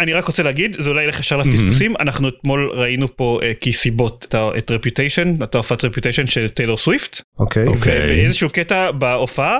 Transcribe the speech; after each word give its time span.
אני 0.00 0.12
רק 0.12 0.26
רוצה 0.26 0.42
להגיד 0.42 0.76
זה 0.78 0.88
אולי 0.88 1.04
ילך 1.04 1.20
ישר 1.20 1.36
לפספוסים 1.36 1.94
אנחנו 2.00 2.28
אתמול 2.28 2.70
ראינו 2.74 3.16
פה 3.16 3.40
uh, 3.42 3.54
כסיבות 3.60 4.34
את 4.58 4.70
רפיוטיישן 4.70 5.42
את 5.42 5.54
ההופעת 5.54 5.84
רפיוטיישן 5.84 6.26
של 6.26 6.48
טיילור 6.48 6.76
סוויפט. 6.76 7.20
אוקיי. 7.38 7.68
ובאיזשהו 7.68 8.48
קטע 8.50 8.90
בהופעה 8.90 9.58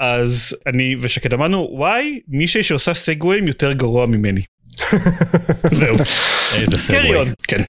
אז 0.00 0.56
אני 0.66 0.96
ושקד 1.00 1.32
אמרנו 1.32 1.68
וואי 1.72 2.20
מישהי 2.28 2.62
שעושה 2.62 2.94
סגוויים 2.94 3.46
יותר 3.46 3.72
גרוע 3.72 4.06
ממני. 4.06 4.42
זהו. 5.70 5.96
איזה 6.60 6.78
סגווי. 6.78 7.18
כן. 7.42 7.62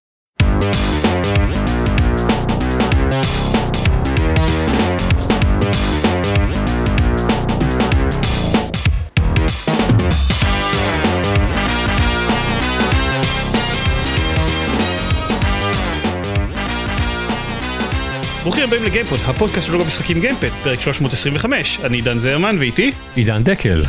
ברוכים 18.50 18.68
הבאים 18.68 18.84
לגיימפוד, 18.86 19.20
הפודקאסט 19.26 19.68
של 19.68 19.74
לוגו 19.74 19.86
משחקים 19.86 20.20
גיימפד, 20.20 20.50
פרק 20.64 20.82
325, 20.82 21.80
אני 21.84 21.98
עידן 21.98 22.18
זרמן 22.18 22.56
ואיתי 22.60 22.92
עידן 23.16 23.44
דקל. 23.44 23.82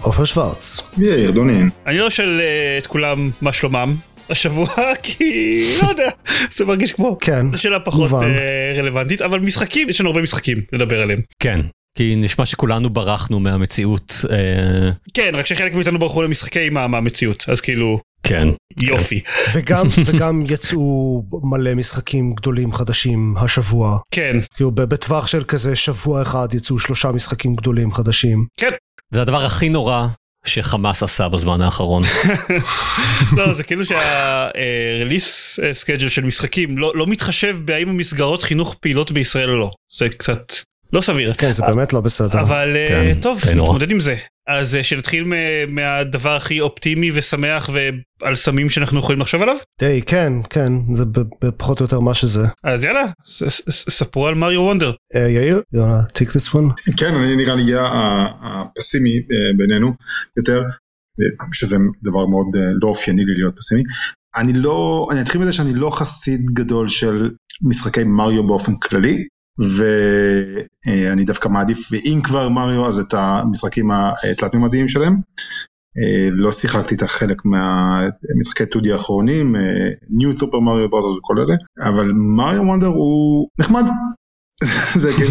עופר 0.00 0.24
שוורץ. 0.24 0.90
יאיר 0.98 1.30
דונין. 1.30 1.70
אני 1.86 1.98
לא 1.98 2.10
שואל 2.10 2.40
אה, 2.40 2.78
את 2.78 2.86
כולם 2.86 3.30
מה 3.40 3.52
שלומם 3.52 3.94
השבוע 4.30 4.66
כי 5.02 5.64
לא 5.82 5.88
יודע 5.88 6.08
זה 6.50 6.64
מרגיש 6.64 6.92
כמו 6.92 7.18
כן, 7.20 7.56
שאלה 7.56 7.80
פחות 7.80 8.10
מובן. 8.10 8.26
אה, 8.26 8.72
רלוונטית 8.76 9.22
אבל 9.22 9.40
משחקים 9.40 9.88
יש 9.88 10.00
לנו 10.00 10.10
הרבה 10.10 10.22
משחקים 10.22 10.62
לדבר 10.72 11.00
עליהם 11.00 11.20
כן. 11.42 11.60
כי 11.98 12.14
נשמע 12.16 12.46
שכולנו 12.46 12.90
ברחנו 12.90 13.40
מהמציאות. 13.40 14.24
אה, 14.30 14.90
כן 15.14 15.30
רק 15.34 15.46
שחלק 15.46 15.74
מאיתנו 15.74 15.98
ברחו 15.98 16.22
למשחקי 16.22 16.60
אימה 16.60 16.86
מהמציאות 16.86 17.44
אז 17.48 17.60
כאילו 17.60 18.00
כן. 18.22 18.48
יופי 18.76 19.20
וגם, 19.52 19.86
וגם 20.04 20.42
יצאו 20.48 21.22
מלא 21.42 21.74
משחקים 21.74 22.34
גדולים 22.34 22.72
חדשים 22.72 23.34
השבוע. 23.36 23.98
כן 24.10 24.36
כאילו 24.54 24.70
ב- 24.70 24.82
בטווח 24.82 25.26
של 25.26 25.44
כזה 25.44 25.76
שבוע 25.76 26.22
אחד 26.22 26.48
יצאו 26.54 26.78
שלושה 26.78 27.12
משחקים 27.12 27.54
גדולים 27.54 27.92
חדשים. 27.92 28.46
כן 28.60 28.70
זה 29.10 29.22
הדבר 29.22 29.44
הכי 29.44 29.68
נורא 29.68 30.06
שחמאס 30.44 31.02
עשה 31.02 31.28
בזמן 31.28 31.60
האחרון. 31.60 32.02
לא 33.36 33.54
זה 33.54 33.62
כאילו 33.62 33.84
שהרליס 33.84 35.58
סקייג'ל 35.72 36.08
של 36.08 36.24
משחקים 36.24 36.78
לא 36.78 36.92
לא 36.94 37.06
מתחשב 37.06 37.56
בהאם 37.64 37.88
המסגרות 37.88 38.42
חינוך 38.42 38.76
פעילות 38.80 39.10
בישראל 39.12 39.50
או 39.50 39.56
לא 39.56 39.70
זה 39.98 40.08
קצת 40.08 40.52
לא 40.92 41.00
סביר 41.00 41.34
כן, 41.34 41.52
זה 41.52 41.62
באמת 41.66 41.92
לא 41.92 42.00
בסדר. 42.00 42.40
אבל 42.40 42.76
אה, 42.76 42.88
כן, 42.88 43.20
טוב. 43.20 43.40
נתמודד 43.54 43.90
עם 43.90 44.00
זה 44.00 44.16
אז 44.52 44.76
אה, 44.76 44.82
שנתחיל 44.82 45.24
מהדבר 45.68 46.36
הכי 46.36 46.60
אופטימי 46.60 47.10
ושמח 47.14 47.70
ועל 48.22 48.34
סמים 48.34 48.70
שאנחנו 48.70 48.98
יכולים 48.98 49.20
לחשוב 49.20 49.42
עליו 49.42 49.56
די, 49.80 50.02
כן, 50.06 50.32
כן, 50.50 50.72
זה 50.94 51.04
ב- 51.04 51.44
בפחות 51.46 51.80
או 51.80 51.84
יותר 51.84 52.00
מה 52.00 52.14
שזה. 52.14 52.46
אז 52.64 52.84
יאללה 52.84 53.04
ספרו 53.70 54.26
על 54.26 54.34
מריו 54.34 54.60
וונדר 54.60 54.92
אה, 55.14 55.28
יאיר, 55.28 55.62
you 55.74 55.78
wanna 55.78 56.12
take 56.18 56.30
this 56.30 56.54
one? 56.54 56.92
כן, 56.96 57.14
אני 57.14 57.36
נראה 57.36 57.54
לי 57.54 57.72
הפסימי 58.42 59.10
אה, 59.10 59.50
בינינו 59.56 59.94
יותר, 60.36 60.62
שזה 61.52 61.76
דבר 62.02 62.26
מאוד 62.26 62.46
לא 62.82 62.88
אופייני 62.88 63.24
לי 63.24 63.34
להיות 63.34 63.54
פסימי. 63.56 63.82
אני 64.36 64.52
לא, 64.52 65.06
אני 65.10 65.20
אתחיל 65.20 65.40
מזה 65.40 65.52
שאני 65.52 65.74
לא 65.74 65.90
חסיד 65.90 66.40
גדול 66.52 66.88
של 66.88 67.30
משחקי 67.68 68.04
מריו 68.04 68.46
באופן 68.46 68.72
כללי. 68.76 69.26
ואני 69.58 71.24
דווקא 71.24 71.48
מעדיף, 71.48 71.88
ואם 71.92 72.20
כבר 72.24 72.48
מריו, 72.48 72.86
אז 72.88 72.98
את 72.98 73.14
המשחקים 73.14 73.90
התלת 73.90 74.54
מימדיים 74.54 74.88
שלהם. 74.88 75.16
אה, 75.98 76.28
לא 76.30 76.52
שיחקתי 76.52 76.94
את 76.94 77.02
החלק 77.02 77.42
מהמשחקי 77.44 78.64
2D 78.64 78.92
האחרונים, 78.92 79.56
ניו 80.10 80.38
סופר 80.38 80.60
מריו 80.60 80.90
ברזרס 80.90 81.18
וכל 81.18 81.38
אלה, 81.38 81.54
אבל 81.90 82.12
מריו 82.36 82.62
וונדר 82.62 82.86
הוא 82.86 83.48
נחמד. 83.58 83.84
זה 84.94 85.10
כאילו, 85.16 85.30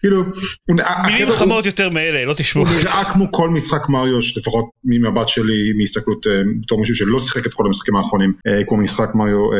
כאילו, 0.00 0.16
הוא- 0.16 0.26
מילים 0.66 0.82
הקטע 1.14 1.24
הוא- 1.24 1.32
חמות 1.36 1.66
יותר 1.66 1.90
מאלה 1.90 2.24
לא 2.24 2.34
תשמעו 2.34 2.64
הוא 2.66 2.74
נראה 2.82 3.04
כמו 3.12 3.32
כל 3.32 3.50
משחק 3.50 3.88
מריו, 3.88 4.18
לפחות 4.36 4.64
ממבט 4.84 5.28
שלי, 5.28 5.72
מהסתכלות 5.78 6.26
אה, 6.26 6.32
בתור 6.62 6.80
מישהו 6.80 6.94
שלא 6.94 7.20
שיחק 7.20 7.46
את 7.46 7.54
כל 7.54 7.66
המשחקים 7.66 7.96
האחרונים, 7.96 8.32
אה, 8.48 8.64
כמו 8.68 8.76
משחק 8.76 9.14
מריו 9.14 9.52
אה, 9.52 9.58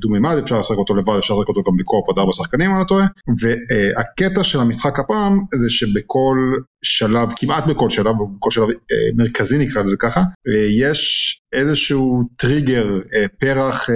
דו-מימד, 0.00 0.36
אפשר 0.42 0.58
לשחק 0.58 0.76
אותו 0.76 0.94
לבד, 0.94 1.14
אפשר 1.18 1.34
לשחק 1.34 1.48
אותו 1.48 1.62
גם 1.70 1.76
בקורפ 1.78 2.04
עד 2.10 2.18
ארבע 2.18 2.32
שחקנים, 2.32 2.66
אם 2.66 2.72
אני 2.74 2.80
לא 2.80 2.84
טועה. 2.84 3.06
והקטע 3.42 4.42
של 4.44 4.60
המשחק 4.60 4.98
הפעם, 4.98 5.38
זה 5.56 5.70
שבכל 5.70 6.36
שלב, 6.84 7.28
כמעט 7.36 7.66
בכל 7.66 7.90
שלב, 7.90 8.14
בכל 8.36 8.50
שלב 8.50 8.68
אה, 8.68 8.96
מרכזי 9.16 9.58
נקרא 9.58 9.82
לזה 9.82 9.96
ככה, 10.00 10.20
אה, 10.20 10.66
יש 10.80 11.40
איזשהו 11.52 12.22
טריגר, 12.36 12.86
אה, 13.14 13.26
פרח 13.40 13.88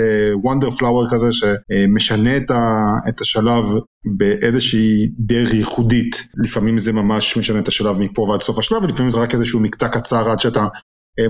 וונדר 0.42 0.70
פלאואר 0.70 1.10
כזה, 1.10 1.26
שמשנה 1.32 2.36
את 3.08 3.20
השלב 3.20 3.64
באיזושהי 4.16 5.08
דרך 5.18 5.54
ייחודית. 5.54 6.28
לפעמים 6.44 6.78
זה 6.78 6.92
ממש 6.92 7.36
משנה 7.36 7.58
את 7.58 7.68
השלב 7.68 7.98
מפה 7.98 8.22
ועד 8.22 8.40
סוף 8.40 8.58
השלב, 8.58 8.84
ולפעמים 8.84 9.10
זה 9.10 9.18
רק 9.18 9.34
איזשהו 9.34 9.60
מקטע 9.60 9.88
קצר 9.88 10.30
עד 10.30 10.40
שאתה 10.40 10.66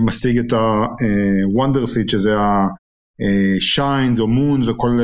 משיג 0.01 0.37
את 0.37 0.53
ה-wonder 0.53 1.83
seed, 1.83 2.11
שזה 2.11 2.37
ה-shines 2.37 4.19
או 4.19 4.25
moons 4.25 4.67
או 4.67 4.77
כל... 4.77 4.99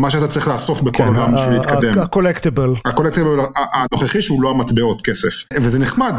מה 0.00 0.10
שאתה 0.10 0.28
צריך 0.28 0.48
לאסוף 0.48 0.80
בכל 0.80 0.98
כן, 0.98 1.06
עולם 1.06 1.34
בשביל 1.34 1.52
להתקדם. 1.52 1.98
הקולקטיבל. 1.98 2.74
הקולקטיבל 2.84 3.38
הנוכחי 3.72 4.22
שהוא 4.22 4.42
לא 4.42 4.50
המטבעות 4.50 5.02
כסף, 5.02 5.44
וזה 5.56 5.78
נחמד. 5.78 6.12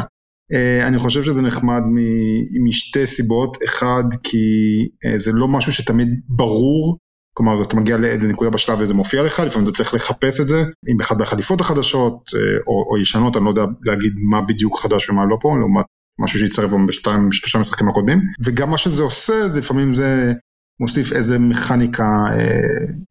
אה, 0.52 0.86
אני 0.88 0.98
חושב 0.98 1.22
שזה 1.22 1.42
נחמד 1.42 1.82
משתי 2.64 3.06
סיבות, 3.06 3.56
אחד 3.64 4.04
כי 4.22 4.38
אה, 5.04 5.18
זה 5.18 5.32
לא 5.32 5.48
משהו 5.48 5.72
שתמיד 5.72 6.08
ברור, 6.28 6.98
כלומר 7.34 7.62
אתה 7.62 7.76
מגיע 7.76 7.96
לאיזה 7.96 8.28
נקודה 8.28 8.50
בשלב 8.50 8.78
וזה 8.80 8.94
מופיע 8.94 9.22
לך, 9.22 9.40
לפעמים 9.40 9.68
אתה 9.68 9.76
צריך 9.76 9.94
לחפש 9.94 10.40
את 10.40 10.48
זה, 10.48 10.64
עם 10.88 11.00
אחד 11.00 11.20
החליפות 11.20 11.60
החדשות 11.60 12.30
אה, 12.34 12.40
או, 12.66 12.90
או 12.90 12.98
ישנות, 12.98 13.36
אני 13.36 13.44
לא 13.44 13.50
יודע 13.50 13.64
להגיד 13.84 14.12
מה 14.30 14.40
בדיוק 14.40 14.80
חדש 14.80 15.10
ומה 15.10 15.24
לא 15.24 15.36
פה, 15.40 15.56
לעומת 15.58 15.84
משהו 16.20 16.40
שהצטרף 16.40 16.70
בשתיים, 16.88 17.28
בשלושה 17.28 17.58
משחקים 17.58 17.88
הקודמים, 17.88 18.20
וגם 18.44 18.70
מה 18.70 18.78
שזה 18.78 19.02
עושה, 19.02 19.46
לפעמים 19.54 19.94
זה 19.94 20.32
מוסיף 20.80 21.12
איזה 21.12 21.38
מכניקה 21.38 22.24
אה, 22.30 22.60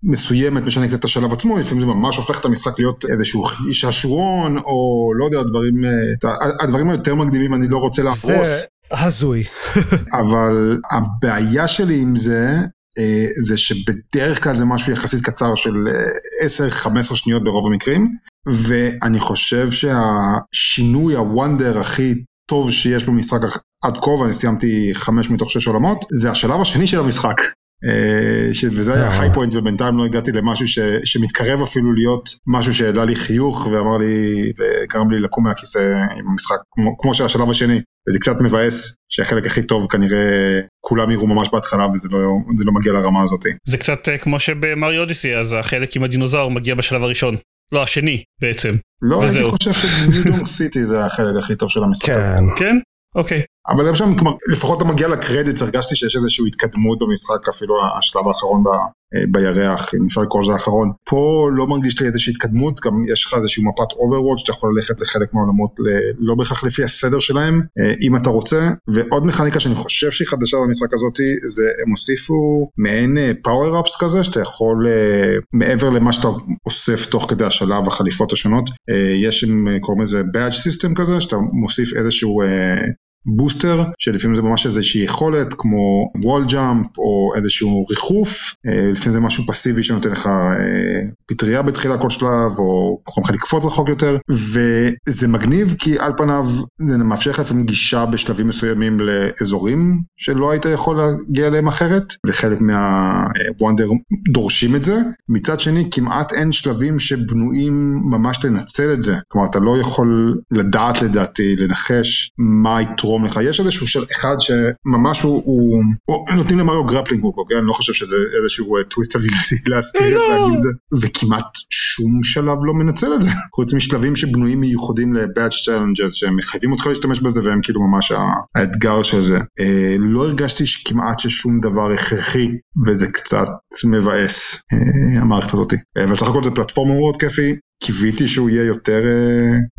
מסוימת, 0.04 0.64
משנה 0.64 0.88
קצת 0.88 1.00
את 1.00 1.06
השלב 1.06 1.34
עצמו, 1.34 1.58
לפעמים 1.58 1.80
זה 1.80 1.86
ממש 1.86 2.18
הופך 2.18 2.40
את 2.40 2.46
המשחק 2.46 2.80
להיות 2.80 3.06
איזשהו 3.06 3.44
שעשועון, 3.72 4.58
או 4.58 5.12
לא 5.18 5.26
יודע, 5.26 5.44
דברים, 5.44 5.86
אה, 5.86 6.36
הדברים 6.60 6.90
היותר 6.90 7.16
מקדימים 7.16 7.54
אני 7.54 7.68
לא 7.68 7.78
רוצה 7.78 8.02
זה 8.02 8.04
להרוס, 8.04 8.66
הזוי. 8.92 9.44
אבל 10.22 10.80
הבעיה 10.92 11.68
שלי 11.68 12.00
עם 12.02 12.16
זה, 12.16 12.58
אה, 12.98 13.26
זה 13.44 13.58
שבדרך 13.58 14.44
כלל 14.44 14.56
זה 14.56 14.66
משהו 14.66 14.94
יחסית 14.94 15.22
קצר 15.22 15.56
של 15.56 15.88
אה, 15.88 17.06
10-15 17.12 17.16
שניות 17.16 17.44
ברוב 17.44 17.72
המקרים, 17.72 18.16
ואני 18.48 19.20
חושב 19.20 19.70
שהשינוי, 19.72 21.16
הוונדר 21.16 21.80
הכי 21.80 22.16
טוב 22.50 22.72
שיש 22.72 23.04
במשחק 23.04 23.40
עד 23.84 23.98
כה, 23.98 24.10
ואני 24.10 24.34
סיימתי 24.34 24.92
5 24.94 25.30
מתוך 25.30 25.52
6 25.52 25.68
עולמות, 25.68 26.06
זה 26.12 26.32
השלב 26.32 26.62
השני 26.62 26.88
של 26.88 27.00
המשחק. 27.00 27.42
אה, 27.86 28.54
ש- 28.54 28.66
וזה 28.72 28.94
היה 28.94 29.08
אה. 29.08 29.22
היי 29.22 29.34
פוינט 29.34 29.56
ובינתיים 29.56 29.98
לא 29.98 30.06
הגעתי 30.06 30.32
למשהו 30.32 30.68
ש, 30.68 30.80
שמתקרב 31.06 31.62
אפילו 31.62 31.94
להיות 31.94 32.30
משהו 32.48 32.74
שהעלה 32.74 33.06
לי 33.06 33.16
חיוך 33.16 33.68
ואמר 33.68 33.98
לי 33.98 34.52
וגרם 34.60 35.12
לי 35.12 35.20
לקום 35.20 35.44
מהכיסא 35.44 35.96
עם 36.20 36.28
המשחק 36.32 36.56
כמו, 36.72 36.98
כמו 36.98 37.14
שהשלב 37.14 37.50
השני 37.50 37.82
וזה 38.10 38.20
קצת 38.20 38.42
מבאס 38.42 38.96
שהחלק 39.10 39.46
הכי 39.46 39.64
טוב 39.64 39.88
כנראה 39.90 40.60
כולם 40.80 41.12
יראו 41.12 41.28
ממש 41.28 41.48
בהתחלה 41.54 41.88
וזה 41.94 42.10
לא, 42.12 42.20
זה 42.58 42.64
לא 42.64 42.72
מגיע 42.74 42.94
לרמה 42.94 43.24
הזאת. 43.24 43.46
זה 43.68 43.78
קצת 43.78 44.10
אה, 44.10 44.18
כמו 44.18 44.40
שבמריו 44.40 45.02
אודיסי 45.02 45.36
אז 45.36 45.54
החלק 45.60 45.96
עם 45.96 46.04
הדינוזאור 46.04 46.52
מגיע 46.52 46.76
בשלב 46.76 47.04
הראשון 47.04 47.36
לא 47.72 47.84
השני 47.84 48.24
בעצם 48.42 48.76
לא 49.02 49.22
הייתי 49.22 49.40
וזהו. 49.40 49.52
חושב 49.52 49.74
ש 49.74 49.90
New 49.90 50.14
Donk 50.14 50.46
City 50.46 50.86
זה 50.86 51.06
החלק 51.06 51.44
הכי 51.44 51.56
טוב 51.56 51.70
של 51.70 51.84
המשחק. 51.84 52.06
כן. 52.06 52.44
כן 52.58 52.78
אוקיי 53.16 53.42
אבל 53.70 53.96
שם 53.96 54.16
כלומר, 54.16 54.32
לפחות 54.52 54.82
אתה 54.82 54.88
מגיע 54.88 55.08
לקרדיט 55.08 55.62
הרגשתי 55.62 55.96
שיש 55.96 56.16
איזושהי 56.16 56.48
התקדמות 56.48 57.00
במשחק 57.00 57.50
אפילו 57.50 57.76
השלב 57.98 58.28
האחרון 58.28 58.64
ב, 58.64 58.68
אה, 59.16 59.24
בירח 59.32 59.94
אם 59.96 60.06
אפשר 60.06 60.22
לקרוא 60.22 60.42
לזה 60.42 60.54
האחרון. 60.54 60.92
פה 61.10 61.50
לא 61.56 61.68
מרגיש 61.68 62.02
לי 62.02 62.08
איזושהי 62.08 62.32
התקדמות 62.32 62.80
גם 62.86 62.94
יש 63.12 63.26
לך 63.26 63.34
איזושהי 63.34 63.64
מפת 63.64 63.92
overworld 63.96 64.40
שאתה 64.40 64.52
יכול 64.52 64.74
ללכת 64.76 65.02
לחלק 65.02 65.34
מהעולמות 65.34 65.72
ל- 65.80 66.26
לא 66.28 66.36
בהכרח 66.36 66.64
לפי 66.64 66.84
הסדר 66.84 67.20
שלהם 67.20 67.62
אה, 67.80 67.94
אם 68.02 68.16
אתה 68.16 68.30
רוצה. 68.30 68.70
ועוד 68.88 69.26
מכניקה 69.26 69.60
שאני 69.60 69.76
חושב 69.76 70.12
שהיא 70.12 70.28
חדשה 70.28 70.58
במשחק 70.58 70.94
הזאתי 70.94 71.36
זה 71.48 71.64
הם 71.84 71.92
הוסיפו 71.92 72.70
מעין 72.78 73.18
power 73.44 73.80
ups 73.80 73.96
כזה 74.00 74.24
שאתה 74.24 74.40
יכול 74.42 74.88
אה, 74.90 75.36
מעבר 75.54 75.90
למה 75.90 76.14
שאתה 76.14 76.28
אוסף 76.66 77.06
תוך 77.06 77.26
כדי 77.30 77.46
השלב 77.46 77.88
החליפות 77.88 78.32
השונות 78.34 78.70
אה, 78.90 79.14
יש 79.22 79.44
אה, 79.44 79.80
קוראים 79.80 80.04
לזה 80.04 80.22
badge 80.22 80.54
system 80.54 80.96
כזה 80.96 81.22
שאתה 81.22 81.36
מוסיף 81.52 81.94
איזשהו 81.94 82.42
אה, 82.42 82.76
בוסטר, 83.26 83.84
שלפעמים 83.98 84.36
זה 84.36 84.42
ממש 84.42 84.66
איזושהי 84.66 85.04
יכולת 85.04 85.54
כמו 85.58 86.12
וול 86.24 86.46
ג'אמפ 86.46 86.98
או 86.98 87.32
איזשהו 87.36 87.86
ריחוף, 87.90 88.56
אה, 88.68 88.90
לפעמים 88.92 89.14
זה 89.14 89.20
משהו 89.20 89.44
פסיבי 89.48 89.84
שנותן 89.84 90.10
לך 90.10 90.28
אה, 90.28 91.02
פטריה 91.28 91.62
בתחילה 91.62 91.98
כל 91.98 92.10
שלב, 92.10 92.52
או 92.60 93.00
יכול 93.10 93.24
לך 93.24 93.32
לקפוץ 93.32 93.66
רחוק 93.66 93.90
יותר, 93.90 94.18
וזה 94.30 95.28
מגניב 95.28 95.76
כי 95.80 96.00
על 96.00 96.14
פניו 96.18 96.46
זה 96.90 96.98
מאפשר 96.98 97.32
לך 97.32 97.40
לפעמים 97.40 97.66
גישה 97.66 98.06
בשלבים 98.06 98.48
מסוימים 98.48 99.00
לאזורים 99.00 100.02
שלא 100.18 100.52
היית 100.52 100.66
יכול 100.66 100.98
להגיע 100.98 101.48
אליהם 101.48 101.68
אחרת, 101.68 102.14
וחלק 102.26 102.58
מהוונדר 102.62 103.90
דורשים 104.32 104.76
את 104.76 104.84
זה. 104.84 105.02
מצד 105.30 105.60
שני, 105.60 105.88
כמעט 105.92 106.34
אין 106.34 106.52
שלבים 106.52 107.00
שבנויים 107.00 108.02
ממש 108.04 108.46
לנצל 108.46 108.94
את 108.94 109.04
זה. 109.04 109.16
כלומר, 109.28 109.48
אתה 109.48 109.60
לא 109.60 109.78
יכול 109.78 110.38
לדעת 110.52 111.02
לדעתי, 111.02 111.56
לנחש 111.56 112.32
מה 112.38 112.78
יתרום 113.08 113.26
לך. 113.26 113.40
יש 113.44 113.60
איזשהו 113.60 113.88
של 113.88 114.06
אחד 114.12 114.36
שממש 114.40 115.22
הוא, 115.22 115.42
הוא, 115.46 115.84
הוא 116.06 116.36
נותנים 116.36 116.60
למריו 116.60 116.86
grappling 116.86 117.24
hook, 117.24 117.38
אוקיי? 117.38 117.58
אני 117.58 117.68
לא 117.68 117.74
חושב 117.74 117.94
שזה 117.94 118.16
איזשהו 118.42 118.84
טוויסט 118.90 119.16
עלילי 119.16 119.36
להסתיר 119.68 120.18
את 120.18 120.62
זה. 120.64 120.70
וכמעט 121.02 121.46
שום 121.70 122.24
שלב 122.24 122.58
לא 122.64 122.74
מנצל 122.74 123.14
את 123.14 123.22
זה. 123.22 123.28
חוץ 123.56 123.74
משלבים 123.74 124.16
שבנויים 124.16 124.60
מיוחדים 124.62 125.14
ל- 125.14 125.25
Badge 125.25 125.54
Challenges 125.54 126.12
שהם 126.12 126.36
מחייבים 126.36 126.72
אותך 126.72 126.88
להשתמש 126.88 127.20
בזה 127.20 127.42
והם 127.44 127.60
כאילו 127.64 127.82
ממש 127.88 128.12
האתגר 128.56 129.04
של 129.04 129.24
זה. 129.24 129.38
אה, 129.60 129.96
לא 130.00 130.26
הרגשתי 130.26 130.66
שכמעט 130.66 131.20
ששום 131.20 131.60
דבר 131.60 131.92
הכרחי 131.94 132.48
וזה 132.86 133.08
קצת 133.08 133.48
מבאס 133.86 134.62
אה, 134.74 135.22
המערכת 135.22 135.54
הזאת. 135.54 135.74
אה, 135.98 136.04
אבל 136.04 136.16
סך 136.16 136.28
הכל 136.30 136.44
זה 136.44 136.52
פלטפורמה 136.52 136.94
מאוד 136.94 137.18
כיפי, 137.18 137.56
קיוויתי 137.84 138.28
שהוא 138.28 138.50
יהיה 138.50 138.64
יותר, 138.64 139.02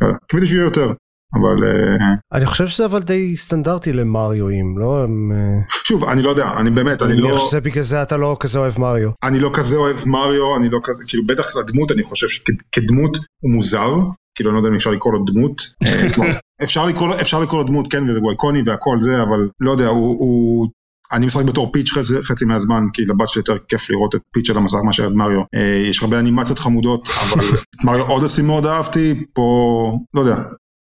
אה, 0.03 0.09
קיוויתי 0.29 0.47
שהוא 0.47 0.59
יהיה 0.59 0.67
יותר. 0.67 0.93
אבל 1.35 1.65
אה, 1.65 2.15
אני 2.33 2.47
חושב 2.47 2.67
שזה 2.67 2.85
אבל 2.85 3.03
די 3.03 3.37
סטנדרטי 3.37 3.93
למריואים, 3.93 4.79
לא? 4.79 5.03
הם, 5.03 5.33
אה, 5.33 5.65
שוב 5.85 6.05
אני 6.05 6.23
לא 6.23 6.31
יודע 6.31 6.53
אני 6.57 6.71
באמת 6.71 7.03
אני 7.03 7.13
אני 7.13 7.21
לא 7.21 7.29
חושב 7.29 7.49
שזה 7.49 7.61
בגלל 7.61 7.85
זה 7.85 8.03
אתה 8.03 8.17
לא 8.17 8.37
כזה 8.41 8.59
אוהב 8.59 8.79
מריו. 8.79 9.11
אני 9.23 9.41
לא 9.41 9.51
כזה 9.55 9.77
אוהב 9.77 9.97
מריו 10.07 10.57
אני 10.57 10.69
לא 10.69 10.79
כזה 10.83 11.05
כאילו 11.07 11.25
בטח 11.29 11.57
לדמות 11.57 11.93
אני 11.93 12.03
חושב 12.03 12.29
שכדמות 12.29 13.19
הוא 13.43 13.53
מוזר 13.53 13.91
כאילו 14.35 14.51
אני 14.51 14.55
לא 14.55 14.59
יודע 14.59 14.69
אם 14.69 14.75
אפשר 14.75 14.91
לקרוא 14.91 15.13
לו 15.13 15.25
דמות 15.25 15.63
אה, 15.87 16.33
אפשר 16.63 16.87
לקרוא 16.87 17.15
אפשר 17.21 17.41
לקרוא 17.41 17.63
לו 17.63 17.67
דמות 17.67 17.93
כן 17.93 18.11
וזה 18.11 18.21
איקוני 18.31 18.63
והכל 18.67 18.99
זה 19.01 19.23
אבל 19.23 19.49
לא 19.61 19.71
יודע 19.71 19.87
הוא. 19.87 20.19
הוא 20.19 20.69
אני 21.13 21.27
משחק 21.27 21.45
בתור 21.45 21.73
פיץ' 21.73 21.93
חצי, 21.93 22.23
חצי 22.23 22.45
מהזמן, 22.45 22.85
כי 22.93 23.05
לבת 23.05 23.29
שלי 23.29 23.41
יותר 23.41 23.59
כיף 23.69 23.91
לראות 23.91 24.15
את 24.15 24.21
פיץ' 24.33 24.51
על 24.51 24.57
המסך 24.57 24.79
מאשר 24.85 25.07
את 25.07 25.13
מריו. 25.13 25.41
אה, 25.55 25.85
יש 25.91 26.03
הרבה 26.03 26.19
אנימציות 26.19 26.59
חמודות, 26.59 27.09
אבל 27.09 27.45
את 27.77 27.85
מריו 27.85 28.07
אודסי 28.07 28.43
מאוד 28.43 28.67
אהבתי, 28.67 29.25
פה, 29.33 29.99
לא 30.15 30.21
יודע, 30.21 30.37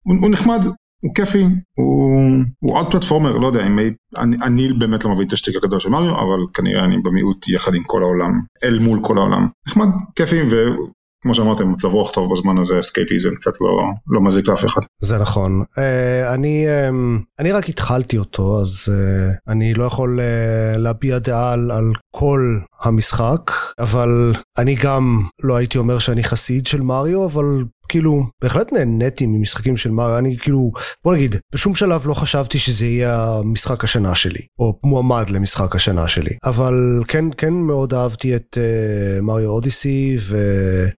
הוא, 0.05 0.15
הוא 0.21 0.29
נחמד, 0.29 0.59
הוא 1.03 1.15
כיפי, 1.15 1.43
הוא, 1.77 2.21
הוא 2.59 2.77
עוד 2.77 2.91
פלטפורמר, 2.91 3.37
לא 3.37 3.47
יודע, 3.47 3.67
אם, 3.67 3.79
אני, 4.17 4.37
אני 4.43 4.73
באמת 4.73 5.05
לא 5.05 5.11
מבין 5.11 5.27
את 5.27 5.33
השטיק 5.33 5.55
הגדול 5.55 5.79
של 5.79 5.89
מריו, 5.89 6.15
אבל 6.15 6.39
כנראה 6.53 6.85
אני 6.85 6.97
במיעוט 6.97 7.47
יחד 7.47 7.75
עם 7.75 7.83
כל 7.83 8.03
העולם, 8.03 8.31
אל 8.63 8.79
מול 8.79 8.99
כל 9.01 9.17
העולם. 9.17 9.47
נחמד, 9.67 9.87
כיפי, 10.15 10.41
וכמו 10.41 11.35
שאמרתם, 11.35 11.71
מצב 11.71 11.87
רוח 11.87 12.11
טוב 12.11 12.33
בזמן 12.33 12.57
הזה, 12.57 12.79
אסקייפיזם 12.79 13.35
קצת 13.35 13.53
לא, 13.61 13.67
לא 14.07 14.21
מזיק 14.21 14.47
לאף 14.47 14.65
אחד. 14.65 14.81
זה 15.01 15.17
נכון. 15.17 15.61
Uh, 15.61 16.33
אני, 16.33 16.65
um, 16.67 17.23
אני 17.39 17.51
רק 17.51 17.69
התחלתי 17.69 18.17
אותו, 18.17 18.61
אז 18.61 18.87
uh, 18.87 19.51
אני 19.51 19.73
לא 19.73 19.83
יכול 19.83 20.19
uh, 20.19 20.77
להביע 20.77 21.19
דעה 21.19 21.53
על, 21.53 21.71
על 21.71 21.91
כל 22.15 22.59
המשחק, 22.81 23.51
אבל 23.79 24.33
אני 24.57 24.75
גם 24.75 25.21
לא 25.43 25.55
הייתי 25.55 25.77
אומר 25.77 25.99
שאני 25.99 26.23
חסיד 26.23 26.67
של 26.67 26.81
מריו, 26.81 27.25
אבל 27.25 27.63
כאילו, 27.89 28.23
בהחלט 28.41 28.73
נהניתי 28.73 29.25
ממשחקים 29.25 29.77
של 29.77 29.91
מריו, 29.91 30.17
אני 30.17 30.37
כאילו, 30.37 30.71
בוא 31.03 31.13
נגיד, 31.15 31.35
בשום 31.53 31.75
שלב 31.75 32.07
לא 32.07 32.13
חשבתי 32.13 32.59
שזה 32.59 32.85
יהיה 32.85 33.25
המשחק 33.25 33.83
השנה 33.83 34.15
שלי, 34.15 34.41
או 34.59 34.79
מועמד 34.83 35.29
למשחק 35.29 35.75
השנה 35.75 36.07
שלי, 36.07 36.31
אבל 36.45 37.03
כן, 37.07 37.25
כן 37.37 37.53
מאוד 37.53 37.93
אהבתי 37.93 38.35
את 38.35 38.57
uh, 38.57 39.21
מריו 39.21 39.49
אודיסי 39.49 40.17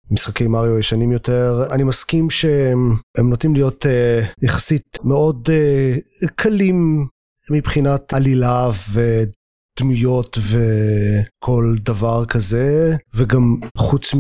ומשחקי 0.10 0.48
מריו 0.48 0.80
ישנים 0.80 1.12
יותר. 1.12 1.64
אני 1.72 1.84
מסכים 1.84 2.30
שהם 2.30 2.96
הם 3.18 3.30
נוטים 3.30 3.54
להיות 3.54 3.86
uh, 3.86 4.46
יחסית 4.46 4.98
מאוד 5.04 5.50
uh, 5.50 6.28
קלים 6.36 7.08
מבחינת 7.52 8.14
עלילה 8.14 8.70
ו... 8.90 9.24
דמויות 9.80 10.38
וכל 10.38 11.76
דבר 11.80 12.26
כזה 12.26 12.96
וגם 13.16 13.56
חוץ 13.78 14.14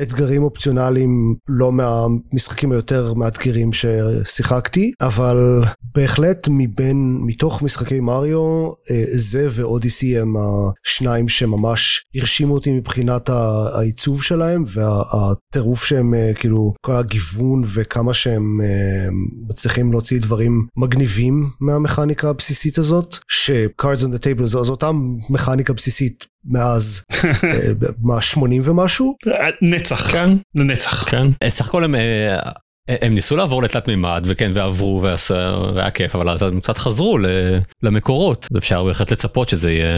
מאתגרים 0.00 0.42
אופציונליים 0.42 1.34
לא 1.48 1.72
מהמשחקים 1.72 2.72
היותר 2.72 3.14
מאתגרים 3.14 3.70
ששיחקתי 3.72 4.92
אבל 5.00 5.62
בהחלט 5.94 6.48
מבין 6.50 7.18
מתוך 7.20 7.62
משחקי 7.62 8.00
מריו 8.00 8.66
אה, 8.90 9.04
זה 9.14 9.48
ואודיסי 9.50 10.18
הם 10.18 10.34
השניים 10.36 11.28
שממש 11.28 12.04
הרשימו 12.14 12.54
אותי 12.54 12.72
מבחינת 12.72 13.28
העיצוב 13.28 14.22
שלהם 14.22 14.64
והטירוף 14.66 15.84
שהם 15.84 16.14
אה, 16.14 16.32
כאילו 16.34 16.72
כל 16.84 16.92
הגיוון 16.92 17.62
וכמה 17.74 18.14
שהם 18.14 18.60
אה, 18.60 19.08
מצליחים 19.48 19.92
להוציא 19.92 20.20
דברים 20.20 20.66
מגניבים 20.76 21.48
מהמכניקה 21.60 22.28
הבסיסית 22.28 22.78
הזאת 22.78 23.16
ש-cards 23.28 24.00
on 24.00 24.08
the 24.14 24.18
table 24.18 24.44
זו 24.44 24.64
זו 24.64 24.72
אותה 24.72 24.90
מכניקה 25.30 25.72
בסיסית 25.72 26.33
מאז 26.46 27.02
אה, 27.44 27.72
מה 28.02 28.20
80 28.20 28.62
ומשהו 28.64 29.16
נצח, 29.62 30.12
כן. 30.12 30.28
לנצח. 30.54 31.10
כן. 31.10 31.26
אה, 31.42 31.50
סך 31.50 31.68
הכל 31.68 31.84
הם, 31.84 31.94
אה, 31.94 32.38
הם 32.88 33.14
ניסו 33.14 33.36
לעבור 33.36 33.62
לתלת 33.62 33.88
מימד 33.88 34.22
וכן 34.26 34.50
ועברו 34.54 35.00
ועשה- 35.02 35.54
והיה 35.74 35.90
כיף 35.90 36.14
אבל 36.16 36.36
הם 36.40 36.60
קצת 36.60 36.78
חזרו 36.78 37.18
ל- 37.18 37.26
למקורות 37.82 38.48
אפשר 38.58 38.84
בהחלט 38.84 39.10
לצפות 39.12 39.48
שזה 39.48 39.72
יהיה 39.72 39.88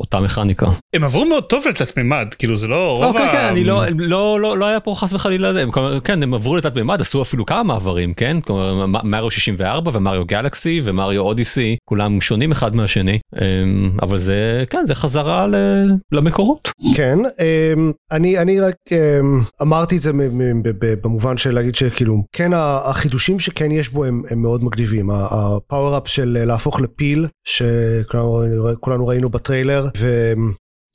אותה 0.00 0.20
מכניקה. 0.20 0.66
הם 0.94 1.04
עברו 1.04 1.24
מאוד 1.24 1.44
טוב 1.44 1.64
לתלת 1.68 1.96
מימד, 1.96 2.26
כאילו 2.38 2.56
זה 2.56 2.68
לא 2.68 2.92
רוב 2.96 3.04
אוקיי, 3.04 3.26
ה... 3.26 3.32
כן, 3.32 3.46
אני 3.50 3.64
לא, 3.64 3.82
לא, 3.98 4.40
לא, 4.40 4.58
לא 4.58 4.66
היה 4.66 4.80
פה 4.80 4.94
חס 4.96 5.12
וחלילה 5.12 5.52
זה, 5.52 5.62
הם 5.62 5.70
כן, 6.04 6.22
הם 6.22 6.34
עברו 6.34 6.56
לתת 6.56 6.74
מימד, 6.74 7.00
עשו 7.00 7.22
אפילו 7.22 7.46
כמה 7.46 7.62
מעברים, 7.62 8.14
כן? 8.14 8.36
מריו 9.04 9.30
64 9.30 9.90
ומריו 9.94 10.24
גלקסי 10.24 10.82
ומריו 10.84 11.20
אודיסי, 11.22 11.76
כולם 11.84 12.20
שונים 12.20 12.52
אחד 12.52 12.76
מהשני, 12.76 13.18
אמ, 13.36 13.90
אבל 14.02 14.16
זה, 14.16 14.64
כן, 14.70 14.84
זה 14.84 14.94
חזרה 14.94 15.46
ל- 15.46 15.90
למקורות. 16.12 16.68
כן, 16.96 17.18
אמ, 17.18 17.92
אני, 18.12 18.38
אני 18.38 18.60
רק 18.60 18.74
אמ, 18.92 19.40
אמרתי 19.62 19.96
את 19.96 20.02
זה 20.02 20.12
במובן 21.02 21.36
של 21.36 21.54
להגיד 21.54 21.74
שכאילו, 21.74 22.22
כן 22.32 22.50
החידושים 22.54 23.40
שכן 23.40 23.70
יש 23.70 23.88
בו 23.88 24.04
הם, 24.04 24.22
הם 24.30 24.42
מאוד 24.42 24.64
מגניבים. 24.64 25.10
הפאוור-אפ 25.10 26.08
של 26.08 26.36
אה, 26.40 26.44
להפוך 26.44 26.80
לפיל, 26.80 27.26
שכולנו 27.44 29.06
ראינו 29.06 29.28
בטריילר, 29.28 29.86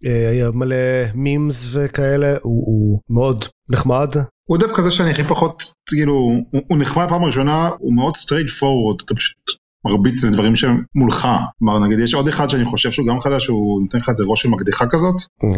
והיה 0.04 0.52
מלא 0.52 0.76
מימס 1.16 1.68
וכאלה, 1.72 2.36
הוא, 2.42 2.64
הוא 2.66 3.00
מאוד 3.10 3.46
נחמד. 3.70 4.10
הוא 4.50 4.58
דווקא 4.58 4.82
זה 4.82 4.92
שאני 4.92 5.12
הכי 5.12 5.24
פחות, 5.24 5.64
כאילו, 5.90 6.14
הוא, 6.14 6.62
הוא 6.68 6.78
נחמד 6.78 7.06
פעם 7.10 7.24
ראשונה, 7.24 7.70
הוא 7.78 7.96
מאוד 7.96 8.14
straight 8.16 8.50
forward, 8.60 9.04
אתה 9.06 9.16
פשוט 9.16 9.38
מרביץ 9.86 10.24
לדברים 10.24 10.56
שהם 10.56 10.84
מולך. 10.96 11.28
כלומר, 11.60 11.80
נגיד, 11.80 12.00
יש 12.00 12.14
עוד 12.14 12.28
אחד 12.28 12.50
שאני 12.50 12.66
חושב 12.66 12.92
שהוא 12.92 13.08
גם 13.08 13.22
חדש, 13.22 13.46
שהוא 13.46 13.82
נותן 13.82 13.98
לך 13.98 14.10
איזה 14.10 14.24
ראש 14.28 14.42
של 14.42 14.50
מקדחה 14.50 14.86
כזאת, 14.86 15.16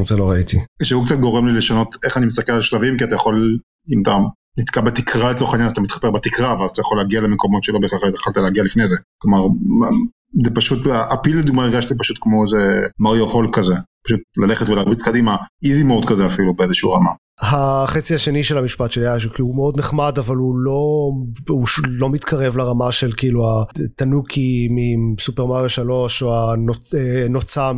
זה 0.08 0.18
לא 0.18 0.30
ראיתי. 0.30 0.58
שהוא 0.84 1.06
קצת 1.06 1.18
גורם 1.18 1.48
לי 1.48 1.54
לשנות 1.54 1.96
איך 2.04 2.18
אני 2.18 2.26
מסתכל 2.26 2.52
על 2.52 2.62
שלבים, 2.62 2.98
כי 2.98 3.04
אתה 3.04 3.16
יכול, 3.16 3.60
אם 3.94 4.02
אתה 4.02 4.18
נתקע 4.58 4.82
בתקרה 4.82 5.32
לצורך 5.32 5.52
העניין, 5.52 5.66
אז 5.66 5.72
אתה 5.72 5.82
מתחפר 5.82 6.12
בתקרה, 6.12 6.62
ואז 6.62 6.72
אתה 6.72 6.82
יכול 6.82 6.98
להגיע 6.98 7.22
למקומות 7.22 7.64
שלא 7.64 7.80
בהכרח 7.80 8.02
יכולת 8.14 8.38
להגיע 8.38 8.64
לפני 8.64 8.88
זה. 8.88 8.96
כלומר, 9.18 9.48
זה 10.46 10.52
פשוט, 10.56 10.80
הפיל 11.12 11.40
לדוגמה 11.40 11.64
הרגשתי 11.64 11.94
פשוט 11.98 12.18
כמו 12.22 12.44
איזה 12.44 12.82
מריו 13.00 13.26
הול 13.26 13.48
כזה. 13.54 13.74
פשוט 14.08 14.20
ללכת 14.38 14.70
ולהרביץ 14.70 15.04
קדימה, 15.04 15.36
איזי 15.64 15.84
מוד 15.84 16.06
כזה 16.06 16.26
אפילו 16.26 16.56
באיזשהו 16.56 16.92
רמה. 16.92 17.12
החצי 17.42 18.16
השני 18.16 18.44
של 18.44 18.58
המשפט 18.58 18.92
שלי 18.92 19.08
היה 19.08 19.20
שהוא 19.20 19.56
מאוד 19.56 19.80
נחמד 19.80 20.18
אבל 20.18 20.36
הוא 20.36 20.56
לא 20.58 21.12
הוא 21.50 21.68
לא 21.84 22.10
מתקרב 22.10 22.58
לרמה 22.58 22.92
של 22.92 23.12
כאילו 23.18 23.42
התנוקי 23.86 24.68
מסופר 25.16 25.46
מריו 25.46 25.70
3 25.70 26.24
או 26.24 26.52
הנוצה 27.26 27.72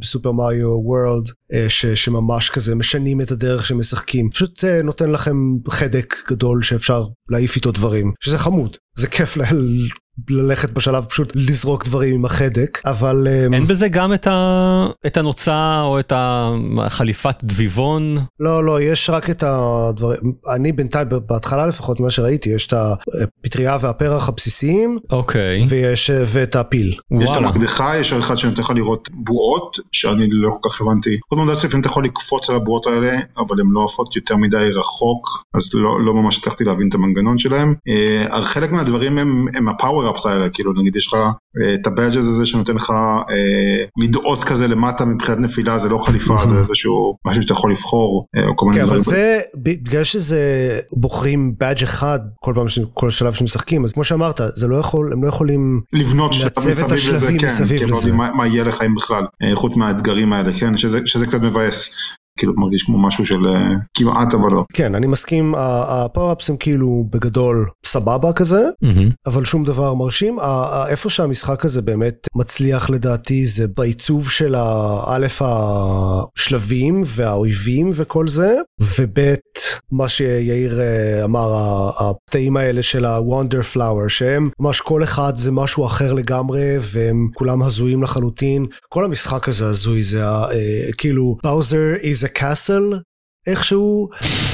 מסופר 0.00 0.32
מריו 0.32 0.68
וורלד 0.68 1.28
אה, 1.52 1.66
שממש 1.94 2.50
כזה 2.50 2.74
משנים 2.74 3.20
את 3.20 3.30
הדרך 3.30 3.66
שמשחקים 3.66 4.30
פשוט 4.30 4.64
אה, 4.64 4.82
נותן 4.82 5.10
לכם 5.10 5.36
חדק 5.68 6.14
גדול 6.30 6.62
שאפשר 6.62 7.04
להעיף 7.30 7.56
איתו 7.56 7.72
דברים 7.72 8.12
שזה 8.20 8.38
חמוד 8.38 8.76
זה 8.98 9.06
כיף 9.06 9.36
ל- 9.36 9.42
ללכת 10.30 10.70
בשלב 10.70 11.04
פשוט 11.04 11.32
לזרוק 11.34 11.84
דברים 11.84 12.14
עם 12.14 12.24
החדק 12.24 12.80
אבל 12.86 13.26
אה, 13.30 13.46
אין 13.52 13.66
בזה 13.66 13.88
גם 13.88 14.14
את, 14.14 14.26
ה... 14.26 14.86
את 15.06 15.16
הנוצה 15.16 15.80
או 15.82 16.00
את 16.00 16.12
החליפת 16.86 17.36
דביבון? 17.42 18.18
לא, 18.40 18.64
לא, 18.64 18.80
יש 18.80 19.10
רק 19.10 19.30
את 19.30 19.42
הדברים, 19.46 20.18
אני 20.54 20.72
בינתיים, 20.72 21.08
בהתחלה 21.26 21.66
לפחות, 21.66 22.00
מה 22.00 22.10
שראיתי, 22.10 22.50
יש 22.50 22.66
את 22.66 22.72
הפטריה 22.72 23.76
והפרח 23.80 24.28
הבסיסיים, 24.28 24.98
אוקיי, 25.10 25.64
ויש, 25.68 26.10
ואת 26.26 26.56
הפיל. 26.56 26.88
יש 27.20 27.30
את 27.30 27.34
וואלה. 27.34 27.48
המקדחה, 27.48 27.96
יש 27.96 28.12
עוד 28.12 28.20
אחד 28.20 28.38
שנותן 28.38 28.60
לך 28.60 28.70
לראות 28.70 29.08
בועות, 29.12 29.76
שאני 29.92 30.26
לא 30.30 30.50
כל 30.60 30.68
כך 30.68 30.80
הבנתי. 30.80 31.18
עוד 31.28 31.40
מעט 31.40 31.58
שלפעמים 31.58 31.80
אתה 31.80 31.88
יכול 31.88 32.04
לקפוץ 32.04 32.50
על 32.50 32.56
הבועות 32.56 32.86
האלה, 32.86 33.12
אבל 33.38 33.60
הן 33.60 33.66
לא 33.70 33.84
עפות 33.84 34.16
יותר 34.16 34.36
מדי 34.36 34.70
רחוק, 34.74 35.26
אז 35.54 35.70
לא, 35.74 36.04
לא 36.04 36.14
ממש 36.14 36.38
הצלחתי 36.38 36.64
להבין 36.64 36.88
את 36.88 36.94
המנגנון 36.94 37.38
שלהם. 37.38 37.74
אה, 37.88 38.44
חלק 38.44 38.72
מהדברים 38.72 39.18
הם, 39.18 39.46
הם 39.54 39.68
הפאוור 39.68 40.03
הפאוור 40.04 40.16
אפס 40.16 40.26
האלה, 40.26 40.48
כאילו 40.48 40.72
נגיד 40.72 40.96
יש 40.96 41.06
לך 41.06 41.14
אה, 41.14 41.74
את 41.74 41.86
הבאג' 41.86 42.16
הזה 42.16 42.46
שנותן 42.46 42.74
לך 42.74 42.90
אה, 43.30 43.84
לדאות 44.02 44.44
כזה 44.44 44.68
למטה 44.68 45.04
מבחינת 45.04 45.38
נפילה, 45.38 45.78
זה 45.78 45.88
לא 45.88 45.98
חליפה, 45.98 46.36
זה 46.48 46.58
איזשהו 46.58 47.16
משהו 47.26 47.42
שאתה 47.42 47.52
יכול 47.52 47.70
לבחור, 47.70 48.26
אה, 48.36 48.42
כל 48.56 48.66
מיני 48.66 48.80
כן, 48.80 48.86
אבל 48.86 49.00
דברים. 49.00 49.18
זה, 49.18 49.40
בגלל 49.56 50.04
שזה 50.04 50.78
בוחרים 51.00 51.54
באג' 51.58 51.82
אחד 51.82 52.18
כל 52.40 52.52
פעם, 52.54 52.66
כל 52.94 53.10
שלב 53.10 53.32
שמשחקים, 53.32 53.84
אז 53.84 53.92
כמו 53.92 54.04
שאמרת, 54.04 54.40
זה 54.54 54.66
לא 54.66 54.76
יכול, 54.76 55.12
הם 55.12 55.24
לא 55.24 55.28
יכולים 55.28 55.80
לבנות 55.92 56.32
שלב 56.32 56.50
מסביב 56.56 57.12
לזה, 57.14 57.38
כן, 57.38 57.88
לא. 57.88 57.96
יודעים 57.96 58.16
מה, 58.16 58.46
יהיה 58.46 58.64
לך 58.64 58.82
אם 58.82 58.94
בכלל, 58.94 59.24
אה, 59.42 59.56
חוץ 59.56 59.76
מהאתגרים 59.76 60.32
האלה, 60.32 60.52
כן, 60.52 60.76
שזה, 60.76 61.26
קצת 61.26 61.42
מבאס, 61.42 61.90
כאילו 62.38 62.52
מרגיש 62.56 62.82
כמו 62.82 62.98
משהו 62.98 63.26
של 63.26 63.46
אה, 63.46 63.70
כמעט 63.94 64.34
אבל 64.34 64.50
לא. 64.50 64.64
כן, 64.72 64.94
אני 64.94 65.06
מסכים, 65.06 65.54
הפאוראפס 65.88 66.50
הם 66.50 66.56
כאילו 66.56 67.04
בגדול 67.10 67.68
סבבה 67.94 68.32
כזה, 68.32 68.62
מהמם. 68.82 69.10
אבל 69.26 69.44
שום 69.44 69.64
דבר 69.64 69.94
מרשים. 69.94 70.38
איפה 70.88 71.10
שהמשחק 71.10 71.64
הזה 71.64 71.82
באמת 71.82 72.26
מצליח 72.34 72.90
לדעתי 72.90 73.46
זה 73.46 73.66
בעיצוב 73.76 74.30
של 74.30 74.54
האלף 74.58 75.42
השלבים 76.36 77.02
והאויבים 77.06 77.90
וכל 77.94 78.28
זה, 78.28 78.54
וב' 78.98 79.34
מה 79.92 80.08
שיאיר 80.08 80.80
אה, 80.80 81.24
אמר, 81.24 81.48
הפתאים 81.98 82.56
האלה 82.56 82.82
של 82.82 83.04
ה-Wonder 83.04 83.74
Flower, 83.76 84.08
שהם 84.08 84.50
ממש 84.60 84.80
כל 84.80 85.02
אחד 85.04 85.32
זה 85.36 85.52
משהו 85.52 85.86
אחר 85.86 86.12
לגמרי, 86.12 86.76
והם 86.80 87.28
כולם 87.34 87.62
הזויים 87.62 88.02
לחלוטין. 88.02 88.66
כל 88.88 89.04
המשחק 89.04 89.48
הזה 89.48 89.66
הזוי, 89.66 90.02
זה 90.02 90.28
ה- 90.28 90.46
אה, 90.52 90.88
כאילו, 90.98 91.36
Bowser 91.46 92.02
is 92.02 92.26
a 92.36 92.38
castle. 92.40 92.96
איכשהו, 93.46 94.08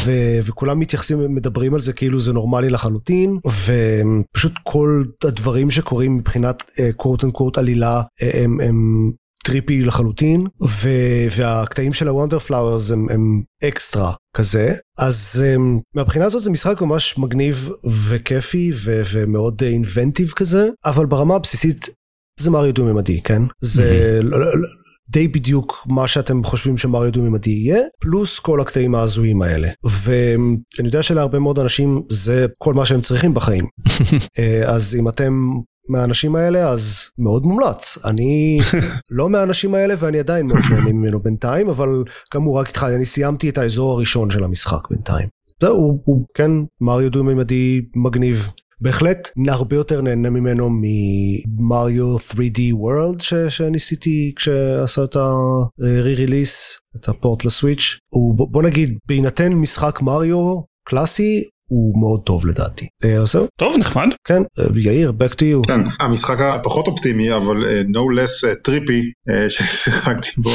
ו- 0.05 0.39
וכולם 0.45 0.81
מתייחסים, 0.81 1.35
מדברים 1.35 1.75
על 1.75 1.81
זה 1.81 1.93
כאילו 1.93 2.21
זה 2.21 2.33
נורמלי 2.33 2.71
לחלוטין, 2.71 3.39
ופשוט 3.47 4.53
כל 4.63 5.05
הדברים 5.25 5.71
שקורים 5.71 6.17
מבחינת 6.17 6.71
quote 6.97 7.25
unquote 7.25 7.59
עלילה 7.59 8.03
אה, 8.23 8.31
הם, 8.45 8.61
הם 8.61 9.11
trippy 9.45 9.83
לחלוטין, 9.83 10.47
ו- 10.69 11.27
והקטעים 11.37 11.93
של 11.93 12.09
ה 12.09 12.13
wonder 12.13 12.39
flowers 12.39 12.91
הם, 12.91 13.07
הם 13.11 13.43
אקסטרה 13.65 14.13
כזה, 14.37 14.75
אז 14.99 15.45
um, 15.57 15.81
מהבחינה 15.95 16.25
הזאת 16.25 16.43
זה 16.43 16.51
משחק 16.51 16.81
ממש 16.81 17.19
מגניב 17.19 17.71
וכיפי 18.09 18.71
ו- 18.75 19.03
ומאוד 19.13 19.63
inventive 19.63 20.33
כזה, 20.37 20.69
אבל 20.85 21.07
ברמה 21.07 21.35
הבסיסית 21.35 21.89
זה 22.41 22.51
מריו 22.51 22.75
דו-ממדי, 22.75 23.21
כן? 23.23 23.43
זה 23.61 24.21
לא- 24.23 24.39
די 25.09 25.29
בדיוק 25.29 25.87
מה 25.89 26.09
שאתם 26.09 26.45
חושבים 26.45 26.79
שמריו 26.79 27.13
דו-ממדי 27.13 27.51
יהיה, 27.51 27.81
פלוס 28.01 28.39
כל 28.39 28.61
הקטעים 28.61 28.95
ההזויים 28.95 29.43
האלה. 29.43 29.69
ואני 29.85 30.87
יודע 30.89 31.03
שלהרבה 31.03 31.39
מאוד 31.39 31.59
אנשים 31.59 32.03
זה 32.09 32.47
כל 32.59 32.75
מה 32.75 32.87
שהם 32.87 33.01
צריכים 33.01 33.35
בחיים. 33.35 33.67
אה, 34.39 34.63
אז 34.67 34.97
אם 34.99 35.09
אתם 35.09 35.51
מהאנשים 35.89 36.37
האלה, 36.37 36.69
אז 36.69 37.11
מאוד 37.19 37.43
מומלץ. 37.43 37.99
אני 38.05 38.59
לא 39.19 39.31
מהאנשים 39.31 39.75
האלה 39.75 39.95
ואני 39.99 40.19
עדיין 40.19 40.47
מאוד 40.47 40.61
נהנה 40.71 40.93
ממנו 40.93 41.21
בינתיים, 41.21 41.69
אבל 41.69 42.05
כאמור 42.31 42.61
רק 42.61 42.69
התחלתי, 42.69 42.95
אני 42.95 43.07
סיימתי 43.07 43.49
את 43.49 43.59
האזור 43.59 43.93
הראשון 43.93 44.31
של 44.31 44.45
המשחק 44.45 44.89
בינתיים. 44.91 45.29
זהו, 45.61 45.77
הוא, 45.77 46.03
הוא 46.05 46.27
כן 46.35 46.51
מריו 46.81 47.11
דו-ממדי 47.11 47.81
מגניב. 47.97 48.51
בהחלט 48.83 49.29
הרבה 49.49 49.77
יותר 49.77 50.01
נהנה 50.01 50.31
ממנו 50.31 50.69
ממריו 50.71 52.17
3D 52.19 52.59
World 52.73 53.23
ש, 53.23 53.35
שניסיתי 53.35 54.33
כשעשה 54.37 55.05
את 55.05 55.17
ה-re-release, 55.17 56.79
את 56.97 57.09
הפורט 57.09 57.45
לסוויץ'. 57.45 57.99
הוא 58.13 58.35
בוא- 58.35 58.63
נגיד 58.63 58.99
בהינתן 59.09 59.53
משחק 59.53 60.03
מריו 60.03 60.61
קלאסי 60.89 61.43
הוא 61.71 62.01
מאוד 62.01 62.23
טוב 62.25 62.47
לדעתי. 62.47 62.87
אה, 63.05 63.17
אז 63.21 63.33
זהו, 63.33 63.47
טוב 63.61 63.77
נחמד. 63.79 64.07
כן, 64.29 64.43
אה, 64.59 64.65
יאיר, 64.77 65.13
back 65.19 65.33
to 65.33 65.41
you. 65.41 65.67
כן, 65.67 65.81
המשחק 66.01 66.41
הפחות 66.41 66.87
אופטימי 66.87 67.37
אבל 67.37 67.65
אה, 67.69 67.81
no 67.83 68.19
less 68.19 68.49
אה, 68.49 68.55
trippy 68.55 69.03
אה, 69.31 69.51
ששיחקתי 69.51 70.29
בו 70.37 70.51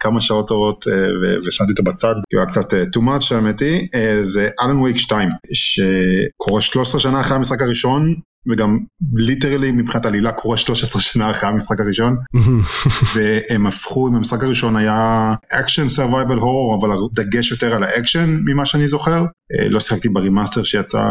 כמה 0.00 0.20
שעות 0.20 0.48
טובות 0.48 0.84
ו- 0.86 1.46
ושמתי 1.48 1.70
אותו 1.70 1.82
בצד 1.82 2.14
כי 2.30 2.36
הוא 2.36 2.42
היה 2.42 2.46
קצת 2.50 2.74
אה, 2.74 2.82
too 2.82 3.00
much 3.00 3.34
האמת 3.34 3.60
היא 3.60 3.88
אה, 3.94 4.18
זה 4.22 4.48
Alan 4.62 4.76
Wake 4.76 4.96
2 4.96 5.28
שקורה 5.52 6.60
13 6.60 7.00
שנה 7.00 7.20
אחרי 7.20 7.36
המשחק 7.36 7.62
הראשון 7.62 8.14
וגם 8.48 8.78
literally 9.14 9.72
מבחינת 9.72 10.06
עלילה 10.06 10.32
קורה 10.32 10.56
13 10.56 11.02
שנה 11.02 11.30
אחרי 11.30 11.48
המשחק 11.48 11.80
הראשון 11.80 12.16
והם 13.14 13.66
הפכו, 13.66 14.08
אם 14.08 14.14
המשחק 14.14 14.44
הראשון 14.44 14.76
היה 14.76 15.34
action 15.52 15.88
survival 15.88 16.36
horror, 16.36 16.78
אבל 16.80 16.90
הדגש 16.92 17.50
יותר 17.50 17.74
על 17.74 17.84
האקשן 17.84 18.40
ממה 18.44 18.66
שאני 18.66 18.88
זוכר. 18.88 19.24
אה, 19.52 19.68
לא 19.68 19.80
שיחקתי 19.80 20.08
ב 20.08 20.14
remaster 20.14 20.64
שיצא 20.64 21.02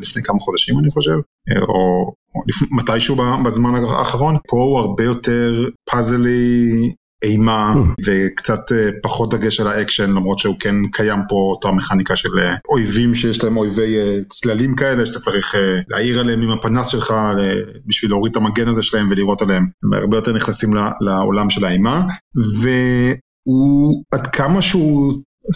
לפני 0.00 0.22
כמה 0.22 0.38
חודשים 0.40 0.78
אני 0.78 0.90
חושב, 0.90 1.16
אה, 1.50 1.62
או. 1.62 2.12
מתישהו 2.70 3.16
בזמן 3.44 3.74
האחרון. 3.74 4.36
פה 4.48 4.56
הוא 4.56 4.78
הרבה 4.78 5.04
יותר 5.04 5.68
פאזלי. 5.90 6.92
אימה 7.22 7.74
וקצת 8.06 8.72
אה, 8.72 8.90
פחות 9.02 9.34
דגש 9.34 9.60
על 9.60 9.66
האקשן 9.66 10.10
למרות 10.10 10.38
שהוא 10.38 10.56
כן 10.60 10.74
קיים 10.92 11.20
פה 11.28 11.36
אותה 11.36 11.70
מכניקה 11.70 12.16
של 12.16 12.38
אה, 12.38 12.54
אויבים 12.68 13.14
שיש 13.14 13.44
להם 13.44 13.56
אויבי 13.56 13.98
אה, 13.98 14.18
צללים 14.28 14.74
כאלה 14.76 15.06
שאתה 15.06 15.20
צריך 15.20 15.54
להאיר 15.88 16.20
עליהם 16.20 16.42
עם 16.42 16.50
הפנס 16.50 16.88
שלך 16.88 17.14
בשביל 17.86 18.10
להוריד 18.10 18.30
את 18.30 18.36
המגן 18.36 18.68
הזה 18.68 18.82
שלהם 18.82 19.10
ולירות 19.10 19.42
עליהם. 19.42 19.66
הם 19.82 19.92
הרבה 19.92 20.16
יותר 20.16 20.32
נכנסים 20.32 20.74
לעולם 21.00 21.50
של 21.50 21.64
האימה 21.64 22.06
והוא 22.60 24.02
עד 24.14 24.26
כמה 24.26 24.62
שהוא 24.62 25.12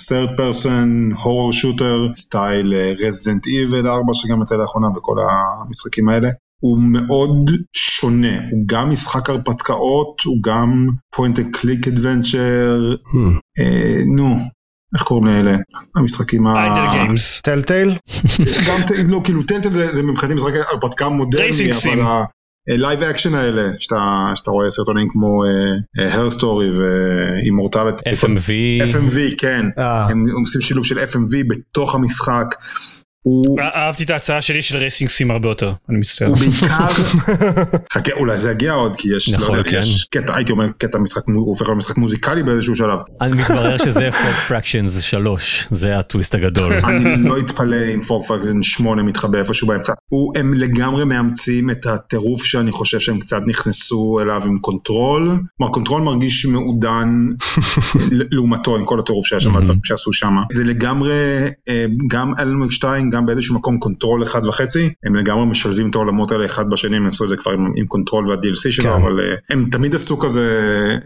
third 0.08 0.30
person 0.38 1.14
horror 1.14 1.52
shooter 1.62 2.16
style 2.16 2.74
Resident 2.96 3.46
Evil 3.46 3.88
4 3.88 4.14
שגם 4.14 4.42
יצא 4.42 4.56
לאחרונה 4.56 4.88
וכל 4.98 5.16
המשחקים 5.20 6.08
האלה. 6.08 6.28
הוא 6.62 6.78
מאוד 6.78 7.50
שונה, 7.76 8.38
הוא 8.50 8.62
גם 8.66 8.90
משחק 8.90 9.30
הרפתקאות, 9.30 10.20
הוא 10.24 10.42
גם 10.42 10.86
point 11.16 11.36
and 11.38 11.56
click 11.56 11.86
adventure, 11.94 12.96
Hmm. 13.12 13.38
אה, 13.58 14.02
נו, 14.16 14.36
איך 14.94 15.02
קוראים 15.02 15.26
לאלה? 15.26 15.56
המשחקים 15.96 16.46
ה... 16.46 16.54
idle 16.64 16.92
games. 16.92 17.40
Telltale? 17.40 17.88
גם, 18.68 18.76
ט- 18.86 18.92
לא, 19.08 19.20
כאילו 19.24 19.42
Telltale 19.42 19.70
זה, 19.70 19.92
זה 19.94 20.02
מבחינתי 20.02 20.34
משחק 20.34 20.52
הרפתקה 20.72 21.08
מודרני, 21.08 21.46
אבל 21.72 22.02
sim. 22.02 22.04
ה 22.74 22.80
live 22.80 23.02
action 23.02 23.34
האלה, 23.34 23.70
שאתה, 23.78 23.96
שאתה 24.34 24.50
רואה 24.50 24.70
סרטונים 24.70 25.08
כמו 25.08 25.42
Her 25.98 26.30
Story 26.30 26.66
ו 26.78 26.88
Immortality, 26.88 28.00
FMV. 28.00 28.50
FMV, 28.94 29.18
כן, 29.38 29.66
אה. 29.78 30.06
הם 30.08 30.24
עושים 30.40 30.60
שילוב 30.60 30.86
של 30.86 30.98
FMV 30.98 31.36
בתוך 31.48 31.94
המשחק. 31.94 32.46
הוא, 33.26 33.56
אהבתי 33.60 34.04
את 34.04 34.10
ההצעה 34.10 34.42
שלי 34.42 34.62
של 34.62 34.76
racing 34.76 35.10
sim 35.10 35.30
הרבה 35.30 35.48
יותר, 35.48 35.72
אני 35.88 35.98
מצטער. 35.98 36.28
הוא 36.28 36.36
בעיקר, 36.36 36.86
חכה 37.94 38.12
אולי 38.12 38.38
זה 38.38 38.50
יגיע 38.50 38.72
עוד 38.72 38.96
כי 38.96 39.08
יש, 39.16 39.28
נכון, 39.28 39.54
לא 39.54 39.60
יודע, 39.60 39.70
כן. 39.70 39.78
יש 39.78 40.04
קטע, 40.04 40.36
הייתי 40.36 40.52
אומר 40.52 40.66
קטע 40.78 40.98
משחק, 40.98 41.22
הוא 41.26 41.46
הופך 41.46 41.66
להיות 41.66 41.78
משחק 41.78 41.96
מוזיקלי 41.96 42.42
באיזשהו 42.42 42.76
שלב. 42.76 42.98
אני 43.20 43.36
מתברר 43.36 43.78
שזה 43.78 44.08
Frog 44.10 44.34
Fractions 44.48 45.00
3 45.00 45.68
זה 45.70 45.98
הטוויסט 45.98 46.34
הגדול. 46.34 46.72
אני 46.84 47.28
לא 47.28 47.38
אתפלא 47.38 47.76
אם 47.94 48.00
פורקפאגן 48.00 48.62
8 48.62 49.02
מתחבא 49.02 49.38
איפשהו 49.38 49.68
באמצע. 49.68 49.92
הם 50.36 50.54
לגמרי 50.54 51.04
מאמצים 51.04 51.70
את 51.70 51.86
הטירוף 51.86 52.44
שאני 52.44 52.72
חושב 52.72 53.00
שהם 53.00 53.20
קצת 53.20 53.40
נכנסו 53.46 54.18
אליו 54.22 54.42
עם 54.44 54.58
Control. 54.58 55.40
כלומר 55.56 55.72
Control 55.72 56.02
מרגיש 56.02 56.46
מעודן 56.46 57.26
לעומתו 58.30 58.76
עם 58.76 58.84
כל 58.84 58.98
הטירוף 59.00 59.26
שהיה 59.26 59.40
שם, 59.40 59.54
שעשו 59.84 60.12
שם. 60.12 60.36
זה 60.54 60.64
לגמרי, 60.64 61.12
אה, 61.68 61.86
גם 62.10 62.32
Alan 62.38 62.55
Wake 62.55 62.72
2, 62.72 63.10
גם 63.16 63.26
באיזשהו 63.26 63.54
מקום 63.54 63.78
Control 63.78 64.22
אחד 64.22 64.44
וחצי, 64.44 64.90
הם 65.04 65.14
לגמרי 65.14 65.46
משלבים 65.46 65.90
את 65.90 65.94
העולמות 65.94 66.32
האלה 66.32 66.46
אחד 66.46 66.70
בשני, 66.70 66.96
הם 66.96 67.06
עשו 67.06 67.24
את 67.24 67.28
זה 67.28 67.36
כבר 67.36 67.52
עם, 67.52 67.72
עם 67.76 67.86
Control 67.86 68.30
וה-DLC 68.30 68.70
שלו, 68.70 68.84
כן. 68.84 69.02
אבל 69.02 69.20
אה, 69.20 69.34
הם 69.50 69.68
תמיד 69.70 69.94
עשו 69.94 70.18
כזה 70.18 70.46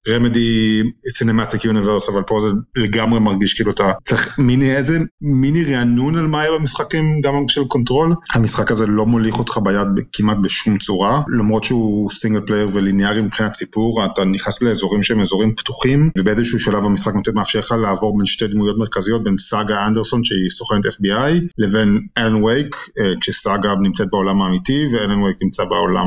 Remedy 0.08 0.82
cinematic 1.08 1.64
universe, 1.64 2.08
אבל 2.08 2.22
פה 2.22 2.38
זה 2.40 2.48
לגמרי 2.76 3.20
מרגיש 3.20 3.54
כאילו 3.54 3.70
אתה 3.70 3.92
צריך 4.02 4.38
מיני 4.38 4.76
איזה 4.76 4.98
מיני 5.22 5.74
רענון 5.74 6.18
על 6.18 6.26
מה 6.26 6.40
היה 6.40 6.50
במשחקים 6.52 7.20
גם 7.20 7.32
של 7.48 7.64
Control. 7.64 8.14
המשחק 8.34 8.70
הזה 8.70 8.86
לא 8.86 9.06
מוליך 9.06 9.38
אותך 9.38 9.58
ביד 9.62 9.88
כמעט 10.12 10.36
בשום 10.42 10.78
צורה, 10.78 11.22
למרות 11.38 11.64
שהוא 11.64 12.10
single 12.10 12.40
player 12.40 12.68
וליניארי 12.72 13.20
מבחינת 13.20 13.54
סיפור, 13.54 14.04
אתה 14.04 14.24
נכנס 14.24 14.62
לאזורים 14.62 15.02
שהם 15.02 15.22
אזורים 15.22 15.54
פתוחים, 15.56 16.10
ובאיזשהו 16.18 16.60
שלב 16.60 16.84
המשחק 16.84 17.12
מאפשר 17.34 17.58
לך 17.58 17.74
לעבור 17.82 18.16
בין 18.16 18.26
שתי 18.26 18.46
דמויות 18.46 18.78
מרכזיות, 18.78 19.24
בין 19.24 19.38
סאגה 19.38 19.86
אנדרסון 19.86 20.24
שהיא 20.24 20.50
סוכנת 20.50 20.86
FBI, 20.86 21.32
לבין 21.58 21.99
Alan 22.18 22.44
Wake, 22.44 22.74
אה, 23.00 23.12
כשסאגה 23.20 23.68
נמצאת 23.82 24.06
בעולם 24.10 24.42
האמיתי, 24.42 24.86
ו 24.92 24.98
Alan 24.98 25.22
Wake 25.22 25.36
נמצא 25.42 25.62
בעולם, 25.64 26.06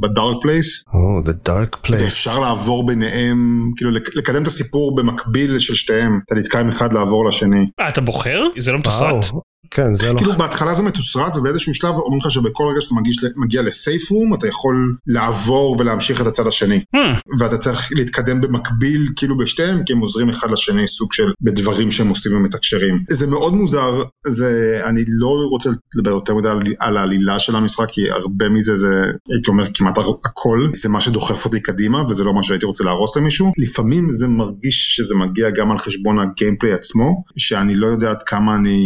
ב 0.00 0.07
dark 0.07 0.36
place. 0.42 0.84
Oh, 0.88 1.26
the 1.26 1.48
dark 1.48 1.86
place. 1.86 1.92
ואפשר 2.02 2.38
לעבור 2.40 2.86
ביניהם, 2.86 3.70
כאילו 3.76 3.90
לק- 3.90 4.16
לקדם 4.16 4.42
את 4.42 4.46
הסיפור 4.46 4.96
במקביל 4.96 5.58
של 5.58 5.74
שתיהם, 5.74 6.20
אתה 6.26 6.34
נתקע 6.34 6.60
עם 6.60 6.68
אחד 6.68 6.92
לעבור 6.92 7.26
לשני. 7.28 7.66
אה 7.80 7.88
אתה 7.88 8.00
בוחר? 8.00 8.42
זה 8.58 8.72
לא. 8.72 8.78
מתוסרט. 8.78 9.24
כן, 9.70 9.94
זה 9.94 10.12
לא... 10.12 10.18
כאילו 10.18 10.32
בהתחלה 10.32 10.74
זה 10.74 10.82
מתוסרט 10.82 11.36
ובאיזשהו 11.36 11.74
שלב 11.74 11.94
אומרים 11.94 12.20
לך 12.20 12.30
שבכל 12.30 12.64
רגע 12.72 12.80
שאתה 12.80 12.94
מגיש, 12.94 13.16
מגיע 13.36 13.62
ל 13.62 13.72
save 13.72 14.10
room 14.10 14.34
אתה 14.34 14.46
יכול 14.46 14.96
לעבור 15.06 15.76
ולהמשיך 15.78 16.20
את 16.20 16.26
הצד 16.26 16.46
השני. 16.46 16.80
Hmm. 16.96 17.20
ואתה 17.38 17.58
צריך 17.58 17.88
להתקדם 17.92 18.40
במקביל 18.40 19.08
כאילו 19.16 19.38
בשתיהם 19.38 19.84
כי 19.84 19.92
הם 19.92 19.98
עוזרים 19.98 20.28
אחד 20.28 20.50
לשני 20.50 20.88
סוג 20.88 21.12
של 21.12 21.32
בדברים 21.40 21.90
שהם 21.90 22.08
עושים 22.08 22.36
ומתקשרים. 22.36 23.04
זה 23.10 23.26
מאוד 23.26 23.54
מוזר, 23.54 24.02
זה, 24.26 24.80
אני 24.84 25.04
לא 25.06 25.28
רוצה 25.50 25.70
לדבר 25.94 26.10
יותר 26.10 26.34
מדי 26.34 26.48
על, 26.48 26.60
על 26.78 26.96
העלילה 26.96 27.38
של 27.38 27.56
המשחק 27.56 27.86
כי 27.90 28.10
הרבה 28.10 28.48
מזה 28.48 28.76
זה 28.76 28.88
הייתי 29.28 29.50
אומר 29.50 29.66
כמעט 29.74 29.98
הכל 30.24 30.68
זה 30.74 30.88
מה 30.88 31.00
שדוחף 31.00 31.44
אותי 31.44 31.60
קדימה 31.60 32.02
וזה 32.08 32.24
לא 32.24 32.34
מה 32.34 32.42
שהייתי 32.42 32.66
רוצה 32.66 32.84
להרוס 32.84 33.16
למישהו. 33.16 33.52
לפעמים 33.58 34.14
זה 34.14 34.28
מרגיש 34.28 34.96
שזה 34.96 35.14
מגיע 35.14 35.50
גם 35.50 35.70
על 35.70 35.78
חשבון 35.78 36.18
ה 36.18 36.24
gameplay 36.24 36.72
עצמו 36.72 37.24
שאני 37.36 37.74
לא 37.74 37.86
יודע 37.86 38.10
עד 38.10 38.22
כמה 38.22 38.54
אני 38.54 38.78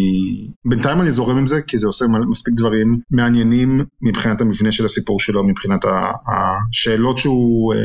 בינתיים 0.70 1.00
אני 1.00 1.10
זורם 1.10 1.36
עם 1.36 1.46
זה 1.46 1.62
כי 1.62 1.78
זה 1.78 1.86
עושה 1.86 2.04
מספיק 2.30 2.54
דברים 2.54 2.98
מעניינים 3.10 3.80
מבחינת 4.02 4.40
המבנה 4.40 4.72
של 4.72 4.84
הסיפור 4.84 5.20
שלו 5.20 5.44
מבחינת 5.44 5.80
השאלות 5.84 7.18
שהוא 7.18 7.74
אה, 7.74 7.78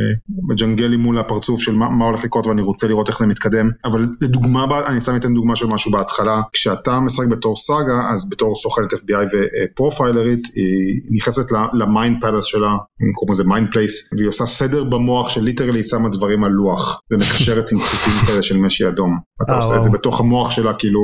מג'נגל 0.50 0.86
לי 0.86 0.98
מול 0.98 1.18
הפרצוף 1.18 1.62
של 1.62 1.76
מה, 1.76 1.90
מה 1.90 2.06
הולך 2.06 2.24
לקרות 2.24 2.48
ואני 2.48 2.62
רוצה 2.62 2.88
לראות 2.88 3.08
איך 3.08 3.20
זה 3.20 3.28
מתקדם. 3.28 3.70
אבל 3.86 4.08
לדוגמה 4.22 4.66
אני 4.88 5.02
סתם 5.02 5.16
אתן 5.16 5.34
דוגמה 5.34 5.56
של 5.56 5.66
משהו 5.68 5.92
בהתחלה. 5.92 6.42
כשאתה 6.54 7.00
משחק 7.00 7.28
בתור 7.28 7.56
סאגה 7.56 8.10
אז 8.14 8.30
בתור 8.30 8.56
סוכנת 8.56 8.94
FBI 8.94 9.26
ופרופיילרית 9.34 10.48
היא 10.56 11.02
נכנסת 11.12 11.52
ל 11.74 11.83
Mind 11.83 12.18
Place 12.22 12.46
שלה 12.46 12.76
קוראים 13.16 13.32
לזה 13.32 13.44
Mind 13.44 13.72
Place 13.72 14.10
והיא 14.18 14.28
עושה 14.30 14.46
סדר 14.46 14.84
במוח 14.84 15.30
של 15.30 15.44
literally 15.44 15.84
שמה 15.84 16.10
דברים 16.10 16.44
על 16.44 16.52
לוח 16.52 17.00
ומקשרת 17.12 17.72
עם 17.72 17.80
חוטים 17.80 18.28
כאלה 18.28 18.44
של 18.44 18.58
משי 18.58 18.88
אדום. 18.88 19.20
אתה 19.44 19.52
אה, 19.52 19.58
עושה 19.58 19.78
את 19.78 19.84
זה 19.84 19.90
בתוך 19.90 20.20
המוח 20.20 20.52
שלה 20.52 20.74
כאילו 20.74 21.02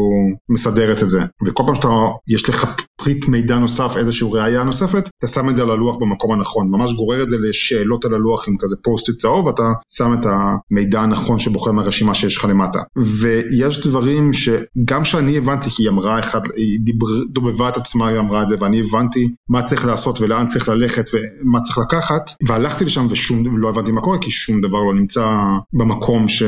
מסדרת 0.50 1.04
את 1.04 1.10
זה. 1.10 1.22
וכל 1.46 1.64
פעם 1.72 1.76
שאתה 1.76 1.90
יש 2.28 2.50
לך 2.50 2.76
פריט 3.04 3.28
מידע 3.28 3.58
נוסף 3.58 3.98
איזושהי 3.98 4.28
ראיה 4.32 4.64
נוספת 4.64 5.10
אתה 5.20 5.28
שם 5.28 5.50
את 5.50 5.56
זה 5.56 5.62
על 5.62 5.72
הלוח 5.72 5.96
במקום 5.96 6.32
הנכון. 6.32 6.72
ממש 6.72 6.94
גורר 6.94 7.24
את 7.24 7.30
זה 7.30 7.38
לשאלות 7.40 8.06
על 8.06 8.14
הלוח 8.14 8.48
עם 8.48 8.56
כזה 8.60 8.76
פוסט 8.84 9.12
צהוב 9.12 9.46
ואתה 9.46 9.64
שם 9.94 10.14
את 10.14 10.26
המידע 10.26 11.02
הנכון 11.02 11.40
שבוחר 11.40 11.72
מהרשימה 11.72 12.14
שיש 12.14 12.38
לך 12.38 12.46
למטה. 12.46 12.80
ויש 12.98 13.88
דברים 13.88 14.32
שגם 14.34 15.04
שאני 15.04 15.38
הבנתי 15.38 15.70
כי 15.70 15.84
היא 15.84 15.90
אמרה 15.90 16.20
אחד 16.20 16.42
היא 16.56 16.80
דובבה 17.30 17.70
את 17.70 17.78
עצמה 17.78 18.08
היא 18.08 18.20
אמרה 18.20 18.44
את 18.44 18.48
זה 18.48 18.56
ואני 18.60 18.80
הבנתי 18.80 19.30
מה 19.50 19.62
צריך 19.62 19.86
לעשות 19.86 20.22
ולאן 20.22 20.48
צריך 20.48 20.70
ללכת 20.70 21.10
ומה 21.14 21.60
צריך 21.60 21.78
לקחת. 21.78 22.32
והלכתי 22.48 22.86
לשם 22.86 23.08
ושום 23.10 23.58
לא 23.58 23.70
הבנתי 23.70 23.92
מה 23.92 24.02
קורה 24.02 24.18
כי 24.18 24.32
שום 24.32 24.62
דבר 24.62 24.80
לא 24.84 24.94
נמצא 24.94 25.28
במקום 25.74 26.28
ש... 26.28 26.44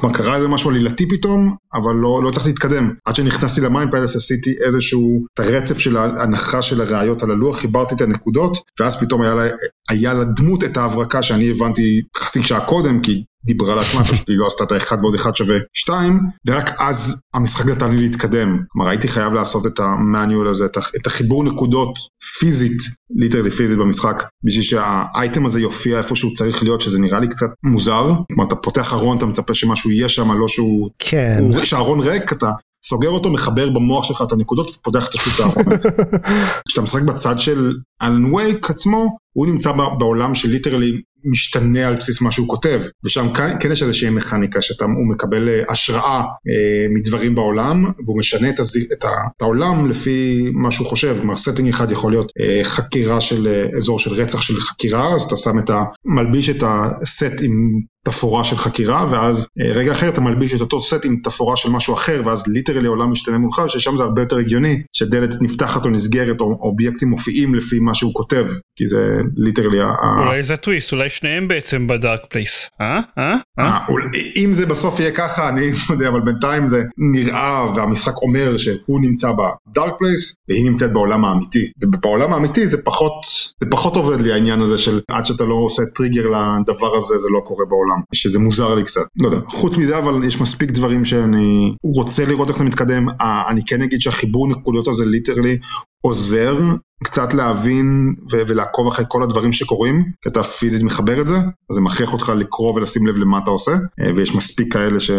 כלומר 0.00 0.14
קרה 0.14 0.36
איזה 0.36 0.48
משהו 0.48 0.70
עלילתי 0.70 1.08
פתאום 1.08 1.56
אבל 1.74 1.94
לא, 1.94 2.20
לא 2.22 2.30
צריך 2.30 2.46
להתקדם. 2.46 2.90
עד 3.04 3.14
שנכנסתי 3.14 3.60
למים 3.60 3.90
פלס 3.90 4.16
עשיתי 4.16 4.35
איזשהו 4.60 5.26
את 5.34 5.40
הרצף 5.40 5.78
של 5.78 5.96
ההנחה 5.96 6.62
של 6.62 6.80
הראיות 6.80 7.22
על 7.22 7.30
הלוח 7.30 7.58
חיברתי 7.58 7.94
את 7.94 8.00
הנקודות 8.00 8.58
ואז 8.80 9.00
פתאום 9.00 9.22
היה 9.22 9.34
לה, 9.34 9.46
היה 9.88 10.14
לדמות 10.14 10.64
את 10.64 10.76
ההברקה 10.76 11.22
שאני 11.22 11.50
הבנתי 11.50 12.02
חצי 12.16 12.42
שעה 12.42 12.66
קודם 12.66 13.00
כי 13.00 13.24
דיברה 13.46 13.74
לעצמה, 13.74 14.04
פשוט 14.12 14.28
היא 14.28 14.38
לא 14.38 14.46
עשתה 14.46 14.64
את 14.64 14.72
האחד 14.72 14.96
ועוד 15.00 15.14
אחד 15.14 15.36
שווה 15.36 15.56
שתיים, 15.72 16.20
ורק 16.46 16.70
אז 16.80 17.20
המשחק 17.34 17.66
נתן 17.66 17.90
לי 17.90 17.96
להתקדם. 17.96 18.58
כלומר 18.68 18.90
הייתי 18.90 19.08
חייב 19.08 19.32
לעשות 19.32 19.66
את 19.66 19.80
ה 19.80 19.90
manual 19.90 20.48
הזה, 20.48 20.64
את 20.96 21.06
החיבור 21.06 21.44
נקודות 21.44 21.98
פיזית, 22.38 22.78
literally 23.16 23.50
פיזית 23.50 23.78
במשחק, 23.78 24.22
בשביל 24.44 24.64
שהאייטם 24.64 25.46
הזה 25.46 25.60
יופיע 25.60 25.98
איפה 25.98 26.16
שהוא 26.16 26.34
צריך 26.34 26.62
להיות, 26.62 26.80
שזה 26.80 26.98
נראה 26.98 27.20
לי 27.20 27.28
קצת 27.28 27.46
מוזר. 27.62 28.12
כלומר 28.32 28.48
אתה 28.48 28.56
פותח 28.56 28.92
ארון, 28.92 29.16
אתה 29.16 29.26
מצפה 29.26 29.54
שמשהו 29.54 29.90
יהיה 29.90 30.08
שם, 30.08 30.38
לא 30.38 30.48
שהוא... 30.48 30.90
כן. 30.98 31.44
כשהארון 31.62 32.00
ריק 32.00 32.32
אתה 32.32 32.50
סוגר 32.88 33.08
אותו, 33.08 33.30
מחבר 33.30 33.70
במוח 33.70 34.04
שלך 34.04 34.22
את 34.26 34.32
הנקודות 34.32 34.70
ופותח 34.70 35.08
את 35.08 35.14
שוב 35.14 35.31
את 35.31 35.40
הארון. 35.40 35.64
כשאתה 36.68 36.82
משחק 36.82 37.02
בצד 37.02 37.38
של 37.38 37.72
אלן 38.02 38.34
וייק 38.34 38.70
עצמו, 38.70 39.16
הוא 39.36 39.46
נמצא 39.46 39.72
בעולם 39.98 40.34
של 40.34 40.48
literally 40.48 41.00
משתנה 41.24 41.88
על 41.88 41.96
בסיס 41.96 42.20
מה 42.20 42.30
שהוא 42.30 42.48
כותב, 42.48 42.80
ושם 43.04 43.26
כן 43.60 43.72
יש 43.72 43.82
איזושהי 43.82 44.10
מכניקה 44.10 44.62
שהוא 44.62 45.10
מקבל 45.12 45.48
אה, 45.48 45.62
השראה 45.68 46.20
אה, 46.20 46.86
מדברים 46.94 47.34
בעולם, 47.34 47.84
והוא 48.04 48.18
משנה 48.18 48.50
את, 48.50 48.60
הז... 48.60 48.76
את, 48.76 49.04
ה... 49.04 49.08
את 49.36 49.42
העולם 49.42 49.88
לפי 49.90 50.50
מה 50.52 50.70
שהוא 50.70 50.86
חושב, 50.86 51.16
כלומר 51.20 51.36
setting 51.36 51.68
אחד 51.68 51.92
יכול 51.92 52.12
להיות 52.12 52.32
אה, 52.40 52.64
חקירה 52.64 53.20
של 53.20 53.46
אה, 53.46 53.76
אזור 53.76 53.98
של 53.98 54.10
רצח 54.12 54.42
של 54.42 54.60
חקירה, 54.60 55.14
אז 55.14 55.22
אתה 55.22 55.36
שם 55.36 55.58
את 55.58 55.70
ה... 55.70 55.84
מלביש 56.04 56.50
את 56.50 56.62
הסט 56.66 57.34
עם 57.42 57.80
תפאורה 58.06 58.44
של 58.44 58.56
חקירה, 58.56 59.06
ואז 59.10 59.48
אה, 59.60 59.72
רגע 59.72 59.92
אחר 59.92 60.08
אתה 60.08 60.20
מלביש 60.20 60.54
את 60.54 60.60
אותו 60.60 60.80
סט 60.80 61.04
עם 61.04 61.16
תפאורה 61.24 61.56
של 61.56 61.70
משהו 61.70 61.94
אחר, 61.94 62.22
ואז 62.24 62.42
literally 62.46 62.86
העולם 62.86 63.10
משתנה 63.10 63.38
מולך, 63.38 63.62
ששם 63.68 63.96
זה 63.96 64.02
הרבה 64.02 64.22
יותר 64.22 64.36
הגיוני, 64.36 64.82
שדלת 64.92 65.34
נפתחת 65.40 65.84
או 65.84 65.90
נסגרת, 65.90 66.40
או 66.40 66.58
אובייקטים 66.60 67.08
מופיעים 67.08 67.54
לפי 67.54 67.78
מה 67.78 67.94
שהוא 67.94 68.14
כותב, 68.14 68.46
כי 68.76 68.88
זה 68.88 69.20
literally 69.36 69.80
ה... 69.80 69.86
אולי 70.18 70.42
זה 70.42 70.56
טוויסט, 70.56 70.92
אולי 70.92 71.08
שניהם 71.08 71.48
בעצם 71.48 71.86
ב 71.86 71.93
Dark 71.93 72.20
Place. 72.28 72.70
אה? 72.80 73.00
אה? 73.18 73.36
אה? 73.58 73.78
אם 74.36 74.54
זה 74.54 74.66
בסוף 74.66 75.00
יהיה 75.00 75.10
ככה, 75.10 75.48
אני 75.48 75.70
לא 75.70 75.94
יודע, 75.94 76.08
אבל 76.08 76.20
בינתיים 76.20 76.68
זה 76.68 76.82
נראה, 77.12 77.66
והמשחק 77.76 78.16
אומר 78.22 78.56
שהוא 78.56 79.00
נמצא 79.00 79.32
ב 79.32 79.44
Dark 79.44 79.92
Place, 79.98 80.34
והיא 80.48 80.64
נמצאת 80.64 80.92
בעולם 80.92 81.24
האמיתי. 81.24 81.70
ובעולם 81.82 82.32
האמיתי 82.32 82.68
זה 82.68 82.82
פחות, 82.84 83.12
זה 83.64 83.70
פחות 83.70 83.96
עובד 83.96 84.20
לי 84.20 84.32
העניין 84.32 84.60
הזה 84.60 84.78
של 84.78 85.00
עד 85.10 85.26
שאתה 85.26 85.44
לא 85.44 85.54
עושה 85.54 85.82
טריגר 85.94 86.26
לדבר 86.26 86.96
הזה, 86.96 87.18
זה 87.18 87.28
לא 87.30 87.40
קורה 87.44 87.64
בעולם. 87.68 87.95
שזה 88.14 88.38
מוזר 88.38 88.74
לי 88.74 88.84
קצת. 88.84 89.00
לא 89.16 89.28
יודע. 89.28 89.40
חוץ 89.48 89.76
מזה, 89.76 89.98
אבל 89.98 90.24
יש 90.24 90.40
מספיק 90.40 90.70
דברים 90.70 91.04
שאני 91.04 91.74
רוצה 91.96 92.24
לראות 92.24 92.48
איך 92.48 92.58
זה 92.58 92.64
מתקדם. 92.64 93.06
אני 93.48 93.60
כן 93.66 93.82
אגיד 93.82 94.00
שהחיבור 94.00 94.48
נקודות 94.48 94.88
הזה 94.88 95.04
literally 95.04 95.58
עוזר 96.04 96.58
קצת 97.04 97.34
להבין 97.34 98.14
ו- 98.32 98.42
ולעקוב 98.48 98.88
אחרי 98.88 99.04
כל 99.08 99.22
הדברים 99.22 99.52
שקורים, 99.52 100.04
כי 100.22 100.28
אתה 100.28 100.42
פיזית 100.42 100.82
מחבר 100.82 101.20
את 101.20 101.26
זה, 101.26 101.36
אז 101.36 101.74
זה 101.74 101.80
מכריח 101.80 102.12
אותך 102.12 102.32
לקרוא 102.36 102.74
ולשים 102.74 103.06
לב 103.06 103.16
למה 103.16 103.38
אתה 103.38 103.50
עושה, 103.50 103.72
אה, 103.72 104.10
ויש 104.16 104.34
מספיק 104.34 104.72
כאלה 104.72 105.00
ש... 105.00 105.10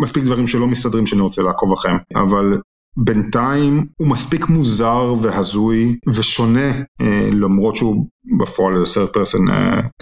מספיק 0.00 0.24
דברים 0.24 0.46
שלא 0.46 0.66
מסתדרים 0.66 1.06
שאני 1.06 1.20
רוצה 1.20 1.42
לעקוב 1.42 1.72
אחריהם, 1.72 1.98
אבל 2.14 2.58
בינתיים 2.96 3.86
הוא 3.96 4.08
מספיק 4.08 4.48
מוזר 4.48 5.14
והזוי 5.22 5.96
ושונה 6.16 6.70
אה, 7.00 7.28
למרות 7.32 7.76
שהוא 7.76 8.06
בפועל 8.38 8.86
זה 8.86 9.04
third 9.04 9.16
person 9.16 9.52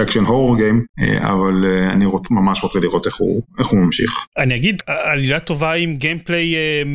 action 0.02 0.24
horror 0.24 0.56
game 0.56 0.84
אבל 1.20 1.64
uh, 1.64 1.92
אני 1.92 2.06
רוצ, 2.06 2.30
ממש 2.30 2.62
רוצה 2.62 2.80
לראות 2.80 3.06
איך 3.06 3.16
הוא, 3.16 3.42
איך 3.58 3.66
הוא 3.66 3.80
ממשיך. 3.80 4.26
אני 4.38 4.56
אגיד 4.56 4.82
עלילה 4.86 5.40
טובה 5.40 5.72
עם 5.72 5.94
gameplay 5.94 6.54
uh, 6.54 6.88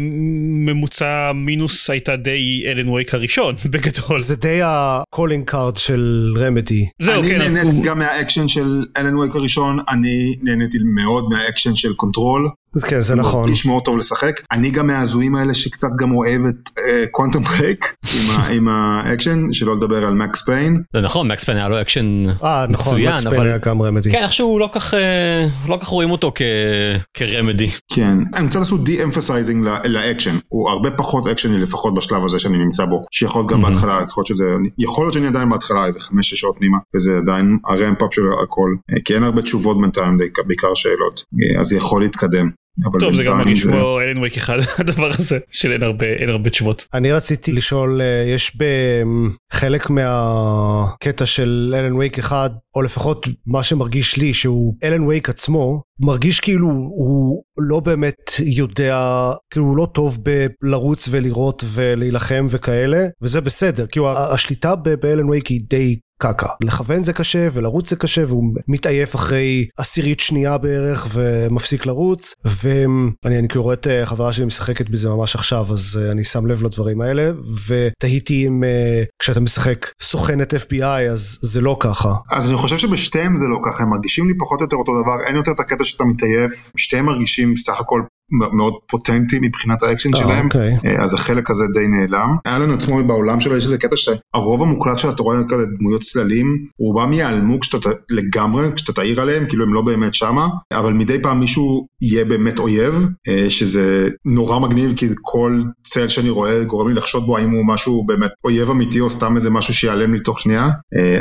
ממוצע 0.65 1.31
מינוס 1.35 1.89
הייתה 1.89 2.15
די 2.15 2.63
אלן 2.67 2.89
וייק 2.89 3.13
הראשון 3.13 3.55
בגדול. 3.71 4.19
זה 4.19 4.35
די 4.35 4.59
ה 4.63 4.74
calling 4.74 5.45
card 5.45 5.77
של 5.77 6.33
רמדי. 6.37 6.85
זהו 7.01 7.21
אני 7.21 7.27
כן. 7.27 7.51
נהניתי 7.51 7.81
גם 7.81 7.99
מהאקשן 7.99 8.47
של 8.47 8.85
אלן 8.97 9.15
וייק 9.15 9.35
הראשון 9.35 9.79
אני 9.89 10.35
נהניתי 10.41 10.77
מאוד 10.95 11.29
מהאקשן 11.29 11.75
של 11.75 11.93
קונטרול. 11.93 12.49
אז 12.75 12.83
כן 12.83 12.99
זה 12.99 13.15
נכון. 13.15 13.41
מרגיש 13.41 13.65
מאוד 13.65 13.83
טוב 13.83 13.97
לשחק. 13.97 14.41
אני 14.51 14.71
גם 14.71 14.87
מההזויים 14.87 15.35
האלה 15.35 15.53
שקצת 15.53 15.87
גם 15.99 16.11
אוהב 16.11 16.41
את 16.45 16.69
קוונטום 17.11 17.43
uh, 17.43 17.49
ברייק 17.49 17.93
עם 18.51 18.67
האקשן 18.67 19.51
שלא 19.51 19.75
לדבר 19.75 20.05
על 20.05 20.13
מקס 20.13 20.41
פיין. 20.45 20.81
זה 20.95 21.01
נכון 21.01 21.27
מקס 21.27 21.43
פיין 21.43 21.57
היה 21.57 21.69
לו 21.69 21.81
אקשן 21.81 22.25
אה, 22.43 22.65
נכון, 22.69 22.93
מצוין 22.93 23.13
מקס 23.13 23.23
פיין 23.23 23.35
אבל 23.35 23.47
היה 23.47 23.57
גם 23.57 23.81
רמדי. 23.81 24.11
כן 24.11 24.23
איכשהו 24.23 24.59
לא 24.59 24.69
כך 24.73 24.93
אה, 24.93 25.47
לא 25.67 25.77
כך 25.81 25.87
רואים 25.87 26.11
אותו 26.11 26.31
כרמדי. 27.13 27.69
כן, 27.93 28.17
הם 28.33 28.47
קצת 28.47 28.61
עשו 28.61 28.77
de-emphasizing 28.77 29.67
לאקשן, 29.85 30.37
הוא 30.47 30.69
הרבה 30.69 30.91
פחות 30.91 31.27
אקשני 31.27 31.57
לפחות 31.57 31.93
בשלב 31.93 32.25
הזה 32.25 32.39
שאני 32.39 32.57
נמצא 32.57 32.85
בו, 32.85 33.01
שיכול 33.11 33.41
להיות 33.41 33.51
גם 33.51 33.61
בהתחלה, 33.61 33.99
יכול 34.07 34.21
להיות 34.21 34.27
שזה, 34.27 34.45
יכול 34.77 35.03
להיות 35.03 35.13
שאני 35.13 35.27
עדיין 35.27 35.49
בהתחלה 35.49 35.85
איזה 35.85 35.99
חמש-שש 35.99 36.39
שעות 36.39 36.55
פנימה, 36.57 36.77
וזה 36.95 37.17
עדיין 37.17 37.57
ה 37.65 37.71
ramp-up 37.71 38.13
של 38.13 38.21
הכל, 38.43 38.69
אה, 38.93 39.01
כי 39.05 39.15
אין 39.15 39.23
הרבה 39.23 39.41
תשובות 39.41 39.81
בינתיים, 39.81 40.17
בעיקר 40.47 40.73
שאלות, 40.73 41.23
אה, 41.33 41.61
אז 41.61 41.73
יכול 41.73 42.01
להתקדם. 42.01 42.49
טוב 42.99 43.13
זה 43.13 43.23
גם 43.23 43.37
מרגיש 43.37 43.63
כמו 43.63 44.01
אלן 44.01 44.17
וייק 44.17 44.37
אחד 44.37 44.57
הדבר 44.79 45.09
הזה 45.19 45.39
של 45.51 45.71
אין 45.71 45.83
הרבה 45.83 46.05
אין 46.05 46.29
הרבה 46.29 46.49
תשובות. 46.49 46.85
אני 46.93 47.11
רציתי 47.11 47.51
לשאול, 47.51 48.01
אה, 48.01 48.23
יש 48.27 48.57
בחלק 49.53 49.89
מהקטע 49.89 51.25
של 51.25 51.75
אלן 51.77 51.93
וייק 51.93 52.19
אחד, 52.19 52.49
או 52.75 52.81
לפחות 52.81 53.27
מה 53.47 53.63
שמרגיש 53.63 54.17
לי, 54.17 54.33
שהוא 54.33 54.75
אלן 54.83 55.03
וייק 55.03 55.29
עצמו, 55.29 55.81
מרגיש 55.99 56.39
כאילו 56.39 56.67
הוא 56.67 57.43
לא 57.57 57.79
באמת 57.79 58.31
יודע, 58.39 59.31
כאילו 59.49 59.65
הוא 59.65 59.77
לא 59.77 59.87
טוב 59.93 60.17
בלרוץ 60.61 61.07
ולראות 61.11 61.63
ולהילחם 61.73 62.47
וכאלה, 62.49 63.07
וזה 63.21 63.41
בסדר, 63.41 63.85
כאילו 63.87 64.11
השליטה 64.11 64.75
ב- 64.75 64.89
באלן 64.89 65.29
וייק 65.29 65.47
היא 65.47 65.61
די... 65.69 65.99
קקה. 66.23 66.47
לכוון 66.61 67.03
זה 67.03 67.13
קשה 67.13 67.47
ולרוץ 67.53 67.89
זה 67.89 67.95
קשה 67.95 68.23
והוא 68.27 68.53
מתעייף 68.67 69.15
אחרי 69.15 69.67
עשירית 69.77 70.19
שנייה 70.19 70.57
בערך 70.57 71.07
ומפסיק 71.13 71.85
לרוץ 71.85 72.33
ואני 72.63 73.39
אני 73.39 73.47
כאילו 73.47 73.63
רואה 73.63 73.73
את 73.73 73.87
אה, 73.87 74.05
חברה 74.05 74.33
שלי 74.33 74.45
משחקת 74.45 74.89
בזה 74.89 75.09
ממש 75.09 75.35
עכשיו 75.35 75.65
אז 75.73 75.99
אה, 76.01 76.11
אני 76.11 76.23
שם 76.23 76.45
לב 76.45 76.63
לדברים 76.63 77.01
האלה 77.01 77.31
ותהיתי 77.67 78.47
אם 78.47 78.63
אה, 78.63 79.03
כשאתה 79.19 79.39
משחק 79.39 79.91
סוכנת 80.01 80.53
FBI 80.53 81.11
אז 81.11 81.39
זה 81.41 81.61
לא 81.61 81.77
ככה. 81.79 82.13
אז 82.31 82.49
אני 82.49 82.57
חושב 82.57 82.77
שבשתיהם 82.77 83.37
זה 83.37 83.45
לא 83.45 83.59
ככה, 83.65 83.83
הם 83.83 83.89
מרגישים 83.89 84.27
לי 84.27 84.33
פחות 84.39 84.59
או 84.59 84.65
יותר 84.65 84.75
אותו 84.75 84.91
דבר, 85.01 85.27
אין 85.27 85.35
יותר 85.35 85.51
את 85.51 85.59
הקטע 85.59 85.83
שאתה 85.83 86.03
מתעייף, 86.03 86.71
שתיהם 86.77 87.05
מרגישים 87.05 87.57
סך 87.57 87.79
הכל 87.79 88.01
מאוד 88.33 88.73
פוטנטי 88.87 89.39
מבחינת 89.41 89.83
האקשן 89.83 90.15
שלהם, 90.15 90.45
אוקיי. 90.45 90.77
אז 90.99 91.13
החלק 91.13 91.51
הזה 91.51 91.63
די 91.73 91.87
נעלם. 91.87 92.29
אלן 92.47 92.71
עצמו 92.71 93.03
בעולם 93.03 93.41
שלו 93.41 93.57
יש 93.57 93.65
איזה 93.65 93.77
קטע 93.77 93.95
שהרוב 93.95 94.61
המוחלט 94.61 94.99
של 94.99 95.09
רואה 95.19 95.37
כזה 95.49 95.63
דמויות 95.79 96.01
צללים, 96.01 96.47
רובם 96.79 97.13
ייעלמו 97.13 97.59
כשאתה 97.59 97.89
לגמרי, 98.09 98.67
כשאתה 98.75 98.93
תאיר 98.93 99.21
עליהם, 99.21 99.45
כאילו 99.45 99.63
הם 99.65 99.73
לא 99.73 99.81
באמת 99.81 100.13
שמה, 100.13 100.47
אבל 100.71 100.93
מדי 100.93 101.21
פעם 101.21 101.39
מישהו 101.39 101.87
יהיה 102.01 102.25
באמת 102.25 102.59
אויב, 102.59 103.07
שזה 103.49 104.09
נורא 104.25 104.59
מגניב 104.59 104.93
כי 104.95 105.07
כל 105.21 105.61
צל 105.83 106.07
שאני 106.07 106.29
רואה 106.29 106.63
גורם 106.63 106.87
לי 106.87 106.93
לחשוד 106.93 107.25
בו 107.25 107.37
האם 107.37 107.49
הוא 107.49 107.67
משהו 107.67 108.05
באמת 108.05 108.31
אויב 108.43 108.69
אמיתי 108.69 108.99
או 108.99 109.09
סתם 109.09 109.35
איזה 109.35 109.49
משהו 109.49 109.73
שיעלם 109.73 110.13
לי 110.13 110.19
תוך 110.19 110.39
שנייה, 110.39 110.69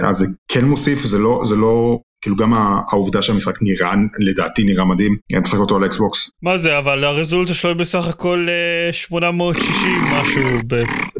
אז 0.02 0.16
זה 0.16 0.26
כן 0.48 0.64
מוסיף, 0.64 0.98
זה 0.98 1.18
לא, 1.18 1.42
זה 1.44 1.56
לא 1.56 1.98
כאילו 2.22 2.36
גם 2.36 2.54
העובדה 2.90 3.22
שהמשחק 3.22 3.62
נראה, 3.62 3.94
לדעתי 4.18 4.64
נראה 4.64 4.84
מדהים, 4.84 5.16
אני 5.32 5.40
משחק 5.40 5.58
אותו 5.58 5.76
על 5.76 5.84
אקסבוקס. 5.84 6.30
מה 6.42 6.58
זה, 6.58 6.78
אבל 6.78 7.04
הרזולוציה 7.04 7.54
שלו 7.54 7.70
היא 7.70 7.78
בסך 7.78 8.06
הכל 8.06 8.46
860 8.92 9.72
משהו. 10.12 10.42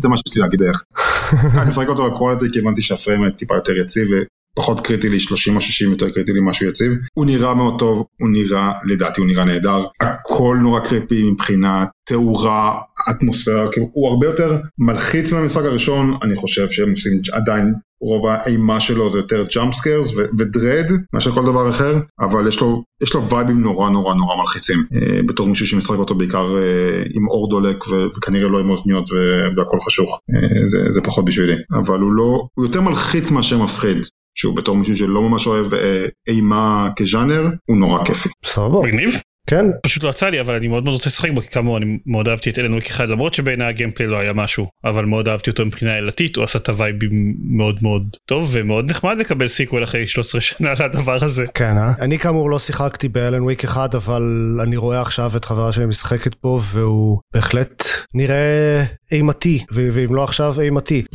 זה 0.03 0.09
מה 0.09 0.17
שיש 0.17 0.37
לי 0.37 0.43
להגיד 0.43 0.63
איך. 0.63 0.83
אני 1.61 1.71
משחק 1.71 1.89
אותו 1.89 2.05
על 2.05 2.11
quality 2.11 2.45
כי 2.53 2.59
הבנתי 2.59 2.83
שה 2.83 3.01
frame 3.01 3.31
טיפה 3.31 3.55
יותר 3.55 3.77
יציב 3.77 4.09
ופחות 4.57 4.87
קריטי 4.87 5.09
לי 5.09 5.21
30 5.21 5.57
או 5.57 5.61
60 5.61 5.91
יותר 5.91 6.11
קריטי 6.11 6.33
לי 6.33 6.41
משהו 6.43 6.69
יציב. 6.69 6.93
הוא 7.15 7.27
נראה 7.27 7.55
מאוד 7.55 7.79
טוב, 7.79 8.07
הוא 8.21 8.29
נראה, 8.29 8.73
לדעתי 8.85 9.21
הוא 9.21 9.29
נראה 9.29 9.45
נהדר. 9.45 9.85
הכל 10.01 10.59
נורא 10.63 10.81
creepy 10.81 11.23
מבחינת 11.23 11.89
תאורה, 12.09 12.81
אטמוספירה, 13.11 13.73
כאילו 13.73 13.91
הוא 13.93 14.09
הרבה 14.09 14.27
יותר 14.27 14.57
מלחיץ 14.79 15.33
מהמשחק 15.33 15.65
הראשון, 15.65 16.19
אני 16.23 16.37
חושב 16.37 16.71
שהם 16.71 16.91
עושים 16.91 17.13
עדיין 17.33 17.75
רוב 18.03 18.27
האימה 18.27 18.81
שלו 18.81 19.11
זה 19.11 19.19
יותר 19.19 19.45
jump 19.55 19.75
scares 19.75 20.13
ו 20.39 20.47
dread 20.47 20.87
מאשר 21.13 21.33
כל 21.33 21.45
דבר 21.45 21.69
אחר, 21.69 21.99
אבל 22.21 22.49
יש 22.49 22.61
לו, 22.61 22.83
יש 23.03 23.15
לו 23.15 23.29
וייבים 23.29 23.63
נורא 23.63 23.91
נורא 23.91 24.15
נורא 24.15 24.37
מלחיצים. 24.37 24.85
אה, 24.95 25.21
בתור 25.27 25.47
מישהו 25.47 25.67
שמשחק 25.67 25.99
אותו 25.99 26.15
בעיקר 26.15 26.57
אה, 26.59 27.03
עם 27.15 27.29
אור 27.29 27.51
דולק 27.51 27.89
ו- 27.89 28.07
וכנראה 28.17 28.49
לא 28.49 28.61
עם 28.61 28.71
אוזניות 28.71 29.13
ו- 29.13 29.57
והכל 29.57 29.81
חשוך, 29.81 30.21
אה, 30.35 30.69
זה, 30.69 30.79
זה 30.91 31.01
פחות 31.01 31.25
בשבילי. 31.25 31.55
אבל 31.75 32.01
הוא 32.01 32.13
לא, 32.13 32.47
הוא 32.55 32.67
יותר 32.67 32.81
מלחיץ 32.81 33.31
מאשר 33.31 33.59
מפחיד. 33.63 33.97
שהוא 34.39 34.57
בתור 34.57 34.77
מישהו 34.77 34.95
שלא 34.95 35.23
ממש 35.23 35.47
אוהב 35.47 35.75
אה, 35.75 36.07
אימה 36.29 36.89
כז'אנר, 36.97 37.43
הוא 37.69 37.77
נורא 37.77 38.05
כיפי. 38.05 38.29
סבבה. 38.45 38.83
מגניב. 38.83 39.11
כן. 39.47 39.67
פשוט 39.83 40.03
לא 40.03 40.09
יצא 40.09 40.29
לי 40.29 40.41
אבל 40.41 40.55
אני 40.55 40.69
מאוד 40.69 40.85
מאוד 40.85 40.95
רוצה 40.95 41.09
לשחק 41.09 41.31
בו 41.31 41.41
כי 41.41 41.49
כאמור 41.49 41.79
אני 41.79 41.99
מאוד 42.07 42.29
אהבתי 42.29 42.51
את 42.51 42.59
אלן 42.59 42.73
וויק 42.73 42.87
אחד 42.87 43.09
למרות 43.09 43.35
שבעיניי 43.35 43.69
ה 43.69 43.73
gameplay 43.73 44.09
לא 44.09 44.17
היה 44.17 44.33
משהו 44.33 44.67
אבל 44.85 45.05
מאוד 45.05 45.29
אהבתי 45.29 45.51
אותו 45.51 45.67
מבחינה 45.67 45.93
עלילתית 45.93 46.37
הוא 46.37 46.45
עשה 46.45 46.59
את 46.59 46.69
הווייבים 46.69 47.35
מאוד 47.57 47.79
מאוד 47.83 48.17
טוב 48.27 48.51
ומאוד 48.53 48.91
נחמד 48.91 49.19
לקבל 49.19 49.49
sequel 49.49 49.85
אחרי 49.85 50.07
13 50.07 50.41
שנה 50.41 50.73
לדבר 50.73 51.25
הזה. 51.25 51.45
כן 51.55 51.79
אה? 51.79 51.93
אני 52.01 52.19
כאמור 52.19 52.51
לא 52.51 52.59
שיחקתי 52.59 53.09
באלן 53.09 53.43
וויק 53.43 53.65
אחד 53.65 53.95
אבל 53.95 54.23
אני 54.63 54.77
רואה 54.77 55.01
עכשיו 55.01 55.37
את 55.37 55.45
חברה 55.45 55.73
שלי 55.73 55.87
משחקת 55.87 56.33
בו 56.43 56.61
והוא 56.63 57.19
בהחלט 57.35 57.85
נראה 58.15 58.85
אימתי 59.13 59.65
ואם 59.73 60.15
לא 60.15 60.25
עכשיו 60.25 60.61
אימתי. 60.61 61.03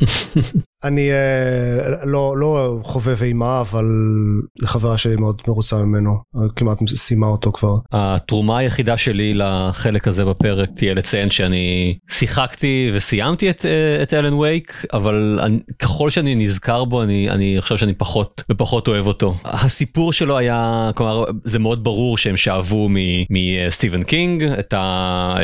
אני 0.83 1.11
אה, 1.11 2.05
לא, 2.05 2.35
לא 2.37 2.79
חובב 2.83 3.23
אימה, 3.23 3.61
אבל 3.61 3.85
חברה 4.65 4.97
שלי 4.97 5.15
מאוד 5.15 5.41
מרוצה 5.47 5.77
ממנו, 5.77 6.17
כמעט 6.55 6.77
סיימה 6.87 7.27
אותו 7.27 7.51
כבר. 7.51 7.77
התרומה 8.27 8.57
היחידה 8.57 8.97
שלי 8.97 9.33
לחלק 9.33 10.07
הזה 10.07 10.25
בפרק 10.25 10.69
תהיה 10.75 10.93
לציין 10.93 11.29
שאני 11.29 11.97
שיחקתי 12.09 12.91
וסיימתי 12.93 13.49
את, 13.49 13.65
אה, 13.65 14.03
את 14.03 14.13
אלן 14.13 14.33
וייק, 14.33 14.85
אבל 14.93 15.39
אני, 15.43 15.59
ככל 15.79 16.09
שאני 16.09 16.35
נזכר 16.35 16.85
בו 16.85 17.03
אני, 17.03 17.29
אני 17.29 17.57
חושב 17.59 17.77
שאני 17.77 17.93
פחות 17.93 18.43
ופחות 18.51 18.87
אוהב 18.87 19.07
אותו. 19.07 19.35
הסיפור 19.45 20.13
שלו 20.13 20.37
היה, 20.37 20.89
כלומר 20.95 21.23
זה 21.43 21.59
מאוד 21.59 21.83
ברור 21.83 22.17
שהם 22.17 22.37
שאבו 22.37 22.89
מסטיבן 23.29 24.03
קינג 24.03 24.43
את, 24.43 24.73
ה, 24.73 25.35
אה, 25.39 25.43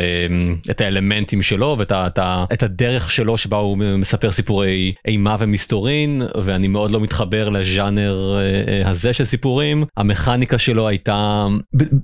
את 0.71 0.81
האלמנטים 0.81 1.41
שלו 1.41 1.75
ואת 1.79 1.91
ה, 1.91 2.07
את, 2.07 2.17
ה, 2.17 2.45
את 2.53 2.63
הדרך 2.63 3.11
שלו 3.11 3.37
שבה 3.37 3.57
הוא 3.57 3.77
מספר 3.77 4.31
סיפורי 4.31 4.93
אימה 5.07 5.35
ומסתורין 5.39 6.21
ואני 6.43 6.67
מאוד 6.67 6.91
לא 6.91 6.99
מתחבר 6.99 7.49
לז'אנר 7.49 8.37
הזה 8.85 9.13
של 9.13 9.25
סיפורים. 9.25 9.83
המכניקה 9.97 10.57
שלו 10.57 10.87
הייתה 10.87 11.45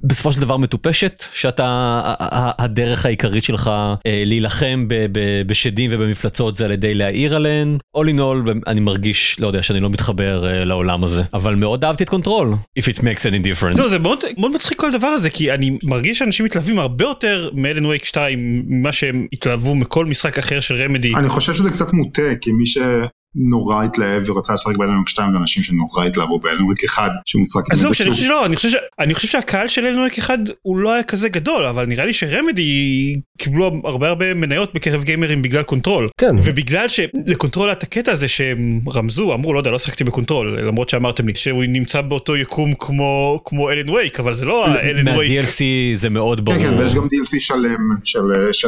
בסופו 0.03 0.31
של 0.31 0.41
דבר 0.41 0.57
מטופשת 0.59 1.23
שאתה 1.33 2.01
הדרך 2.59 3.05
העיקרית 3.05 3.43
שלך 3.43 3.71
להילחם 4.25 4.87
בשדים 5.47 5.91
ובמפלצות 5.93 6.55
זה 6.55 6.65
על 6.65 6.71
ידי 6.71 6.93
להאיר 6.93 7.35
עליהן. 7.35 7.77
all 7.97 8.01
in 8.01 8.19
all 8.19 8.51
אני 8.67 8.79
מרגיש 8.79 9.39
לא 9.39 9.47
יודע 9.47 9.63
שאני 9.63 9.79
לא 9.79 9.89
מתחבר 9.89 10.63
לעולם 10.65 11.03
הזה 11.03 11.23
אבל 11.33 11.55
מאוד 11.55 11.85
אהבתי 11.85 12.03
את 12.03 12.09
קונטרול 12.09 12.53
if 12.79 12.83
it 12.83 12.97
makes 12.97 13.23
any 13.23 13.45
difference. 13.45 13.75
זהו, 13.75 13.89
זה 13.89 13.99
מאוד, 13.99 14.19
מאוד 14.37 14.51
מצחיק 14.55 14.79
כל 14.79 14.87
הדבר 14.87 15.07
הזה 15.07 15.29
כי 15.29 15.51
אני 15.51 15.77
מרגיש 15.83 16.19
שאנשים 16.19 16.45
מתלהבים 16.45 16.79
הרבה 16.79 17.05
יותר 17.05 17.49
מאלן 17.53 17.85
וייק 17.85 18.05
2 18.05 18.63
ממה 18.67 18.91
שהם 18.91 19.27
התלהבו 19.33 19.75
מכל 19.75 20.05
משחק 20.05 20.37
אחר 20.37 20.59
של 20.59 20.75
רמדי. 20.75 21.15
אני 21.15 21.29
חושב 21.29 21.53
שזה 21.53 21.69
קצת 21.69 21.93
מוטה 21.93 22.35
כי 22.41 22.51
מי 22.51 22.65
ש... 22.65 22.77
נורא 23.35 23.83
התלהב 23.83 24.29
ורצה 24.29 24.53
לשחק 24.53 24.75
באלנוויק 24.77 25.09
2 25.09 25.31
זה 25.31 25.37
אנשים 25.37 25.63
שנורא 25.63 26.05
התלהבו 26.05 26.39
באלנוויק 26.39 26.83
1 26.85 27.11
שהוא 27.25 27.41
משחק 27.41 27.61
אז 27.71 27.79
זהו 27.79 27.93
שאני 27.93 28.11
חושב 28.11 28.23
שלא 28.23 28.45
אני 28.45 28.55
חושב 28.55 28.69
אני 28.99 29.13
חושב 29.13 29.27
שהקהל 29.27 29.67
של 29.67 29.85
אלנוויק 29.85 30.19
1 30.19 30.39
הוא 30.61 30.77
לא 30.77 30.93
היה 30.93 31.03
כזה 31.03 31.29
גדול 31.29 31.65
אבל 31.65 31.85
נראה 31.85 32.05
לי 32.05 32.13
שרמדי 32.13 33.15
קיבלו 33.37 33.81
הרבה 33.83 34.09
הרבה 34.09 34.33
מניות 34.33 34.73
בקרב 34.73 35.03
גיימרים 35.03 35.41
בגלל 35.41 35.63
קונטרול 35.63 36.09
כן 36.19 36.35
ובגלל 36.43 36.87
שלקונטרול 36.87 37.69
היה 37.69 37.73
את 37.73 37.83
הקטע 37.83 38.11
הזה 38.11 38.27
שהם 38.27 38.81
רמזו 38.93 39.33
אמרו 39.33 39.53
לא 39.53 39.59
יודע 39.59 39.71
לא 39.71 39.79
שחקתי 39.79 40.03
בקונטרול 40.03 40.59
למרות 40.59 40.89
שאמרתם 40.89 41.27
לי 41.27 41.35
שהוא 41.35 41.63
נמצא 41.63 42.01
באותו 42.01 42.37
יקום 42.37 42.73
כמו 42.79 43.41
כמו 43.45 43.71
אלן 43.71 43.89
וייק 43.89 44.19
אבל 44.19 44.33
זה 44.33 44.45
לא 44.45 44.65
אלן 44.67 45.07
וייק. 45.07 45.45
מה-DLC 45.45 45.63
זה 45.93 46.09
מאוד 46.09 46.45
ברור. 46.45 46.57
כן 46.57 46.63
כן 46.63 46.77
ויש 46.77 46.95
גם 46.95 47.03
DLC 47.03 47.39
שלם 47.39 47.79
של 48.03 48.19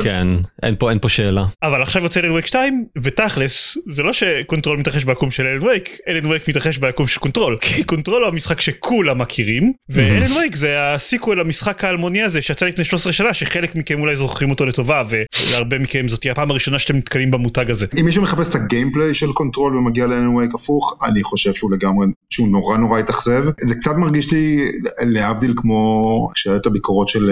כן 0.04 0.28
אין 0.64 0.76
פה 0.80 0.90
אין 0.90 1.00
פה 1.00 1.10
שאלה. 1.10 1.46
אבל 1.64 1.82
עכשיו 1.82 2.04
יוצא 2.04 2.20
אלן 2.20 2.32
וייק 2.32 2.46
2 2.46 2.86
ותכלס 2.98 3.78
זה 3.88 4.04
לא 4.04 4.14
ש... 4.14 4.24
קונטרול 4.52 4.78
מתרחש 4.78 5.04
ביקום 5.04 5.32
של 5.32 5.46
אלן 5.46 5.64
וייק, 5.64 5.90
אלן 6.08 6.26
וייק 6.26 6.50
מתרחש 6.50 6.78
ביקום 6.78 7.08
של 7.08 7.20
קונטרול, 7.20 7.58
כי 7.62 7.84
קונטרול 7.84 8.24
הוא 8.24 8.32
המשחק 8.32 8.62
שכולם 8.62 9.20
מכירים, 9.20 9.74
ואלן 9.90 10.32
וייק 10.32 10.56
זה 10.56 10.94
ה 10.94 11.00
sequel 11.00 11.40
למשחק 11.40 11.84
האלמוני 11.84 12.22
הזה 12.22 12.42
שיצא 12.42 12.66
לפני 12.66 12.84
13 12.84 13.14
שנה, 13.14 13.34
שחלק 13.34 13.76
מכם 13.76 14.02
אולי 14.02 14.16
זוכרים 14.16 14.50
אותו 14.50 14.66
לטובה, 14.66 15.04
ולהרבה 15.10 15.80
מכם 15.80 16.08
זאת 16.08 16.20
תהיה 16.22 16.32
הפעם 16.32 16.52
הראשונה 16.52 16.80
שאתם 16.80 16.98
נתקלים 16.98 17.32
במותג 17.32 17.72
הזה. 17.72 17.86
אם 18.00 18.06
מישהו 18.06 18.24
מחפש 18.24 18.50
את 18.50 18.56
ה 18.56 18.62
gameplay 18.62 19.14
של 19.14 19.32
קונטרול 19.34 19.76
ומגיע 19.76 20.08
לאלן 20.08 20.28
וייק 20.28 20.54
הפוך, 20.54 20.98
אני 21.04 21.24
חושב 21.24 21.54
שהוא 21.54 21.72
לגמרי, 21.72 22.08
שהוא 22.30 22.48
נורא 22.48 22.78
נורא 22.78 23.00
התאכזב. 23.00 23.44
זה 23.62 23.76
קצת 23.76 23.96
מרגיש 23.98 24.34
לי 24.34 24.72
להבדיל 25.02 25.54
כמו 25.56 26.30
שהיה 26.36 26.56
את 26.56 26.66
הביקורות 26.66 27.08
של, 27.08 27.32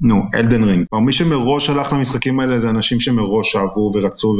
נו, 0.00 0.22
אלדן 0.34 0.64
רינג. 0.64 0.86
מי 0.92 1.12
שמראש 1.12 1.70
הלך 1.70 1.92
למשחקים 1.92 2.40
האלה 2.40 2.60
זה 2.60 2.70
אנשים 2.70 3.00
שמראש 3.00 3.56
אהבו 3.56 3.90
ורצו 3.94 4.36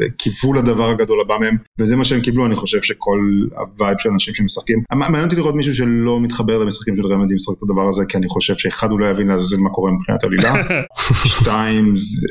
וקיוו 0.00 0.52
לדבר 0.52 0.88
הגדול 0.88 1.20
הבא 1.20 1.38
מהם. 1.40 1.53
וזה 1.78 1.96
מה 1.96 2.04
שהם 2.04 2.20
קיבלו, 2.20 2.46
אני 2.46 2.56
חושב 2.56 2.82
שכל 2.82 3.18
ה 3.56 3.64
vibe 3.64 3.98
של 3.98 4.08
אנשים 4.08 4.34
שמשחקים. 4.34 4.82
מעניין 4.92 5.24
אותי 5.24 5.36
לראות 5.36 5.54
מישהו 5.54 5.74
שלא 5.74 6.20
מתחבר 6.20 6.58
למשחקים 6.58 6.96
של 6.96 7.06
רמדי 7.06 7.34
משחק 7.34 7.54
את 7.58 7.62
הדבר 7.62 7.88
הזה, 7.88 8.02
כי 8.08 8.16
אני 8.16 8.28
חושב 8.28 8.54
שאחד 8.56 8.90
הוא 8.90 9.00
לא 9.00 9.06
יבין 9.06 9.28
לעזאזל 9.28 9.56
מה 9.56 9.70
קורה 9.70 9.92
מבחינת 9.92 10.24
עלילה. 10.24 10.54
שתיים, 11.38 11.96
זה... 11.96 12.26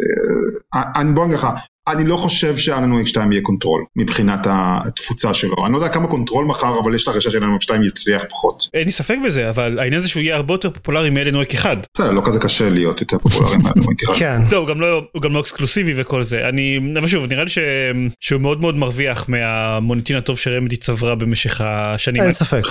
אני 0.73 1.13
בוא 1.13 1.25
נגיד 1.25 1.38
לך, 1.38 1.47
אני 1.87 2.03
לא 2.07 2.17
חושב 2.17 2.57
שאלן 2.57 2.91
וייק 2.91 3.07
2 3.07 3.31
יהיה 3.31 3.41
קונטרול 3.41 3.85
מבחינת 3.95 4.47
התפוצה 4.49 5.33
שלו. 5.33 5.55
אני 5.65 5.73
לא 5.73 5.77
יודע 5.77 5.89
כמה 5.89 6.07
קונטרול 6.07 6.45
מכר, 6.45 6.79
אבל 6.83 6.95
יש 6.95 7.03
את 7.03 7.07
הרגשה 7.07 7.31
שאלן 7.31 7.49
וייק 7.49 7.61
2 7.61 7.83
יצליח 7.83 8.23
פחות. 8.29 8.67
אין 8.73 8.85
לי 8.85 8.91
ספק 8.91 9.17
בזה, 9.25 9.49
אבל 9.49 9.79
העניין 9.79 10.01
זה 10.01 10.07
שהוא 10.09 10.21
יהיה 10.21 10.35
הרבה 10.35 10.53
יותר 10.53 10.69
פופולרי 10.69 11.09
מאלן 11.09 11.35
וייק 11.35 11.53
1. 11.53 11.87
בסדר, 11.95 12.11
לא 12.11 12.21
כזה 12.25 12.39
קשה 12.39 12.69
להיות 12.69 13.01
יותר 13.01 13.17
פופולרי 13.17 13.57
מאלן 13.57 13.87
וייק 13.87 14.03
1. 14.03 14.15
כן. 14.19 14.43
זהו, 14.43 14.67
הוא 15.11 15.21
גם 15.21 15.33
לא 15.33 15.39
exclusive־י 15.39 15.93
וכל 15.95 16.23
זה. 16.23 16.49
אני, 16.49 16.79
אבל 16.99 17.07
שוב, 17.07 17.25
נראה 17.25 17.43
לי 17.43 17.49
שהוא 18.19 18.41
מאוד 18.41 18.61
מאוד 18.61 18.75
מרוויח 18.75 19.25
מהמוניטין 19.29 20.15
הטוב 20.15 20.37
שרמדי 20.37 20.77
צברה 20.77 21.15
במשך 21.15 21.61
השנים. 21.65 22.23
אין 22.23 22.31
ספק. 22.31 22.63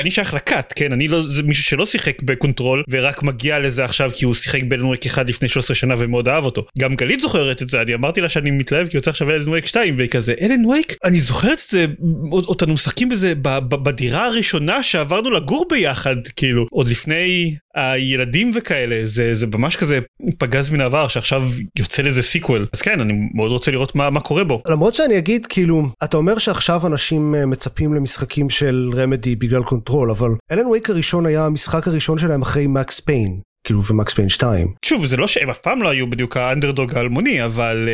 אני 0.00 0.10
שייך 0.10 0.34
לכת, 0.34 0.72
כן? 0.76 0.92
אני 0.92 1.08
לא, 1.08 1.22
זה 1.22 1.42
מישהו 1.42 1.64
שלא 1.64 1.86
שיחק 1.86 2.22
בקונטרול 2.22 2.82
ורק 2.90 3.22
מגיע 3.22 3.58
לזה 3.58 3.84
עכשיו 3.84 4.10
כי 4.14 4.24
הוא 4.24 4.34
שיחק 4.34 4.62
באלן 4.62 4.84
וייק 4.84 5.06
1 5.06 5.28
לפני 5.28 5.48
13 5.48 5.74
שנה 5.74 5.94
ומאוד 5.98 6.28
אהב 6.28 6.44
אותו. 6.44 6.66
גם 6.78 6.96
גלית 6.96 7.20
זוכרת 7.20 7.62
את 7.62 7.68
זה, 7.68 7.82
אני 7.82 7.94
אמרתי 7.94 8.20
לה 8.20 8.28
שאני 8.28 8.47
מתלהב 8.50 8.88
כי 8.88 8.96
יוצא 8.96 9.10
עכשיו 9.10 9.30
אלן 9.30 9.48
וייק 9.48 9.66
2 9.66 9.96
וכזה 9.98 10.34
אלן 10.40 10.66
וייק 10.66 10.92
אני 11.04 11.20
זוכרת 11.20 11.58
את 11.58 11.68
זה 11.70 11.86
אותנו 12.32 12.74
משחקים 12.74 13.08
בזה 13.08 13.32
בדירה 13.68 14.26
הראשונה 14.26 14.82
שעברנו 14.82 15.30
לגור 15.30 15.66
ביחד 15.70 16.16
כאילו 16.36 16.66
עוד 16.70 16.88
לפני 16.88 17.54
הילדים 17.74 18.50
וכאלה 18.54 19.00
זה 19.02 19.34
זה 19.34 19.46
ממש 19.46 19.76
כזה 19.76 19.98
פגז 20.38 20.70
מן 20.70 20.80
העבר 20.80 21.08
שעכשיו 21.08 21.42
יוצא 21.78 22.02
לזה 22.02 22.22
sequel 22.22 22.66
אז 22.72 22.82
כן 22.82 23.00
אני 23.00 23.12
מאוד 23.34 23.50
רוצה 23.50 23.70
לראות 23.70 23.94
מה 23.94 24.10
מה 24.10 24.20
קורה 24.20 24.44
בו. 24.44 24.62
למרות 24.68 24.94
שאני 24.94 25.18
אגיד 25.18 25.46
כאילו 25.46 25.88
אתה 26.04 26.16
אומר 26.16 26.38
שעכשיו 26.38 26.86
אנשים 26.86 27.34
מצפים 27.46 27.94
למשחקים 27.94 28.50
של 28.50 28.90
רמדי 28.96 29.36
בגלל 29.36 29.62
קונטרול 29.62 30.10
אבל 30.10 30.30
אלן 30.52 30.66
וייק 30.66 30.90
הראשון 30.90 31.26
היה 31.26 31.46
המשחק 31.46 31.88
הראשון 31.88 32.18
שלהם 32.18 32.42
אחרי 32.42 32.66
מקס 32.66 33.00
פיין. 33.00 33.40
כאילו 33.68 33.84
ומקס 33.84 34.14
פיין 34.14 34.28
2. 34.28 34.68
שוב 34.84 35.06
זה 35.06 35.16
לא 35.16 35.26
שהם 35.26 35.50
אף 35.50 35.58
פעם 35.58 35.82
לא 35.82 35.88
היו 35.88 36.10
בדיוק 36.10 36.36
האנדרדוג 36.36 36.94
האלמוני 36.94 37.44
אבל 37.44 37.88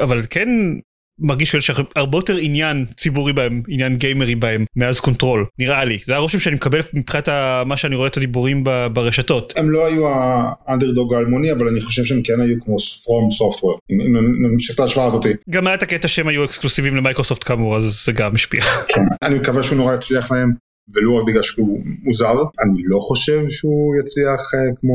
אבל 0.00 0.22
כן 0.30 0.48
מרגיש 1.18 1.50
שיש 1.50 1.70
הרבה 1.96 2.18
יותר 2.18 2.36
עניין 2.40 2.84
ציבורי 2.96 3.32
בהם, 3.32 3.62
עניין 3.68 3.96
גיימרי 3.96 4.34
בהם, 4.34 4.64
מאז 4.76 5.00
קונטרול, 5.00 5.46
נראה 5.58 5.84
לי. 5.84 5.98
זה 6.04 6.14
הרושם 6.14 6.38
שאני 6.38 6.56
מקבל 6.56 6.80
מבחינת 6.94 7.28
מה 7.66 7.76
שאני 7.76 7.94
רואה 7.96 8.08
את 8.08 8.16
הדיבורים 8.16 8.64
ברשתות. 8.92 9.52
הם 9.56 9.70
לא 9.70 9.86
היו 9.86 10.04
האנדרדוג 10.66 11.14
האלמוני, 11.14 11.52
אבל 11.52 11.68
אני 11.68 11.80
חושב 11.80 12.04
שהם 12.04 12.22
כן 12.22 12.40
היו 12.40 12.56
כמו 12.64 12.76
פרום 13.04 13.30
סופטוור, 13.30 13.78
אם 13.90 14.52
נמשיך 14.52 14.74
את 14.74 14.80
ההשוואה 14.80 15.06
הזאתי. 15.06 15.28
גם 15.50 15.66
היה 15.66 15.74
את 15.74 15.82
הקטע 15.82 16.08
שהם 16.08 16.28
היו 16.28 16.44
אקסקלוסיביים 16.44 16.96
למייקרוסופט 16.96 17.44
כאמור, 17.44 17.76
אז 17.76 18.02
זה 18.04 18.12
גם 18.12 18.34
השפיע. 18.34 18.62
כן, 18.88 19.02
אני 19.22 19.34
מקווה 19.34 19.62
שהוא 19.62 19.78
נורא 19.78 19.94
יצליח 19.94 20.30
להם. 20.30 20.64
ולו 20.94 21.16
רק 21.16 21.24
בגלל 21.26 21.42
שהוא 21.42 21.80
מוזר, 22.02 22.34
אני 22.34 22.82
לא 22.84 22.98
חושב 23.00 23.50
שהוא 23.50 23.96
יצליח 24.00 24.40
uh, 24.40 24.80
כמו, 24.80 24.94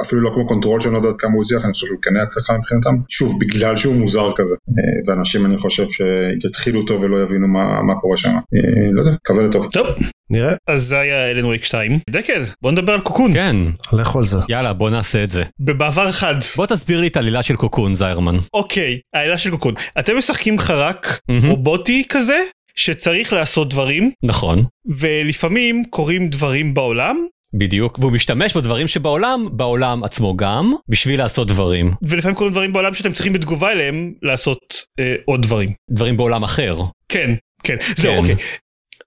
אפילו 0.00 0.20
לא 0.20 0.30
כמו 0.34 0.46
קונטרול 0.46 0.80
שאני 0.80 0.94
לא 0.94 0.98
יודע 0.98 1.18
כמה 1.18 1.32
הוא 1.34 1.42
יצליח, 1.42 1.64
אני 1.64 1.72
חושב 1.72 1.86
שהוא 1.86 1.98
כן 2.02 2.10
יצליח 2.24 2.50
מבחינתם, 2.50 2.94
שוב 3.08 3.40
בגלל 3.40 3.76
שהוא 3.76 3.94
מוזר 3.94 4.32
כזה, 4.36 4.54
uh, 4.54 5.10
ואנשים 5.10 5.46
אני 5.46 5.58
חושב 5.58 5.86
שיתחילו 5.88 6.80
אותו 6.80 7.00
ולא 7.00 7.22
יבינו 7.22 7.48
מה, 7.48 7.82
מה 7.82 8.00
קורה 8.00 8.16
שם, 8.16 8.36
uh, 8.36 8.92
לא 8.92 9.00
יודע, 9.00 9.12
מקווה 9.12 9.42
לטוב. 9.42 9.68
טוב. 9.72 9.86
נראה. 10.30 10.54
אז 10.68 10.82
זה 10.82 10.98
היה 10.98 11.30
אלן 11.30 11.44
וויק 11.44 11.64
2. 11.64 11.98
דקל, 12.10 12.44
בוא 12.62 12.72
נדבר 12.72 12.92
על 12.92 13.00
קוקון. 13.00 13.32
כן. 13.32 13.56
לכו 13.92 14.18
על 14.18 14.24
זה. 14.24 14.38
יאללה, 14.48 14.72
בוא 14.72 14.90
נעשה 14.90 15.22
את 15.22 15.30
זה. 15.30 15.44
במעבר 15.58 16.12
חד. 16.12 16.34
בוא 16.56 16.66
תסביר 16.66 17.00
לי 17.00 17.06
את 17.06 17.16
העלילה 17.16 17.42
של 17.42 17.56
קוקון, 17.56 17.94
זיירמן. 17.94 18.36
אוקיי, 18.54 18.98
העלילה 19.14 19.38
של 19.38 19.50
קוקון. 19.50 19.74
אתם 19.98 20.16
משחקים 20.16 20.58
חרק 20.58 21.06
mm-hmm. 21.06 21.46
רובוטי 21.46 22.04
כזה, 22.08 22.38
שצריך 22.78 23.32
לעשות 23.32 23.68
דברים. 23.68 24.10
נכון. 24.22 24.64
ולפעמים 24.86 25.84
קורים 25.90 26.28
דברים 26.28 26.74
בעולם. 26.74 27.26
בדיוק, 27.54 27.98
והוא 27.98 28.12
משתמש 28.12 28.56
בדברים 28.56 28.88
שבעולם, 28.88 29.48
בעולם 29.52 30.04
עצמו 30.04 30.36
גם, 30.36 30.74
בשביל 30.88 31.18
לעשות 31.18 31.48
דברים. 31.48 31.94
ולפעמים 32.02 32.36
קורים 32.36 32.52
דברים 32.52 32.72
בעולם 32.72 32.94
שאתם 32.94 33.12
צריכים 33.12 33.32
בתגובה 33.32 33.72
אליהם 33.72 34.12
לעשות 34.22 34.84
אה, 34.98 35.14
עוד 35.24 35.42
דברים. 35.42 35.72
דברים 35.90 36.16
בעולם 36.16 36.44
אחר. 36.44 36.76
כן, 37.08 37.30
כן, 37.62 37.76
כן. 37.80 37.94
זהו, 37.96 38.16
אוקיי. 38.16 38.34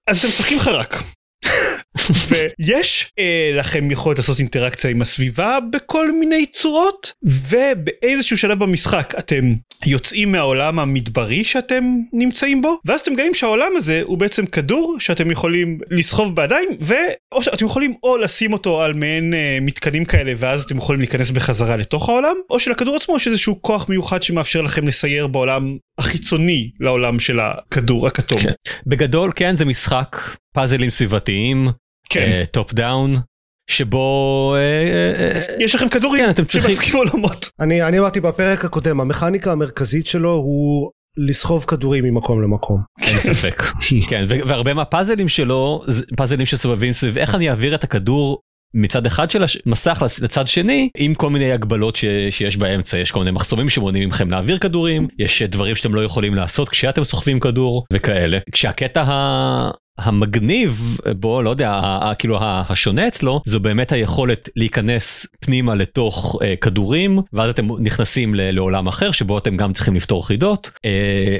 אז 0.07 0.19
אתם 0.19 0.27
משחקים 0.27 0.59
חרק. 0.59 1.03
ויש 2.29 3.11
אה, 3.19 3.51
לכם 3.55 3.91
יכולת 3.91 4.17
לעשות 4.17 4.39
אינטראקציה 4.39 4.89
עם 4.89 5.01
הסביבה 5.01 5.57
בכל 5.71 6.11
מיני 6.11 6.45
צורות 6.45 7.13
ובאיזשהו 7.23 8.37
שלב 8.37 8.59
במשחק 8.59 9.13
אתם 9.19 9.53
יוצאים 9.85 10.31
מהעולם 10.31 10.79
המדברי 10.79 11.43
שאתם 11.43 11.83
נמצאים 12.13 12.61
בו 12.61 12.79
ואז 12.85 13.01
אתם 13.01 13.13
מגלים 13.13 13.33
שהעולם 13.33 13.71
הזה 13.77 14.01
הוא 14.03 14.17
בעצם 14.17 14.45
כדור 14.45 14.95
שאתם 14.99 15.31
יכולים 15.31 15.79
לסחוב 15.89 16.35
בידיים 16.35 16.69
ואו 16.79 17.43
שאתם 17.43 17.65
יכולים 17.65 17.93
או 18.03 18.17
לשים 18.17 18.53
אותו 18.53 18.81
על 18.81 18.93
מעין 18.93 19.33
אה, 19.33 19.57
מתקנים 19.61 20.05
כאלה 20.05 20.33
ואז 20.37 20.63
אתם 20.63 20.77
יכולים 20.77 21.01
להיכנס 21.01 21.31
בחזרה 21.31 21.77
לתוך 21.77 22.09
העולם 22.09 22.35
או 22.49 22.59
שלכדור 22.59 22.95
עצמו 22.95 23.15
יש 23.15 23.27
איזשהו 23.27 23.61
כוח 23.61 23.89
מיוחד 23.89 24.23
שמאפשר 24.23 24.61
לכם 24.61 24.87
לסייר 24.87 25.27
בעולם 25.27 25.77
החיצוני 25.97 26.71
לעולם 26.79 27.19
של 27.19 27.39
הכדור 27.39 28.07
הכתום. 28.07 28.39
כן. 28.39 28.51
בגדול 28.87 29.31
כן 29.35 29.55
זה 29.55 29.65
משחק 29.65 30.17
פאזלים 30.53 30.89
סביבתיים. 30.89 31.69
Top 32.51 32.73
down. 32.73 33.15
שבו 33.69 34.55
uh, 34.57 35.63
יש 35.63 35.75
לכם 35.75 35.89
כדורים 35.89 36.23
כן, 36.23 36.29
אתם 36.29 36.45
צריכים... 36.45 36.75
שמצחיקים 36.75 36.95
עולמות. 36.95 37.49
אני, 37.59 37.83
אני 37.83 37.99
אמרתי 37.99 38.19
בפרק 38.19 38.65
הקודם 38.65 39.01
המכניקה 39.01 39.51
המרכזית 39.51 40.05
שלו 40.05 40.31
הוא 40.31 40.91
לסחוב 41.17 41.65
כדורים 41.67 42.03
ממקום 42.03 42.41
למקום. 42.41 42.81
אין 43.01 43.19
ספק. 43.19 43.63
כן, 44.09 44.25
והרבה 44.47 44.73
מהפאזלים 44.73 45.29
שלו, 45.29 45.81
פאזלים 46.17 46.45
שסובבים 46.45 46.93
סביב 46.93 47.17
איך 47.17 47.35
אני 47.35 47.49
אעביר 47.49 47.75
את 47.75 47.83
הכדור 47.83 48.41
מצד 48.73 49.05
אחד 49.05 49.29
של 49.29 49.43
המסך 49.65 50.03
לצד 50.21 50.47
שני 50.47 50.89
עם 50.97 51.15
כל 51.15 51.29
מיני 51.29 51.51
הגבלות 51.51 51.95
ש, 51.95 52.05
שיש 52.29 52.57
באמצע 52.57 52.97
יש 52.97 53.11
כל 53.11 53.19
מיני 53.19 53.31
מחסומים 53.31 53.69
שמונעים 53.69 54.09
מכם 54.09 54.31
להעביר 54.31 54.57
כדורים 54.57 55.07
יש 55.19 55.43
דברים 55.43 55.75
שאתם 55.75 55.95
לא 55.95 56.03
יכולים 56.03 56.35
לעשות 56.35 56.69
כשאתם 56.69 57.03
סוחבים 57.03 57.39
כדור 57.39 57.85
וכאלה. 57.93 58.37
כשהקטע 58.51 59.01
ה... 59.01 59.71
המגניב 59.99 60.97
בו 61.19 61.41
לא 61.41 61.49
יודע 61.49 61.81
כאילו 62.19 62.39
השונה 62.41 63.07
אצלו 63.07 63.41
זו 63.45 63.59
באמת 63.59 63.91
היכולת 63.91 64.49
להיכנס 64.55 65.27
פנימה 65.39 65.75
לתוך 65.75 66.35
uh, 66.35 66.59
כדורים 66.61 67.19
ואז 67.33 67.49
אתם 67.49 67.67
נכנסים 67.79 68.35
לעולם 68.35 68.87
אחר 68.87 69.11
שבו 69.11 69.37
אתם 69.37 69.57
גם 69.57 69.73
צריכים 69.73 69.95
לפתור 69.95 70.27
חידות. 70.27 70.71
uh, 70.75 70.89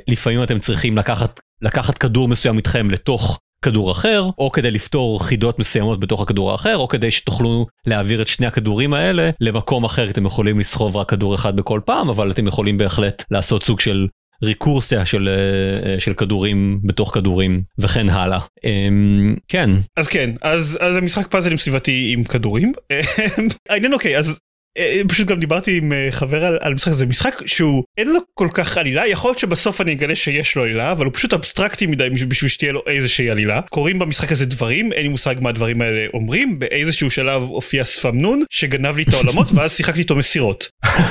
לפעמים 0.08 0.44
אתם 0.44 0.60
צריכים 0.60 0.98
לקחת 0.98 1.39
לקחת 1.62 1.98
כדור 1.98 2.28
מסוים 2.28 2.58
איתכם 2.58 2.92
לתוך 2.92 3.39
כדור 3.65 3.91
אחר 3.91 4.30
או 4.38 4.52
כדי 4.52 4.72
לפתור 4.72 5.24
חידות 5.24 5.60
מסוימות 5.60 6.00
בתוך 6.00 6.22
הכדור 6.22 6.52
האחר 6.52 6.78
או 6.78 6.88
כדי 6.88 7.12
שתוכלו 7.12 7.65
להעביר 7.86 8.22
את 8.22 8.28
שני 8.28 8.48
הכדורים 8.48 8.93
האלה 8.93 9.30
למקום 9.39 9.84
אחר. 9.84 10.10
אתם 10.10 10.26
יכולים 10.26 10.60
לסחוב 10.60 10.98
רק 10.98 11.10
כדור 11.10 11.36
אחד 11.36 11.56
בכל 11.56 11.80
פעם 11.86 12.10
אבל 12.10 12.32
אתם 12.32 12.48
יכולים 12.48 12.78
בהחלט 12.78 13.24
לעשות 13.32 13.63
סוג 13.63 13.80
של 13.80 14.08
ריקורסיה 14.43 15.06
של 15.06 15.30
אה, 15.30 16.00
של 16.00 16.13
כדורים 16.13 16.80
בתוך 16.84 17.13
כדורים 17.13 17.63
וכן 17.80 18.10
הלאה. 18.10 18.39
אמ, 18.63 19.36
כן. 19.48 19.69
אז 19.98 20.08
כן 20.08 20.30
אז 20.41 20.78
אז 20.82 20.95
המשחק 20.95 21.28
פאזלים 21.28 21.58
סביבתי 21.58 22.10
עם 22.13 22.24
כדורים. 22.24 22.74
העניין 23.69 23.93
אוקיי 23.93 24.17
אז 24.17 24.30
אה, 24.30 24.34
פשוט 25.08 25.28
גם 25.28 25.40
דיברתי 25.40 25.78
עם 25.78 25.94
אה, 25.94 26.08
חבר 26.12 26.46
על, 26.46 26.58
על 26.62 26.74
משחק 26.74 26.92
זה 26.92 27.06
משחק 27.06 27.42
שהוא 27.46 27.84
אין 27.98 28.08
לו 28.08 28.20
כל 28.34 28.48
כך 28.54 28.78
עלילה 28.78 29.08
יכול 29.08 29.30
להיות 29.30 29.40
שבסוף 29.40 29.82
אני 29.82 29.94
אגלה 29.94 30.16
שיש 30.16 30.56
לו 30.56 30.64
עלילה 30.64 30.92
אבל 30.92 31.06
הוא 31.06 31.14
פשוט 31.14 31.34
אבסטרקטי 31.34 31.88
מדי 31.88 32.10
בשביל 32.10 32.50
שתהיה 32.50 32.72
לו 32.72 32.82
איזושהי 32.88 33.30
עלילה 33.30 33.62
קורים 33.70 34.00
במשחק 34.00 34.32
הזה 34.32 34.46
דברים 34.46 34.94
אין 34.94 35.04
לי 35.04 35.08
מושג 35.08 35.36
מה 35.42 35.50
הדברים 35.50 35.82
האלה 35.82 36.08
אומרים 36.14 36.60
באיזשהו 36.60 37.12
שלב 37.12 37.42
הופיע 37.42 37.86
ספמנון 37.86 38.44
שגנב 38.50 38.96
לי 38.96 39.04
את 39.04 39.14
העולמות 39.14 39.52
ואז 39.56 39.72
שיחקתי 39.72 40.00
איתו 40.00 40.16
מסירות. 40.16 40.70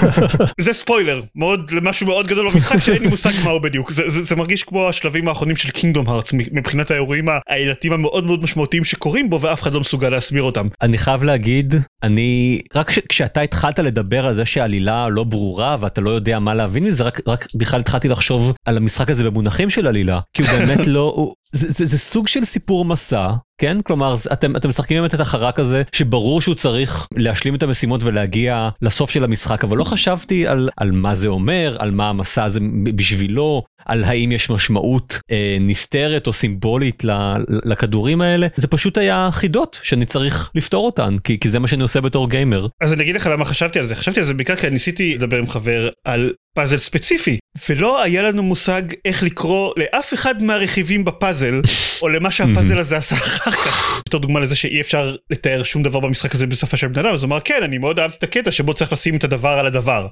זה 0.61 0.73
ספוילר 0.73 1.21
מאוד 1.35 1.71
למשהו 1.71 2.07
מאוד 2.07 2.27
גדול 2.27 2.51
במשחק 2.51 2.79
שאין 2.79 3.03
לי 3.03 3.09
מושג 3.09 3.31
מה 3.45 3.51
הוא 3.51 3.61
בדיוק 3.61 3.91
זה, 3.91 4.11
זה, 4.11 4.23
זה 4.23 4.37
מרגיש 4.37 4.65
כמו 4.65 4.89
השלבים 4.89 5.29
האחרונים 5.29 5.57
של 5.57 5.71
קינגדום 5.71 6.09
הארץ 6.09 6.33
מבחינת 6.33 6.91
האירועים 6.91 7.27
העילתיים 7.49 7.93
המאוד 7.93 8.25
מאוד 8.25 8.43
משמעותיים 8.43 8.85
שקורים 8.85 9.31
בו 9.31 9.41
ואף 9.41 9.63
אחד 9.63 9.73
לא 9.73 9.81
מסוגל 9.81 10.09
להסביר 10.09 10.43
אותם. 10.43 10.69
אני 10.83 10.99
חייב 10.99 11.23
להגיד 11.23 11.75
אני 12.03 12.61
רק 12.75 12.91
כשאתה 13.09 13.43
התחלת 13.49 13.79
לדבר 13.79 14.27
על 14.27 14.35
זה 14.35 14.45
שהעלילה 14.45 15.09
לא 15.09 15.25
ברורה 15.25 15.77
ואתה 15.81 16.01
לא 16.01 16.11
יודע 16.11 16.39
מה 16.39 16.55
להבין 16.55 16.85
מזה? 16.85 17.05
רק 17.05 17.21
רק 17.27 17.47
בכלל 17.55 17.81
התחלתי 17.81 18.09
לחשוב 18.09 18.53
על 18.65 18.77
המשחק 18.77 19.11
הזה 19.11 19.25
במונחים 19.25 19.71
של 19.71 19.87
עלילה 19.87 20.21
כי 20.35 20.43
הוא 20.43 20.51
באמת 20.51 20.87
לא 20.87 21.13
הוא, 21.17 21.33
זה, 21.53 21.69
זה, 21.69 21.85
זה 21.85 21.99
סוג 21.99 22.29
של 22.29 22.45
סיפור 22.45 22.85
מסע 22.85 23.33
כן? 23.61 23.81
כלומר 23.81 24.15
אתם 24.33 24.57
אתם 24.57 24.69
משחקים 24.69 24.97
באמת 24.97 25.15
את 25.15 25.21
החרק 25.21 25.61
הזה 25.61 25.83
שברור 25.93 26.41
שהוא 26.41 26.55
צריך 26.55 27.07
להשלים 27.17 27.55
את 27.55 27.63
המשימות 27.63 28.03
ולהגיע 28.03 28.69
לסוף 28.83 29.11
של 29.11 29.25
המשחק 29.25 29.65
אבל 29.65 29.77
לא 29.77 29.85
חשבתי 29.85 30.47
על 30.47 30.69
על 30.77 30.91
מה 30.93 31.15
זה 31.15 31.29
אומר 31.29 31.77
על 31.79 31.91
מה 31.91 32.09
המסע 32.09 32.45
הזה 32.45 32.61
בשבילו 32.97 33.63
על 33.87 34.05
האם 34.05 34.33
יש 34.33 34.51
משמעות 34.51 35.21
אה, 35.31 35.57
נסתרת 35.61 36.27
או 36.27 36.33
סימבולית 36.33 37.05
ל, 37.05 37.11
לכדורים 37.49 38.21
האלה. 38.21 38.47
זה 38.57 38.67
פשוט 38.67 38.99
היה 38.99 39.29
חידות 39.33 39.79
שאני 39.83 40.05
צריך 40.05 40.51
לפתור 40.55 40.87
אותן 40.87 41.17
כי, 41.25 41.41
כי 41.41 41.49
זה 41.49 41.59
מה 41.59 41.69
שאני 41.69 41.83
עושה 41.83 42.01
בתור 42.01 42.31
גיימר. 42.31 42.67
אז 42.81 42.93
אני 42.93 43.03
אגיד 43.03 43.17
לך 43.17 43.27
למה 43.27 43.45
חשבתי 43.45 43.79
על 43.79 43.87
זה. 43.87 43.95
חשבתי 43.95 44.21
על 44.21 44.27
זה 44.27 44.35
בעיקר 44.35 44.57
כי 44.57 44.71
ניסיתי 44.71 45.15
לדבר 45.15 45.37
עם 45.37 45.49
חבר 45.49 45.89
על 46.05 46.33
פאזל 46.59 46.79
ספציפי 46.79 47.39
ולא 47.69 48.03
היה 48.03 48.23
לנו 48.23 48.43
מושג 48.43 48.83
איך 49.05 49.23
לקרוא 49.23 49.75
לאף 49.77 50.15
אחד 50.15 50.43
מהרכיבים 50.43 51.05
בפאזל 51.05 51.61
או 52.03 52.09
למה 52.09 52.31
שהפאזל 52.31 52.79
הזה 52.79 52.97
עשה 52.97 53.15
אחר 53.17 53.51
כך. 53.51 54.03
בתור 54.09 54.21
דוגמה 54.21 54.41
לזה 54.41 54.57
שאי 54.57 54.81
אפשר 54.81 55.17
לתאר 55.31 55.63
שום 55.63 55.83
דבר 55.83 56.01
במשחק 56.01 56.35
הזה 56.35 56.47
בשפה 56.47 56.77
של 56.77 56.89
בן 56.89 56.99
אדם 57.07 57.15
אז 57.15 57.23
הוא 57.23 57.29
אמר 57.29 57.41
כן 57.41 57.63
אני 57.63 57.79
מאוד 57.79 57.99
אהבתי 57.99 58.17
את 58.19 58.23
הקטע 58.23 58.51
שבו 58.51 58.75
צריך 58.75 58.93
לשים 58.93 59.17
את 59.17 59.25
הדבר 59.25 59.49
על 59.49 59.67
הדבר. 59.67 60.07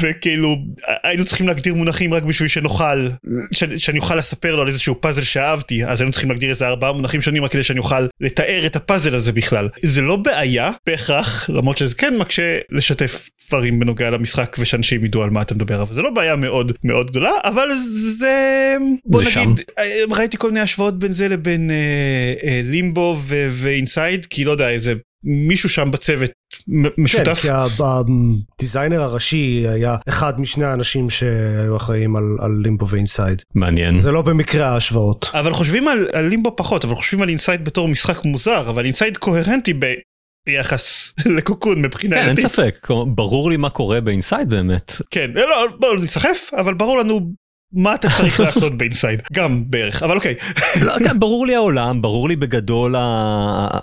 וכאילו 0.00 0.56
היינו 1.02 1.24
צריכים 1.24 1.48
להגדיר 1.48 1.74
מונחים 1.74 2.14
רק 2.14 2.22
בשביל 2.22 2.48
שנוכל 2.48 3.08
שאני 3.76 3.98
אוכל 3.98 4.16
לספר 4.16 4.56
לו 4.56 4.62
על 4.62 4.68
איזשהו 4.68 5.00
פאזל 5.00 5.22
שאהבתי 5.22 5.84
אז 5.84 6.00
היינו 6.00 6.12
צריכים 6.12 6.30
להגדיר 6.30 6.50
איזה 6.50 6.68
ארבעה 6.68 6.92
מונחים 6.92 7.22
שונים 7.22 7.44
רק 7.44 7.50
כדי 7.50 7.62
שאני 7.62 7.78
אוכל 7.78 8.06
לתאר 8.20 8.66
את 8.66 8.76
הפאזל 8.76 9.14
הזה 9.14 9.32
בכלל 9.32 9.68
זה 9.82 10.02
לא 10.02 10.16
בעיה 10.16 10.70
בהכרח 10.86 11.50
למרות 11.50 11.78
שזה 11.78 11.94
כן 11.94 12.16
מקשה 12.16 12.58
לשתף 12.70 13.30
דברים 13.48 13.80
בנוגע 13.80 14.10
למשחק 14.10 14.56
ושאנשים 14.58 15.04
ידעו 15.04 15.22
על 15.22 15.30
מה 15.30 15.42
אתה 15.42 15.54
מדבר 15.54 15.82
אבל 15.82 15.94
זה 15.94 16.02
לא 16.02 16.10
בעיה 16.10 16.36
מאוד 16.36 16.72
מאוד 16.84 17.10
גדולה 17.10 17.32
אבל 17.44 17.68
זה 18.18 18.76
בוא 19.04 19.22
זה 19.24 19.40
נגיד 19.40 19.64
שם. 19.66 20.12
ראיתי 20.14 20.36
כל 20.36 20.48
מיני 20.48 20.60
השוואות 20.60 20.98
בין 20.98 21.12
זה 21.12 21.28
לבין 21.28 21.70
אה, 21.70 22.34
אה, 22.44 22.60
לימבו 22.64 23.18
ואינסייד 23.50 24.26
כי 24.26 24.44
לא 24.44 24.50
יודע 24.50 24.70
איזה 24.70 24.94
מישהו 25.24 25.68
שם 25.68 25.90
בצוות 25.90 26.30
משותף. 26.98 27.42
כן, 27.42 27.48
כי 27.68 27.82
ה 28.58 28.63
designer 28.63 29.02
הראשי 29.02 29.64
היה 29.68 29.96
אחד 30.08 30.40
משני 30.40 30.64
האנשים 30.64 31.10
שהיו 31.10 31.76
אחראים 31.76 32.16
על, 32.16 32.24
על 32.40 32.60
לימבו 32.62 32.88
ואינסייד. 32.88 33.42
מעניין. 33.54 33.98
זה 33.98 34.12
לא 34.12 34.22
במקרה 34.22 34.66
ההשוואות. 34.68 35.30
אבל 35.34 35.52
חושבים 35.52 35.88
על, 35.88 36.08
על 36.12 36.28
לימבו 36.28 36.56
פחות, 36.56 36.84
אבל 36.84 36.94
חושבים 36.94 37.22
על 37.22 37.28
אינסייד 37.28 37.64
בתור 37.64 37.88
משחק 37.88 38.24
מוזר, 38.24 38.70
אבל 38.70 38.84
אינסייד 38.84 39.16
קוהרנטי 39.16 39.72
ב... 39.72 39.94
ביחס 40.46 41.12
לקוקון 41.36 41.82
מבחינה 41.82 42.16
כן, 42.16 42.28
אין 42.28 42.36
ספק, 42.36 42.88
ברור 43.06 43.50
לי 43.50 43.56
מה 43.56 43.70
קורה 43.70 44.00
באינסייד 44.00 44.48
באמת. 44.48 44.92
כן, 45.10 45.30
לא, 45.34 45.66
בוא 45.78 45.89
לא 45.89 45.96
נסחף, 45.96 46.50
אבל 46.52 46.74
ברור 46.74 46.98
לנו 46.98 47.32
מה 47.72 47.94
אתה 47.94 48.08
צריך 48.16 48.40
לעשות 48.40 48.78
באינסייד 48.78 49.22
גם 49.32 49.62
בערך 49.66 50.02
אבל 50.02 50.16
אוקיי 50.16 50.34
לא, 50.82 50.92
כן, 50.98 51.18
ברור 51.18 51.46
לי 51.46 51.54
העולם 51.54 52.02
ברור 52.02 52.28
לי 52.28 52.36
בגדול 52.36 52.94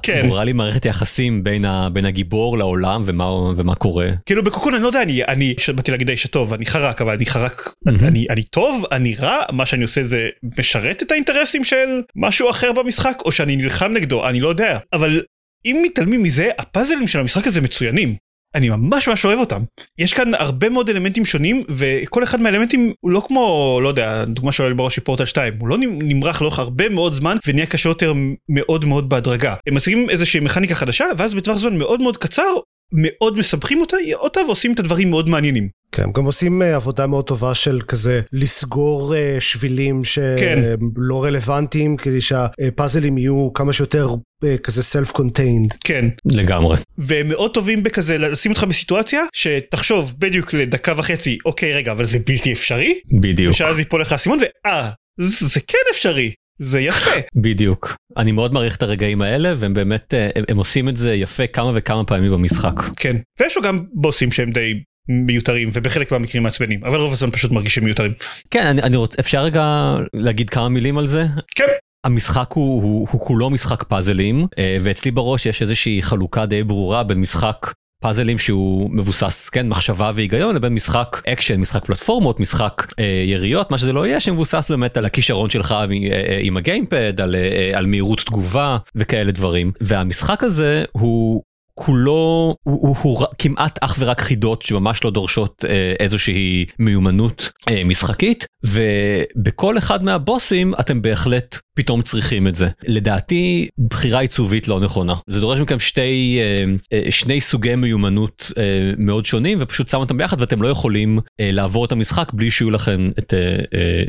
כן. 0.03 0.21
ברורה 0.25 0.43
לי 0.43 0.53
מערכת 0.53 0.85
יחסים 0.85 1.43
בין 1.43 1.65
ה- 1.65 1.89
בין 1.93 2.05
הגיבור 2.05 2.57
לעולם 2.57 3.03
ומה 3.05 3.25
ומה 3.57 3.75
קורה. 3.75 4.07
כאילו 4.25 4.43
בקוקון 4.43 4.73
אני 4.73 4.83
לא 4.83 4.87
יודע 4.87 5.01
אני 5.01 5.23
אני 5.23 5.53
באתי 5.75 5.91
להגיד 5.91 6.09
האיש 6.09 6.25
הטוב 6.25 6.53
אני 6.53 6.65
חרק 6.65 7.01
אבל 7.01 7.13
אני 7.13 7.25
חרק. 7.25 7.69
אני 7.87 8.25
אני 8.29 8.43
טוב 8.43 8.83
אני 8.91 9.15
רע 9.15 9.39
מה 9.51 9.65
שאני 9.65 9.81
עושה 9.83 10.03
זה 10.03 10.29
משרת 10.59 11.03
את 11.03 11.11
האינטרסים 11.11 11.63
של 11.63 11.87
משהו 12.15 12.49
אחר 12.49 12.71
במשחק 12.73 13.17
או 13.25 13.31
שאני 13.31 13.55
נלחם 13.55 13.91
נגדו 13.93 14.27
אני 14.27 14.39
לא 14.39 14.47
יודע 14.47 14.77
אבל 14.93 15.21
אם 15.65 15.81
מתעלמים 15.85 16.23
מזה 16.23 16.49
הפאזלים 16.59 17.07
של 17.07 17.19
המשחק 17.19 17.47
הזה 17.47 17.61
מצוינים. 17.61 18.15
אני 18.55 18.69
ממש 18.69 19.07
ממש 19.07 19.25
אוהב 19.25 19.39
אותם. 19.39 19.61
יש 19.97 20.13
כאן 20.13 20.33
הרבה 20.33 20.69
מאוד 20.69 20.89
אלמנטים 20.89 21.25
שונים 21.25 21.63
וכל 21.69 22.23
אחד 22.23 22.41
מהאלמנטים 22.41 22.93
הוא 22.99 23.11
לא 23.11 23.21
כמו 23.27 23.79
לא 23.83 23.87
יודע 23.87 24.25
דוגמה 24.25 24.51
שעולה 24.51 24.69
לי 24.69 24.75
בראש 24.75 24.95
היא 24.95 25.05
פורטל 25.05 25.25
2 25.25 25.53
הוא 25.59 25.67
לא 25.67 25.77
נמרח 25.79 26.41
לאורך 26.41 26.59
הרבה 26.59 26.89
מאוד 26.89 27.13
זמן 27.13 27.37
ונהיה 27.47 27.65
קשה 27.65 27.89
יותר 27.89 28.13
מאוד 28.49 28.85
מאוד 28.85 29.09
בהדרגה. 29.09 29.55
הם 29.67 29.75
מציגים 29.75 30.09
איזושהי 30.09 30.39
מכניקה 30.39 30.75
חדשה 30.75 31.05
ואז 31.17 31.35
בטווח 31.35 31.57
זמן 31.57 31.77
מאוד 31.77 32.01
מאוד 32.01 32.17
קצר 32.17 32.53
מאוד 32.93 33.37
מסבכים 33.37 33.81
אותה, 33.81 33.97
אותה 34.13 34.39
ועושים 34.45 34.73
את 34.73 34.79
הדברים 34.79 35.09
מאוד 35.09 35.29
מעניינים. 35.29 35.69
כן, 35.95 36.03
הם 36.03 36.11
גם 36.11 36.25
עושים 36.25 36.61
אה, 36.61 36.75
עבודה 36.75 37.07
מאוד 37.07 37.27
טובה 37.27 37.55
של 37.55 37.81
כזה 37.87 38.21
לסגור 38.33 39.15
אה, 39.15 39.37
שבילים 39.39 40.01
כן. 40.39 40.63
שלא 40.63 41.23
רלוונטיים, 41.23 41.97
כדי 41.97 42.21
שהפאזלים 42.21 43.17
יהיו 43.17 43.53
כמה 43.53 43.73
שיותר 43.73 44.09
אה, 44.43 44.57
כזה 44.57 44.81
self 44.81 45.11
contained. 45.11 45.77
כן. 45.83 46.05
לגמרי. 46.25 46.77
והם 46.97 47.27
מאוד 47.27 47.53
טובים 47.53 47.83
בכזה 47.83 48.17
לשים 48.17 48.51
אותך 48.51 48.63
בסיטואציה 48.63 49.21
שתחשוב 49.33 50.15
בדיוק 50.17 50.53
לדקה 50.53 50.93
וחצי 50.97 51.37
אוקיי 51.45 51.73
רגע 51.73 51.91
אבל 51.91 52.05
זה 52.05 52.19
בלתי 52.27 52.53
אפשרי 52.53 52.99
בדיוק. 53.19 53.53
ושאז 53.53 53.79
ייפול 53.79 54.01
לך 54.01 54.11
האסימון 54.11 54.39
ואה 54.41 54.89
זה, 55.19 55.47
זה 55.47 55.59
כן 55.59 55.77
אפשרי 55.91 56.31
זה 56.59 56.79
יפה 56.79 57.19
בדיוק. 57.43 57.95
אני 58.17 58.31
מאוד 58.31 58.53
מעריך 58.53 58.75
את 58.75 58.83
הרגעים 58.83 59.21
האלה 59.21 59.53
והם 59.59 59.73
באמת 59.73 60.13
הם, 60.35 60.43
הם 60.49 60.57
עושים 60.57 60.89
את 60.89 60.97
זה 60.97 61.13
יפה 61.13 61.47
כמה 61.47 61.71
וכמה 61.75 62.03
פעמים 62.03 62.31
במשחק. 62.31 62.81
כן 62.95 63.15
ויש 63.39 63.57
לו 63.57 63.63
גם 63.63 63.83
בוסים 63.93 64.31
שהם 64.31 64.51
די 64.51 64.73
מיותרים 65.07 65.71
ובחלק 65.73 66.11
מהמקרים 66.11 66.43
מעצבנים 66.43 66.83
אבל 66.83 66.97
רוב 66.97 67.11
הזמן 67.13 67.31
פשוט 67.31 67.51
מרגישים 67.51 67.83
מיותרים. 67.83 68.13
כן 68.51 68.67
אני, 68.67 68.81
אני 68.81 68.95
רוצה 68.97 69.17
אפשר 69.19 69.43
רגע 69.43 69.95
להגיד 70.13 70.49
כמה 70.49 70.69
מילים 70.69 70.97
על 70.97 71.07
זה. 71.07 71.25
כן. 71.55 71.63
המשחק 72.05 72.51
הוא, 72.53 72.83
הוא, 72.83 73.07
הוא 73.11 73.21
כולו 73.21 73.49
משחק 73.49 73.83
פאזלים 73.83 74.47
אה, 74.57 74.77
ואצלי 74.83 75.11
בראש 75.11 75.45
יש 75.45 75.61
איזושהי 75.61 76.01
חלוקה 76.01 76.45
די 76.45 76.63
ברורה 76.63 77.03
בין 77.03 77.17
משחק 77.17 77.73
פאזלים 78.01 78.37
שהוא 78.37 78.89
מבוסס 78.91 79.49
כן 79.49 79.67
מחשבה 79.67 80.11
והיגיון 80.15 80.55
לבין 80.55 80.73
משחק 80.73 81.21
אקשן 81.27 81.59
משחק 81.59 81.85
פלטפורמות 81.85 82.39
משחק 82.39 82.93
אה, 82.99 83.23
יריות 83.25 83.71
מה 83.71 83.77
שזה 83.77 83.93
לא 83.93 84.07
יהיה 84.07 84.19
שמבוסס 84.19 84.71
באמת 84.71 84.97
על 84.97 85.05
הכישרון 85.05 85.49
שלך 85.49 85.71
אה, 85.71 85.85
אה, 86.11 86.39
עם 86.41 86.57
הגיימפד 86.57 87.21
על, 87.21 87.35
אה, 87.35 87.77
על 87.77 87.85
מהירות 87.85 88.19
תגובה 88.19 88.77
וכאלה 88.95 89.31
דברים 89.31 89.71
והמשחק 89.81 90.43
הזה 90.43 90.83
הוא. 90.91 91.41
כולו 91.79 92.55
הוא, 92.63 92.87
הוא, 92.87 92.95
הוא 93.01 93.25
כמעט 93.39 93.79
אך 93.81 93.95
ורק 93.99 94.21
חידות 94.21 94.61
שממש 94.61 95.03
לא 95.03 95.11
דורשות 95.11 95.65
אה, 95.69 95.93
איזושהי 95.99 96.65
מיומנות 96.79 97.51
אה, 97.69 97.83
משחקית 97.83 98.45
ובכל 98.63 99.77
אחד 99.77 100.03
מהבוסים 100.03 100.73
אתם 100.79 101.01
בהחלט 101.01 101.57
פתאום 101.75 102.01
צריכים 102.01 102.47
את 102.47 102.55
זה. 102.55 102.67
לדעתי 102.87 103.67
בחירה 103.89 104.19
עיצובית 104.19 104.67
לא 104.67 104.79
נכונה. 104.79 105.13
זה 105.29 105.39
דורש 105.39 105.59
מכם 105.59 105.79
שתי, 105.79 106.39
אה, 106.41 106.65
אה, 106.93 107.11
שני 107.11 107.41
סוגי 107.41 107.75
מיומנות 107.75 108.51
אה, 108.57 108.63
מאוד 108.97 109.25
שונים 109.25 109.57
ופשוט 109.61 109.87
שם 109.87 109.97
אותם 109.97 110.17
ביחד 110.17 110.41
ואתם 110.41 110.61
לא 110.61 110.67
יכולים 110.67 111.19
לעבור 111.39 111.85
את 111.85 111.91
המשחק 111.91 112.33
בלי 112.33 112.51
שיהיו 112.51 112.71
לכם 112.71 113.09
את, 113.19 113.33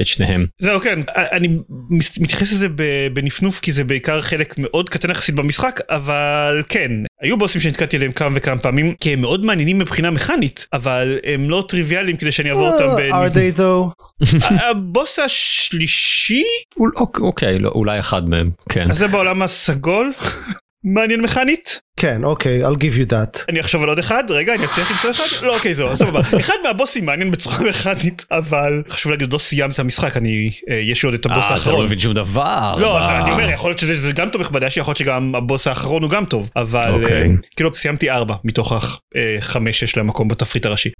את 0.00 0.06
שניהם. 0.06 0.46
זהו 0.58 0.80
כן 0.80 1.00
אני 1.32 1.48
מתייחס 2.20 2.52
לזה 2.52 2.68
בנפנוף 3.12 3.60
כי 3.60 3.72
זה 3.72 3.84
בעיקר 3.84 4.22
חלק 4.22 4.54
מאוד 4.58 4.88
קטן 4.88 5.10
יחסית 5.10 5.34
במשחק 5.34 5.80
אבל 5.90 6.62
כן 6.68 6.90
היו 7.22 7.36
בוסים 7.38 7.60
שנתקעתי 7.60 7.96
עליהם 7.96 8.12
כמה 8.12 8.36
וכמה 8.36 8.58
פעמים 8.58 8.94
כי 9.00 9.12
הם 9.12 9.20
מאוד 9.20 9.44
מעניינים 9.44 9.78
מבחינה 9.78 10.10
מכנית 10.10 10.66
אבל 10.72 11.18
הם 11.24 11.50
לא 11.50 11.64
טריוויאליים 11.68 12.16
כדי 12.16 12.32
שאני 12.32 12.50
אעבור 12.50 12.68
אותם. 12.68 12.96
are 13.12 13.34
they 13.34 13.58
though? 13.58 14.16
הבוס 14.70 15.18
השלישי 15.18 16.42
אול- 16.80 16.92
אולי 17.64 17.98
אחד 17.98 18.28
מהם 18.28 18.50
כן. 18.68 18.90
אז 18.90 18.98
זה 18.98 19.08
בעולם 19.08 19.42
הסגול 19.42 20.12
מעניין 20.84 21.20
מכנית 21.20 21.80
כן, 22.00 22.24
אוקיי, 22.24 22.66
I'll 22.66 22.76
give 22.76 22.96
you 22.98 23.10
that. 23.10 23.44
אני 23.48 23.60
אחשוב 23.60 23.82
על 23.82 23.88
עוד 23.88 23.98
אחד 23.98 24.24
רגע 24.28 24.54
אני 24.54 24.64
אצליח 24.64 24.90
למצוא 24.90 25.10
אחד 25.10 25.46
לא 25.46 25.54
אוקיי 25.56 25.74
זהו 25.74 25.96
סבבה 25.96 26.20
אחד 26.40 26.54
מהבוסים 26.64 27.06
מעניין 27.06 27.30
בצורה 27.30 27.56
מכנית 27.68 28.24
אבל 28.30 28.82
חשוב 28.88 29.12
להגיד 29.12 29.24
עוד 29.24 29.32
לא 29.32 29.38
סיימת 29.38 29.74
את 29.74 29.78
המשחק 29.78 30.16
אני 30.16 30.50
אה, 30.70 30.74
יש 30.76 31.02
לי 31.02 31.06
עוד 31.06 31.14
את 31.14 31.26
הבוס 31.26 31.36
אה, 31.36 31.48
אתה 31.48 31.54
לא 31.54 31.58
האחרון. 31.58 31.84
מבין 31.84 31.98
שום 31.98 32.14
דבר. 32.14 32.76
לא? 32.78 33.08
אני 33.08 33.30
אומר, 33.30 33.50
יכול 33.50 33.70
להיות 33.70 33.78
שזה 33.78 33.96
זה 33.96 34.12
גם 34.12 34.28
תומך 34.28 34.50
בדעה 34.50 34.70
שיכול 34.70 34.90
להיות 34.90 34.98
שגם 34.98 35.34
הבוס 35.34 35.66
האחרון 35.66 36.02
הוא 36.02 36.10
גם 36.10 36.24
טוב, 36.24 36.50
אבל 36.56 37.02
אוקיי. 37.02 37.22
אה, 37.22 37.26
כאילו 37.56 37.74
סיימתי 37.74 38.10
ארבע 38.10 38.34
מתוך 38.44 38.72
החמש 39.38 39.78
שיש 39.78 39.96
להם 39.96 40.06
מקום 40.06 40.28
בתפריט 40.28 40.66
הראשי. 40.66 40.90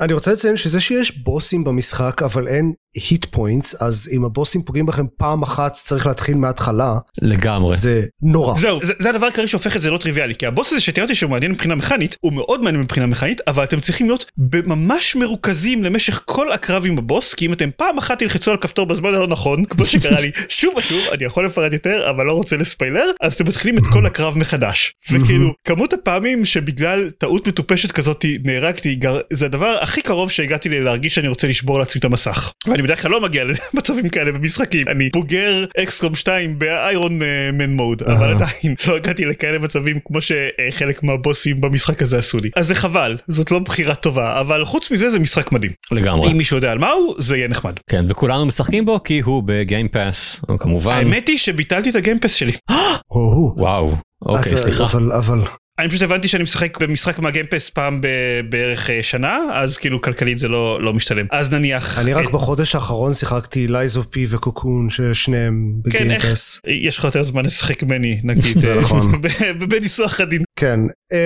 אני 0.00 0.12
רוצה 0.12 0.32
לציין 0.32 0.56
שזה 0.56 0.80
שיש 0.80 1.18
בוסים 1.18 1.64
במשחק 1.64 2.22
אבל 2.22 2.48
אין 2.48 2.72
hit 2.94 3.24
points, 3.30 3.82
אז 3.82 4.10
אם 4.12 4.24
הבוסים 4.24 4.62
פוגעים 4.62 4.86
בכם 4.86 5.06
פעם 5.18 5.42
אחת 5.42 5.74
צריך 5.74 6.06
להתחיל 6.06 6.36
מההתחלה, 6.36 6.98
לגמרי. 7.22 7.76
זה 7.76 8.02
נורא. 8.22 8.58
זהו, 8.58 8.80
זה, 8.84 8.92
זה 8.98 9.10
הדבר 9.10 9.26
העיקרי 9.26 9.48
שהופך 9.48 9.76
את 9.76 9.82
זה 9.82 9.90
לא 9.90 9.98
טריוויאלי, 9.98 10.34
כי 10.40 10.46
הבוס 10.46 10.72
הזה 10.72 10.80
שתיארתי 10.80 11.14
שהוא 11.14 11.30
מעניין 11.30 11.52
מבחינה 11.52 11.74
מכנית, 11.74 12.16
הוא 12.20 12.32
מאוד 12.32 12.62
מעניין 12.62 12.82
מבחינה 12.82 13.06
מכנית, 13.06 13.40
אבל 13.46 13.64
אתם 13.64 13.80
צריכים 13.80 14.06
להיות 14.06 14.30
ממש 14.52 15.16
מרוכזים 15.16 15.84
למשך 15.84 16.22
כל 16.24 16.52
הקרב 16.52 16.86
עם 16.86 16.98
הבוס, 16.98 17.34
כי 17.34 17.46
אם 17.46 17.52
אתם 17.52 17.68
פעם 17.76 17.98
אחת 17.98 18.18
תלחצו 18.18 18.50
על 18.50 18.56
כפתור 18.56 18.86
בזמן 18.86 19.14
הלא 19.14 19.26
נכון, 19.26 19.64
כמו 19.64 19.86
שקרה 19.86 20.20
לי 20.20 20.30
שוב 20.48 20.74
ושוב, 20.76 20.98
אני 21.12 21.24
יכול 21.24 21.46
לפרט 21.46 21.72
יותר, 21.72 22.10
אבל 22.10 22.26
לא 22.26 22.32
רוצה 22.32 22.56
לספיילר, 22.56 23.04
אז 23.20 23.34
אתם 23.34 23.48
מתחילים 23.48 23.78
את 23.78 23.82
כל 23.92 24.06
הקרב 24.06 24.38
מחדש. 24.38 24.92
וכאילו, 25.12 25.54
כמות 25.64 25.92
הפעמים 25.92 26.44
שבגלל 26.44 27.10
טעות 27.18 27.48
מטופשת 27.48 27.92
כזאת 27.92 28.24
נהרגתי, 28.44 28.94
גר... 28.94 29.18
זה 29.32 29.46
הדבר 29.46 29.78
הכי 29.80 30.02
קרוב 30.02 30.30
שהגעתי 30.30 30.68
לי 30.68 30.80
להרגיש 30.80 31.14
שאני 31.14 31.28
רוצה 31.28 31.48
לשבור 31.48 31.78
לעצמי 31.78 31.98
את 31.98 32.04
המסך. 32.04 32.52
ואני 32.66 32.82
בדרך 32.82 33.02
כלל 33.02 33.10
לא 33.10 33.20
מגיע 33.20 33.44
למצבים 33.44 34.08
כאלה 34.08 34.32
במשחקים, 34.32 34.88
אני 34.88 35.08
בוגר 35.12 35.64
אקסקום 35.78 36.14
2 36.14 36.58
באיירון 36.58 37.20
מן 37.52 37.70
מוד, 37.72 38.02
אבל. 38.02 38.30
עדיין 38.30 38.74
לא 38.86 38.96
הגעתי 38.96 39.24
לכאלה 39.24 39.58
מצבים 39.58 39.98
כמו 40.04 40.20
שחלק 40.30 41.02
מהבוסים 41.02 41.60
במשחק 41.60 42.02
הזה 42.02 42.18
עשו 42.18 42.38
לי. 42.38 42.50
אז 42.56 42.66
זה 42.66 42.74
חבל, 42.74 43.16
זאת 43.28 43.50
לא 43.50 43.58
בחירה 43.58 43.94
טובה, 43.94 44.40
אבל 44.40 44.64
חוץ 44.64 44.90
מזה 44.90 45.10
זה 45.10 45.18
משחק 45.18 45.52
מדהים. 45.52 45.72
לגמרי. 45.92 46.30
אם 46.30 46.36
מישהו 46.36 46.56
יודע 46.56 46.72
על 46.72 46.78
מה 46.78 46.90
הוא, 46.90 47.14
זה 47.18 47.36
יהיה 47.36 47.48
נחמד. 47.48 47.72
כן 47.90 48.04
וכולנו 48.08 48.46
משחקים 48.46 48.86
בו 48.86 49.02
כי 49.02 49.20
הוא 49.20 49.42
בגיימפאס 49.46 50.40
כמובן. 50.58 50.94
האמת 50.94 51.28
היא 51.28 51.38
שביטלתי 51.38 51.90
את 51.90 51.94
הגיימפס 51.94 52.34
שלי. 52.34 52.52
או, 53.10 53.54
וואו. 53.58 53.96
אוקיי 54.26 54.56
סליחה. 54.56 54.84
אבל, 54.84 55.12
אבל, 55.12 55.42
אני 55.80 55.88
פשוט 55.88 56.02
הבנתי 56.02 56.28
שאני 56.28 56.42
משחק 56.42 56.78
במשחק 56.80 57.18
מהגיימפס 57.18 57.70
פעם 57.70 58.00
ב- 58.00 58.06
בערך 58.48 58.90
אה, 58.90 59.02
שנה, 59.02 59.38
אז 59.52 59.76
כאילו 59.78 60.00
כלכלית 60.02 60.38
זה 60.38 60.48
לא 60.48 60.82
לא 60.82 60.92
משתלם. 60.94 61.26
אז 61.30 61.52
נניח... 61.54 61.98
אני 61.98 62.12
רק 62.14 62.26
אה, 62.26 62.30
בחודש 62.32 62.74
האחרון 62.74 63.14
שיחקתי 63.14 63.66
Lies 63.68 63.96
of 63.96 64.04
P 64.04 64.18
וקוקון 64.28 64.90
ששניהם 64.90 65.72
כן, 65.90 66.10
איך- 66.10 66.24
בגיימפס. 66.24 66.60
יש 66.86 66.98
לך 66.98 67.04
יותר 67.04 67.22
זמן 67.22 67.44
לשחק 67.44 67.82
ממני 67.82 68.20
נגיד 68.24 68.60
זה 68.62 68.72
אה, 68.74 68.80
נכון. 68.80 69.20
בניסוח 69.70 70.20
עדין. 70.20 70.42
כן, 70.58 70.80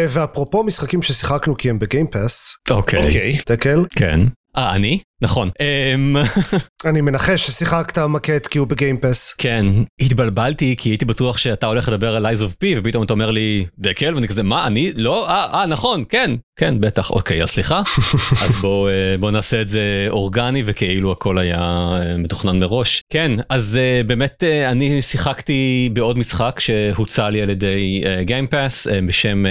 ואפרופו 0.09 0.64
משחקים 0.64 1.03
ששיחקנו 1.03 1.57
כי 1.57 1.71
הם 1.71 1.79
בגיימפס, 1.79 2.57
אוקיי. 2.71 3.05
אוקיי. 3.07 3.38
תקל, 3.45 3.85
כן. 3.97 4.21
אה 4.57 4.75
אני? 4.75 4.99
נכון. 5.22 5.50
אמ, 5.61 6.16
אני 6.88 7.00
מנחש 7.00 7.46
ששיחקת 7.46 7.98
מקט 7.98 8.46
כי 8.46 8.59
הוא 8.59 8.68
בגיימפס. 8.68 9.33
כן. 9.33 9.66
התבלבלתי 10.00 10.74
כי 10.79 10.88
הייתי 10.88 11.05
בטוח 11.05 11.38
שאתה 11.38 11.66
הולך 11.66 11.88
לדבר 11.88 12.16
על 12.16 12.27
Eyes 12.27 12.40
of 12.40 12.64
P 12.64 12.66
ופתאום 12.77 13.05
אתה 13.05 13.12
אומר 13.12 13.31
לי 13.31 13.66
דקל 13.79 14.14
ואני 14.14 14.29
כזה 14.29 14.42
מה 14.42 14.66
אני? 14.66 14.92
לא? 14.96 15.29
אה 15.29 15.61
אה 15.61 15.66
נכון 15.66 16.05
כן. 16.09 16.31
כן 16.59 16.81
בטח. 16.81 17.11
אוקיי 17.11 17.42
אז 17.42 17.50
סליחה. 17.50 17.83
אז 18.44 18.61
בוא 18.61 18.88
אה, 18.88 19.16
בוא 19.20 19.31
נעשה 19.31 19.61
את 19.61 19.68
זה 19.68 20.07
אורגני 20.09 20.62
וכאילו 20.66 21.12
הכל 21.12 21.38
היה 21.38 21.61
אה, 21.61 22.16
מתוכנן 22.18 22.59
מראש. 22.59 23.03
כן 23.12 23.33
אז 23.48 23.81
באמת 24.07 24.44
אני 24.70 25.03
שיחקתי 25.03 25.90
בעוד 25.92 26.18
משחק 26.18 26.61
שהוצע 26.61 27.31
לי 27.31 27.42
על 27.42 27.50
ידי 27.50 28.03
גיימפאס 28.22 28.87
בשם 29.07 29.44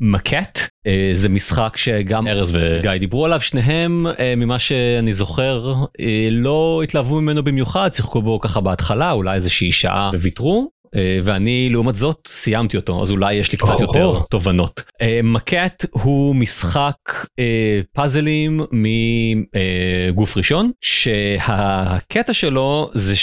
מקט. 0.00 0.58
זה 1.12 1.28
משחק 1.28 1.76
שגם 1.76 2.28
ארז 2.28 2.56
וגיא 2.56 2.90
דיברו 2.98 3.24
עליו 3.24 3.40
שניהם 3.40 4.06
ממה 4.36 4.58
שאני 4.58 5.09
זוכר 5.12 5.74
אה, 6.00 6.28
לא 6.30 6.80
התלהבו 6.84 7.20
ממנו 7.20 7.42
במיוחד 7.42 7.92
שיחקו 7.92 8.22
בו 8.22 8.40
ככה 8.40 8.60
בהתחלה 8.60 9.12
אולי 9.12 9.34
איזושהי 9.34 9.72
שעה 9.72 10.08
וויתרו. 10.12 10.68
אה, 10.96 11.18
ואני 11.22 11.68
לעומת 11.70 11.94
זאת 11.94 12.28
סיימתי 12.28 12.76
אותו 12.76 12.96
אז 13.02 13.10
אולי 13.10 13.34
יש 13.34 13.52
לי 13.52 13.58
קצת 13.58 13.68
או-הו. 13.68 13.82
יותר 13.82 14.20
תובנות. 14.30 14.82
אה, 15.02 15.20
מקט 15.24 15.86
הוא 15.90 16.36
משחק 16.36 16.96
פאזלים 17.94 18.60
מגוף 18.72 20.36
ראשון 20.36 20.70
שהקטע 20.80 22.32
שלו 22.32 22.90
זה 22.94 23.16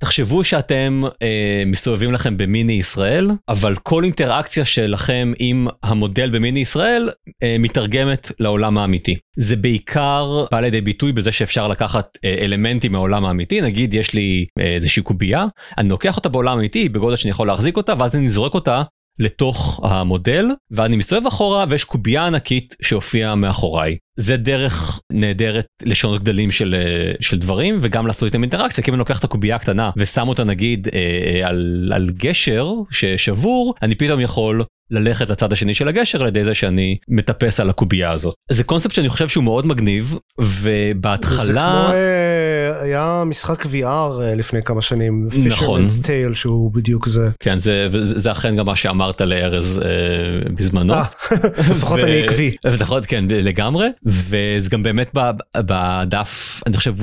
תחשבו 0.00 0.44
שאתם 0.44 1.00
אה, 1.22 1.62
מסתובבים 1.66 2.12
לכם 2.12 2.36
במיני 2.36 2.72
ישראל, 2.72 3.30
אבל 3.48 3.76
כל 3.76 4.04
אינטראקציה 4.04 4.64
שלכם 4.64 5.32
עם 5.38 5.66
המודל 5.82 6.30
במיני 6.30 6.60
ישראל 6.60 7.08
אה, 7.42 7.56
מתרגמת 7.58 8.32
לעולם 8.40 8.78
האמיתי. 8.78 9.16
זה 9.36 9.56
בעיקר 9.56 10.44
בא 10.52 10.60
לידי 10.60 10.80
ביטוי 10.80 11.12
בזה 11.12 11.32
שאפשר 11.32 11.68
לקחת 11.68 12.18
אה, 12.24 12.34
אלמנטים 12.40 12.92
מהעולם 12.92 13.24
האמיתי, 13.24 13.60
נגיד 13.60 13.94
יש 13.94 14.14
לי 14.14 14.46
אה, 14.58 14.74
איזושהי 14.74 15.02
קובייה, 15.02 15.46
אני 15.78 15.88
לוקח 15.88 16.16
אותה 16.16 16.28
בעולם 16.28 16.56
האמיתי 16.56 16.88
בגודל 16.88 17.16
שאני 17.16 17.30
יכול 17.30 17.46
להחזיק 17.46 17.76
אותה, 17.76 17.92
ואז 17.98 18.16
אני 18.16 18.30
זורק 18.30 18.54
אותה 18.54 18.82
לתוך 19.20 19.80
המודל 19.84 20.46
ואני 20.70 20.96
מסתובב 20.96 21.26
אחורה 21.26 21.64
ויש 21.68 21.84
קובייה 21.84 22.26
ענקית 22.26 22.76
שהופיעה 22.82 23.34
מאחוריי. 23.34 23.96
זה 24.16 24.36
דרך 24.36 25.00
נהדרת 25.12 25.66
לשנות 25.82 26.22
גדלים 26.22 26.50
של, 26.50 26.74
אה, 26.74 27.12
של 27.20 27.38
דברים 27.38 27.78
וגם 27.80 28.06
לעשות 28.06 28.22
איתם 28.22 28.42
אינטראקציה 28.42 28.84
כי 28.84 28.90
אם 28.90 28.94
אני 28.94 28.98
לוקח 28.98 29.18
את 29.18 29.24
הקובייה 29.24 29.56
הקטנה 29.56 29.90
ושם 29.96 30.28
אותה 30.28 30.44
נגיד 30.44 30.88
אה, 30.88 30.98
אה, 31.00 31.48
על, 31.48 31.92
על 31.94 32.10
גשר 32.16 32.72
ששבור 32.90 33.74
אני 33.82 33.94
פתאום 33.94 34.20
יכול 34.20 34.64
ללכת 34.90 35.30
לצד 35.30 35.52
השני 35.52 35.74
של 35.74 35.88
הגשר 35.88 36.20
על 36.20 36.28
ידי 36.28 36.44
זה 36.44 36.54
שאני 36.54 36.96
מטפס 37.08 37.60
על 37.60 37.70
הקובייה 37.70 38.10
הזאת. 38.10 38.34
זה 38.50 38.64
קונספט 38.64 38.92
שאני 38.94 39.08
חושב 39.08 39.28
שהוא 39.28 39.44
מאוד 39.44 39.66
מגניב 39.66 40.18
ובהתחלה 40.40 41.44
זה 41.44 41.52
כמו 41.52 41.92
אה, 41.92 42.82
היה 42.82 43.22
משחק 43.26 43.66
VR 43.66 43.84
אה, 43.84 44.34
לפני 44.34 44.62
כמה 44.62 44.82
שנים, 44.82 45.28
נכון. 45.46 45.84
Fisherman's 45.84 46.02
Tale 46.02 46.34
שהוא 46.34 46.72
בדיוק 46.72 47.08
זה. 47.08 47.30
כן 47.40 47.58
זה 47.58 47.86
זה, 48.02 48.18
זה 48.18 48.32
אכן 48.32 48.56
גם 48.56 48.66
מה 48.66 48.76
שאמרת 48.76 49.20
לארז 49.20 49.78
אה, 49.84 50.54
בזמנו. 50.54 50.94
אה, 50.94 51.02
לפחות 51.70 52.00
אני 52.00 52.22
עקבי. 52.22 52.54
לפחות 52.64 53.06
כן 53.06 53.24
לגמרי 53.28 53.86
וזה 54.04 54.70
גם 54.70 54.82
באמת 54.82 55.10
ב- 55.14 55.30
בדף 55.56 56.62
אני 56.66 56.76
חושב 56.76 56.94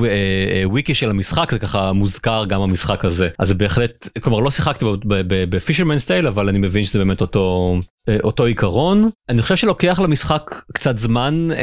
וויקי 0.65 0.95
של 0.95 1.09
המשחק 1.09 1.51
זה 1.51 1.59
ככה 1.59 1.93
מוזכר 1.93 2.45
גם 2.45 2.61
המשחק 2.61 3.05
הזה 3.05 3.29
אז 3.39 3.47
זה 3.47 3.53
בהחלט 3.53 4.07
כלומר 4.21 4.39
לא 4.39 4.51
שיחקתי 4.51 4.85
בפישרמן 5.27 5.97
סטייל 5.99 6.27
אבל 6.27 6.49
אני 6.49 6.57
מבין 6.57 6.83
שזה 6.83 6.99
באמת 6.99 7.21
אותו 7.21 7.72
אותו 8.23 8.45
עיקרון. 8.45 9.05
אני 9.29 9.41
חושב 9.41 9.55
שלוקח 9.55 9.99
למשחק 10.03 10.61
קצת 10.73 10.97
זמן 10.97 11.51
אה, 11.51 11.57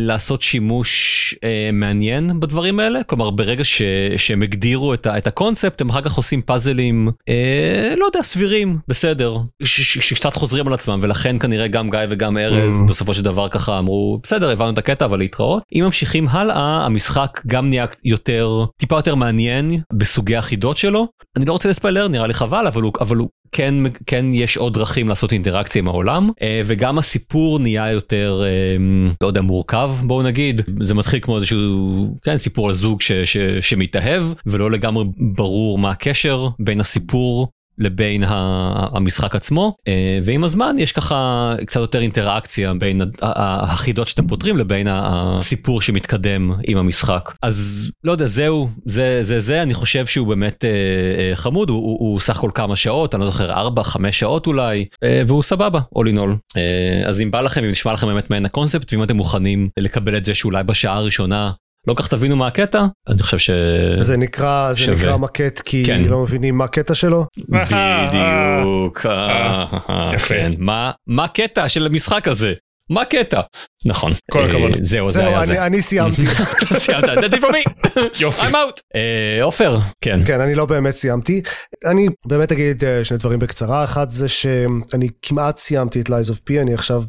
לעשות 0.00 0.42
שימוש 0.42 1.34
אה, 1.44 1.70
מעניין 1.72 2.40
בדברים 2.40 2.80
האלה. 2.80 3.02
כלומר 3.02 3.30
ברגע 3.30 3.64
ש, 3.64 3.82
שהם 4.16 4.42
הגדירו 4.42 4.94
את, 4.94 5.06
ה, 5.06 5.18
את 5.18 5.26
הקונספט 5.26 5.80
הם 5.80 5.88
אחר 5.88 6.00
כך 6.00 6.16
עושים 6.16 6.42
פאזלים 6.42 7.08
אה, 7.28 7.94
לא 7.96 8.04
יודע 8.04 8.22
סבירים. 8.22 8.78
בסדר. 8.88 9.38
שקצת 9.62 10.34
חוזרים 10.34 10.66
על 10.66 10.74
עצמם 10.74 10.98
ולכן 11.02 11.38
כנראה 11.38 11.68
גם 11.68 11.90
גיא 11.90 12.00
וגם 12.10 12.38
ארז 12.38 12.76
Mm. 12.76 12.88
בסופו 12.88 13.14
של 13.14 13.22
דבר 13.22 13.48
ככה 13.48 13.78
אמרו 13.78 14.20
בסדר 14.22 14.50
הבנו 14.50 14.70
את 14.70 14.78
הקטע 14.78 15.04
אבל 15.04 15.18
להתראות. 15.18 15.62
אם 15.74 15.82
ממשיכים 15.84 16.28
הלאה 16.28 16.84
המשחק 16.86 17.40
גם 17.46 17.68
נהיה 17.68 17.86
יותר 18.04 18.64
טיפה 18.76 18.96
יותר 18.96 19.14
מעניין 19.14 19.80
בסוגי 19.92 20.36
החידות 20.36 20.76
שלו. 20.76 21.08
אני 21.36 21.44
לא 21.44 21.52
רוצה 21.52 21.68
לספיילר 21.68 22.08
נראה 22.08 22.26
לי 22.26 22.34
חבל 22.34 22.66
אבל 22.66 22.82
הוא 22.82 22.92
אבל 23.00 23.16
הוא 23.16 23.28
כן 23.52 23.74
כן 24.06 24.34
יש 24.34 24.56
עוד 24.56 24.74
דרכים 24.74 25.08
לעשות 25.08 25.32
אינטראקציה 25.32 25.55
עם 25.76 25.88
העולם 25.88 26.30
אה, 26.42 26.60
וגם 26.64 26.98
הסיפור 26.98 27.58
נהיה 27.58 27.90
יותר 27.90 28.42
אה, 28.44 28.76
לא 29.20 29.26
יודע 29.26 29.40
מורכב 29.40 29.92
בואו 30.02 30.22
נגיד. 30.22 30.60
זה 30.80 30.94
מתחיל 30.94 31.20
כמו 31.22 31.36
איזשהו 31.36 32.14
כן 32.22 32.38
סיפור 32.38 32.68
על 32.68 32.74
זוג 32.74 33.02
ש, 33.02 33.12
ש, 33.12 33.36
שמתאהב 33.60 34.24
ולא 34.46 34.70
לגמרי 34.70 35.04
ברור 35.16 35.78
מה 35.78 35.90
הקשר 35.90 36.48
בין 36.58 36.80
הסיפור 36.80 37.48
לבין 37.78 38.22
המשחק 38.26 39.34
עצמו 39.34 39.76
אה, 39.88 40.18
ועם 40.24 40.44
הזמן 40.44 40.76
יש 40.78 40.92
ככה 40.92 41.52
קצת 41.66 41.80
יותר 41.80 42.00
אינטראקציה 42.00 42.74
בין 42.74 43.02
החידות 43.22 44.08
שאתם 44.08 44.26
פותרים 44.26 44.56
לבין 44.56 44.86
הסיפור 44.90 45.80
שמתקדם 45.80 46.52
עם 46.64 46.78
המשחק. 46.78 47.32
אז 47.42 47.90
לא 48.04 48.12
יודע 48.12 48.26
זהו 48.26 48.68
זה 48.84 49.18
זה 49.22 49.38
זה 49.38 49.62
אני 49.62 49.74
חושב 49.74 50.06
שהוא 50.06 50.28
באמת 50.28 50.64
אה, 50.64 50.70
אה, 50.70 51.36
חמוד 51.36 51.70
הוא, 51.70 51.78
הוא, 51.78 51.98
הוא 52.00 52.20
סך 52.20 52.38
הכל 52.38 52.50
כמה 52.54 52.76
שעות 52.76 53.14
אני 53.14 53.20
לא 53.20 53.26
זוכר 53.26 53.52
4 53.52 53.82
5 53.82 54.18
שעות 54.18 54.46
אולי 54.46 54.84
והוא 55.26 55.42
סבבה 55.42 55.80
all. 55.94 56.56
אה, 56.56 57.08
אז 57.08 57.20
אם 57.20 57.30
בא 57.30 57.40
לכם 57.40 57.64
אם 57.64 57.70
נשמע 57.70 57.92
לכם 57.92 58.06
באמת 58.06 58.30
מעין 58.30 58.44
הקונספט 58.44 58.92
ואם 58.92 59.02
אתם 59.02 59.16
מוכנים 59.16 59.68
לקבל 59.76 60.16
את 60.16 60.24
זה 60.24 60.34
שאולי 60.34 60.64
בשעה 60.64 60.96
הראשונה 60.96 61.52
לא 61.86 61.94
כך 61.94 62.08
תבינו 62.08 62.36
מה 62.36 62.46
הקטע 62.46 62.84
אני 63.08 63.22
חושב 63.22 63.38
ש... 63.38 63.50
זה 63.98 64.16
נקרא 64.16 64.72
זה 64.72 64.80
שווה. 64.80 64.96
נקרא 64.96 65.16
מקט 65.16 65.60
כי 65.60 65.82
כן. 65.86 66.04
לא 66.04 66.22
מבינים 66.22 66.58
מה 66.58 66.64
הקטע 66.64 66.94
שלו. 66.94 67.26
בדיוק, 67.38 69.06
אה, 69.06 70.10
יפה. 70.14 70.34
כן. 70.34 70.50
מה 70.58 70.90
מה 71.06 71.24
הקטע 71.24 71.68
של 71.68 71.86
המשחק 71.86 72.28
הזה? 72.28 72.52
מה 72.90 73.02
הקטע? 73.02 73.40
נכון. 73.86 74.12
כל 74.30 74.44
הכבוד. 74.44 74.70
אה, 74.76 74.80
זהו, 74.82 75.08
זה 75.08 75.12
זהו 75.12 75.26
היה 75.26 75.38
אני- 75.38 75.46
זה. 75.46 75.66
אני 75.66 75.82
סיימתי. 75.82 76.22
סיימת, 76.78 77.04
that's 77.04 77.32
it 77.32 77.40
for 77.40 77.46
me. 77.46 77.90
יופי. 78.20 78.42
I'm 78.46 78.50
out. 78.50 78.80
אה, 78.96 79.42
עופר, 79.42 79.78
כן. 80.00 80.20
כן 80.26 80.40
אני 80.40 80.54
לא 80.54 80.66
באמת 80.66 80.94
סיימתי. 80.94 81.42
אני 81.90 82.08
באמת 82.26 82.52
אגיד 82.52 82.84
אה, 82.84 83.04
שני 83.04 83.18
דברים 83.18 83.38
בקצרה 83.38 83.84
אחד 83.84 84.10
זה 84.10 84.28
שאני 84.28 85.08
כמעט 85.22 85.58
סיימתי 85.58 86.00
את 86.00 86.08
Lies 86.08 86.30
of 86.32 86.50
P 86.50 86.62
אני 86.62 86.74
עכשיו 86.74 87.02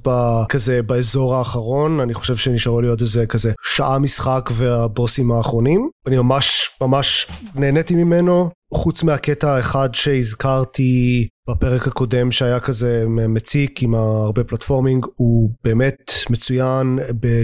כזה 0.50 0.82
באזור 0.84 1.36
האחרון 1.36 2.00
אני 2.00 2.14
חושב 2.14 2.36
שנשארו 2.36 2.82
לי 2.82 2.88
עוד 2.88 3.02
איזה 3.02 3.26
כזה 3.26 3.52
שעה 3.76 4.00
משחק 4.00 4.50
והבוסים 4.54 5.32
האחרונים 5.32 5.90
אני 6.08 6.18
ממש 6.18 6.70
ממש 6.82 7.28
נהניתי 7.56 7.96
ממנו 7.96 8.50
חוץ 8.74 9.04
מהקטע 9.04 9.56
האחד 9.56 9.90
שהזכרתי 9.96 11.28
בפרק 11.50 11.88
הקודם 11.88 12.32
שהיה 12.32 12.60
כזה 12.60 13.06
מציק 13.08 13.84
עם 13.84 13.96
הרבה 13.96 14.44
פלטפורמינג 14.44 15.06
הוא 15.16 15.50
באמת 15.64 16.12
מצוין 16.30 17.00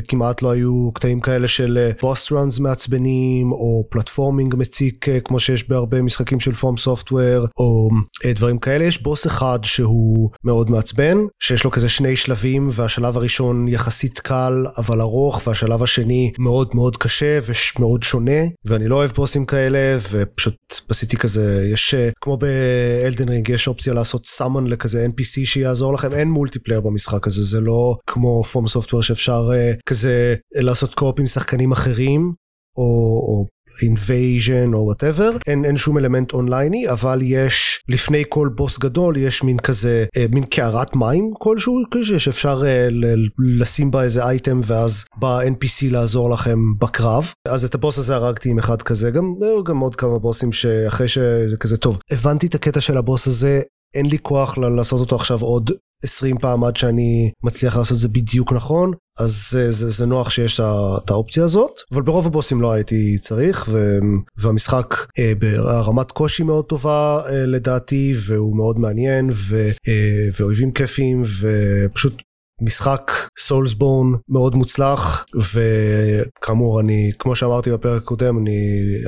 כמעט 0.08 0.42
לא 0.42 0.52
היו 0.52 0.92
קטעים 0.94 1.22
כאלה 1.22 1.48
של 1.48 1.92
בוס 2.02 2.32
ראנס 2.32 2.60
מעצבנים 2.60 3.52
או 3.52 3.84
פלטפורמינג 3.92 4.56
מציק 4.56 5.10
אה, 5.10 5.20
כמו 5.20 5.40
שיש 5.40 5.70
בהרבה 5.70 6.02
משחקים 6.02 6.40
של 6.40 6.52
פורם 6.52 6.78
סופטוור 6.78 7.48
או 7.58 7.90
אה, 8.26 8.34
דברים 8.34 8.60
כאלה. 8.60 8.84
יש 8.84 9.02
בוס 9.02 9.28
אחד 9.28 9.60
שהוא 9.64 10.30
מאוד 10.44 10.70
מעצבן 10.70 11.18
שיש 11.40 11.64
לו 11.64 11.72
כזה 11.72 11.90
שני 11.90 12.16
שלבים 12.16 12.70
והשלב 12.72 13.18
הראשון 13.18 13.68
יחסית 13.68 14.20
קל 14.20 14.66
אבל 14.78 15.02
ארוך 15.02 15.48
והשלב 15.48 15.84
השני 15.84 16.32
מאוד 16.40 16.70
מאוד 16.74 16.98
קשה 16.98 17.40
ומאוד 17.42 18.04
שונה. 18.04 18.42
ואני 18.66 18.88
לא 18.88 18.96
אוהב 18.96 19.12
בוסים 19.12 19.46
כאלה 19.46 19.98
ופשוט 20.12 20.56
עשיתי 20.90 21.18
כזה 21.18 21.70
יש 21.72 21.94
אה, 21.94 22.10
כמו 22.22 22.38
ב 22.38 22.53
Elden 22.53 23.30
Ring 23.30 23.50
יש 23.50 23.68
אופציה 23.68 23.93
לעשות 23.94 24.28
summon 24.28 24.68
לכזה 24.68 25.06
NPC 25.06 25.46
שיעזור 25.46 25.94
לכם. 25.94 26.14
אין 26.14 26.32
multiplayer 26.32 26.82
במשחק 26.82 27.28
הזה 27.28 27.44
זה 27.44 27.62
לא 27.62 27.96
כמו 28.08 28.44
FromSoftware 28.44 29.02
שאפשר 29.02 29.50
אה, 29.54 29.74
כזה 29.86 30.36
אה, 30.56 30.62
לעשות 30.62 30.94
co-op 30.94 31.20
עם 31.20 31.28
שחקנים 31.28 31.72
אחרים 31.72 32.34
או, 32.78 32.84
או 33.28 33.46
invasion 33.86 34.74
או 34.74 34.80
whatever 34.80 35.32
אין, 35.48 35.66
אין 35.66 35.78
שום 35.78 35.98
אלמנט 35.98 36.34
אונלייני 36.34 36.90
אבל 36.90 37.20
יש 37.22 37.84
לפני 37.88 38.24
כל 38.30 38.50
בוס 38.56 38.80
גדול 38.80 39.18
יש 39.18 39.44
מין 39.44 39.60
כזה 39.60 40.06
אה, 40.18 40.26
מין 40.32 40.44
קערת 40.44 40.96
מים 40.96 41.32
כלשהו 41.34 41.82
כזה 41.92 42.20
שאפשר 42.20 42.62
אה, 42.66 42.88
ל- 42.92 43.28
לשים 43.40 43.92
בה 43.92 44.04
איזה 44.04 44.24
אייטם 44.24 44.60
ואז 44.64 45.06
בא 45.20 45.40
NPC 45.42 45.92
לעזור 45.92 46.30
לכם 46.30 46.60
בקרב. 46.80 47.34
אז 47.48 47.66
את 47.66 47.76
הבוס 47.76 47.98
הזה 48.00 48.16
הרגתי 48.16 48.50
עם 48.50 48.60
אחד 48.60 48.82
כזה 48.82 49.12
גם, 49.12 49.34
היו 49.42 49.64
גם 49.64 49.80
עוד 49.80 49.96
כמה 49.96 50.20
בוסים 50.20 50.52
שאחרי 50.52 51.08
שזה 51.08 51.58
כזה 51.60 51.78
טוב 51.78 52.00
הבנתי 52.12 52.48
את 52.48 52.56
הקטע 52.56 52.82
של 52.82 52.98
הבוס 52.98 53.28
הזה 53.28 53.62
אין 53.96 54.06
לי 54.06 54.18
כוח 54.22 54.58
לעשות 54.58 55.00
אותו 55.00 55.16
עכשיו 55.16 55.42
עוד 55.42 55.72
20 56.04 56.38
פעם 56.38 56.64
עד 56.64 56.76
שאני 56.76 57.32
מצליח 57.44 57.78
לעשות 57.78 57.96
את 57.96 58.02
זה 58.02 58.08
בדיוק 58.08 58.54
נכון 58.54 58.92
אז 59.20 59.48
זה, 59.52 59.72
זה, 59.72 59.90
זה 59.90 60.06
נוח 60.06 60.30
שיש 60.30 60.60
את 60.60 61.10
האופציה 61.10 61.44
הזאת 61.44 61.72
אבל 61.92 62.02
ברוב 62.02 62.28
הבוסים 62.28 62.62
לא 62.62 62.72
הייתי 62.72 63.18
צריך 63.22 63.66
ו, 63.70 63.98
והמשחק 64.38 64.96
אה, 65.20 65.34
ברמת 65.40 66.12
קושי 66.12 66.44
מאוד 66.44 66.66
טובה 66.66 67.22
אה, 67.26 67.46
לדעתי 67.46 68.14
והוא 68.28 68.58
מאוד 68.58 68.80
מעניין 68.80 69.30
ו, 69.32 69.70
אה, 69.88 70.28
ואויבים 70.40 70.72
כיפיים 70.72 71.22
ופשוט 71.42 72.22
משחק 72.64 73.12
סולסבורן 73.40 74.08
מאוד 74.30 74.56
מוצלח 74.56 75.26
וכאמור 75.54 76.80
אני 76.80 77.12
כמו 77.20 77.36
שאמרתי 77.36 77.72
בפרק 77.72 78.02
הקודם 78.02 78.38
אני 78.38 78.58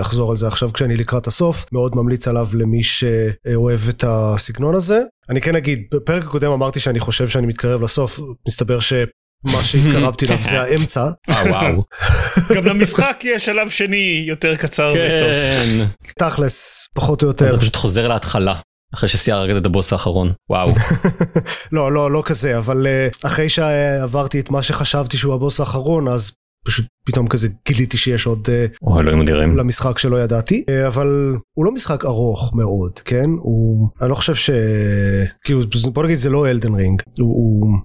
אחזור 0.01 0.31
על 0.31 0.37
זה 0.37 0.47
עכשיו 0.47 0.73
כשאני 0.73 0.97
לקראת 0.97 1.27
הסוף 1.27 1.65
מאוד 1.71 1.95
ממליץ 1.95 2.27
עליו 2.27 2.47
למי 2.53 2.83
שאוהב 2.83 3.79
את 3.89 4.03
הסגנון 4.07 4.75
הזה 4.75 5.01
אני 5.29 5.41
כן 5.41 5.55
אגיד 5.55 5.83
בפרק 5.93 6.23
הקודם 6.23 6.51
אמרתי 6.51 6.79
שאני 6.79 6.99
חושב 6.99 7.27
שאני 7.27 7.47
מתקרב 7.47 7.83
לסוף 7.83 8.19
מסתבר 8.47 8.79
שמה 8.79 9.63
שהתקרבתי 9.63 10.25
אליו 10.25 10.37
זה 10.41 10.61
האמצע 10.61 11.09
אה 11.29 11.43
וואו. 11.49 11.83
גם 12.55 12.65
למשחק 12.65 13.19
יש 13.23 13.45
שלב 13.45 13.69
שני 13.69 14.23
יותר 14.27 14.55
קצר 14.55 14.93
וטוב. 14.93 15.33
כן. 15.33 15.85
תכלס 16.19 16.87
פחות 16.93 17.23
או 17.23 17.27
יותר 17.27 17.49
אתה 17.49 17.59
פשוט 17.59 17.75
חוזר 17.75 18.07
להתחלה. 18.07 18.55
אחרי 18.95 19.09
שסיירת 19.09 19.61
את 19.61 19.65
הבוס 19.65 19.93
האחרון. 19.93 20.31
וואו. 20.49 20.67
לא 21.71 21.91
לא 21.91 22.11
לא 22.11 22.23
כזה 22.25 22.57
אבל 22.57 22.87
אה, 22.87 23.07
אחרי 23.25 23.49
שעברתי 23.49 24.39
את 24.39 24.49
מה 24.49 24.61
שחשבתי 24.61 25.17
שהוא 25.17 25.33
הבוס 25.33 25.59
האחרון 25.59 26.07
אז 26.07 26.31
פשוט 26.65 26.85
פתאום 27.05 27.27
כזה 27.27 27.49
גיליתי 27.67 27.97
שיש 27.97 28.25
עוד 28.25 28.47
אה, 28.49 28.65
או 28.81 28.99
אלוהים 28.99 29.21
אדירים. 29.21 29.57
למשחק 29.57 29.97
שלא 29.97 30.23
ידעתי, 30.23 30.63
אה, 30.69 30.87
אבל 30.87 31.35
הוא 31.53 31.65
לא 31.65 31.71
משחק 31.71 32.05
ארוך 32.05 32.51
מאוד, 32.55 32.99
כן? 32.99 33.29
הוא, 33.37 33.87
אני 34.01 34.09
לא 34.09 34.15
חושב 34.15 34.35
ש... 34.35 34.49
כאילו, 35.43 35.61
בוא 35.93 36.03
נגיד 36.03 36.17
זה 36.17 36.29
לא 36.29 36.49
Elden 36.49 36.75
Ring, 36.75 37.01
הוא... 37.19 37.35
הוא... 37.35 37.77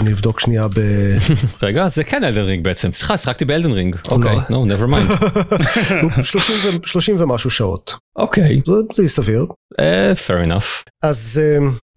אני 0.00 0.12
אבדוק 0.12 0.40
שנייה 0.40 0.68
ב... 0.68 0.80
רגע 1.62 1.88
זה 1.88 2.04
כן 2.04 2.24
Elden 2.24 2.40
Ring 2.40 2.64
בעצם. 2.64 2.92
סליחה 2.92 3.18
שיחקתי 3.18 3.44
ב 3.44 3.48
Elden 3.48 3.70
Ring 3.70 3.96
אוקיי 4.08 4.36
לא. 4.50 4.64
no 4.64 4.68
never 4.72 4.84
mind. 4.84 5.24
הוא 6.02 6.22
30 6.22 6.56
ו- 6.56 6.86
30 6.86 7.16
ומשהו 7.18 7.50
שעות, 7.50 7.94
אוקיי. 8.18 8.60
זה 8.94 9.08
סביר. 9.08 9.46
אה, 9.80 10.12
fair 10.12 10.46
enough. 10.46 10.90
אז 11.02 11.40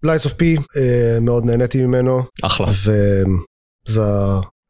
Lies 0.02 0.24
of 0.24 0.32
P, 0.32 0.56
מאוד 1.20 1.44
נהניתי 1.44 1.86
ממנו, 1.86 2.22
אחלה. 2.42 2.66
וזה 2.66 4.02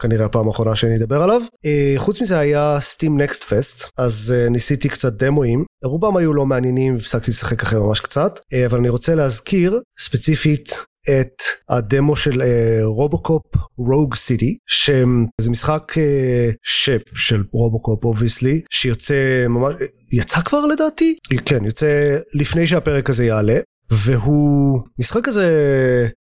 כנראה 0.03 0.27
הפעם 0.27 0.49
האחרונה 0.49 0.77
שאני 0.77 0.97
אדבר 0.97 1.23
עליו. 1.23 1.43
אה, 1.65 1.95
חוץ 1.97 2.21
מזה 2.23 2.39
היה 2.39 2.77
Steam 2.81 3.21
Next 3.21 3.45
Fest, 3.45 3.89
אז 3.99 4.35
אה, 4.37 4.49
ניסיתי 4.49 4.89
קצת 4.89 5.13
דמואים, 5.13 5.65
רובם 5.85 6.17
היו 6.17 6.35
לא 6.35 6.47
מעניינים 6.47 6.95
והפסקתי 6.95 7.31
לשחק 7.31 7.63
אחרי 7.63 7.81
ממש 7.81 8.01
קצת, 8.01 8.41
אבל 8.67 8.79
אני 8.79 8.89
רוצה 8.89 9.15
להזכיר 9.15 9.81
ספציפית 10.01 10.85
את 11.09 11.43
הדמו 11.69 12.17
של 12.17 12.43
RoboCop 12.83 13.43
Rogue 13.79 14.15
City 14.15 14.59
שזה 14.67 15.51
משחק 15.51 15.99
אה, 15.99 16.51
FPS 16.63 17.03
של 17.15 17.43
RoboCop 17.53 18.05
obviously 18.05 18.61
שיוצא 18.71 19.45
ממש 19.49 19.75
יצא 20.13 20.41
כבר 20.41 20.67
לדעתי? 20.67 21.17
כן 21.47 21.65
יוצא 21.65 22.19
לפני 22.35 22.67
שהפרק 22.67 23.11
הזה 23.11 23.25
יעלה 23.25 23.59
והוא 23.91 24.81
משחק 24.99 25.25
כזה 25.25 25.47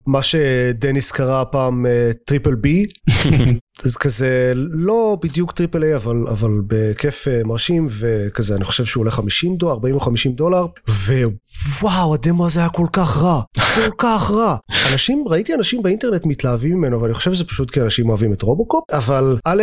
מה 0.06 0.22
שדניס 0.22 1.12
קרא 1.12 1.44
פעם 1.44 1.86
triple 2.26 2.54
B. 2.54 2.86
אז 3.84 3.96
כזה 3.96 4.52
לא 4.56 5.16
בדיוק 5.22 5.52
triple 5.52 5.84
A 5.84 5.96
אבל 5.96 6.24
אבל 6.28 6.50
בכיף 6.66 7.28
אה, 7.28 7.40
מרשים 7.44 7.86
וכזה 7.90 8.56
אני 8.56 8.64
חושב 8.64 8.84
שהוא 8.84 9.00
עולה 9.00 9.10
50 9.10 9.56
דולר 9.56 9.72
40 9.72 9.94
או 9.94 10.00
50 10.00 10.32
דולר 10.32 10.66
ווואו 10.88 12.14
הדמו 12.14 12.46
הזה 12.46 12.60
היה 12.60 12.68
כל 12.68 12.86
כך 12.92 13.18
רע 13.22 13.40
כל 13.74 13.90
כך 14.02 14.30
רע. 14.30 14.56
אנשים 14.92 15.24
ראיתי 15.28 15.54
אנשים 15.54 15.82
באינטרנט 15.82 16.26
מתלהבים 16.26 16.78
ממנו 16.78 17.02
ואני 17.02 17.14
חושב 17.14 17.32
שזה 17.34 17.44
פשוט 17.44 17.70
כי 17.70 17.80
אנשים 17.80 18.08
אוהבים 18.08 18.32
את 18.32 18.42
רובוקופ 18.42 18.84
אבל 18.92 19.38
א' 19.44 19.62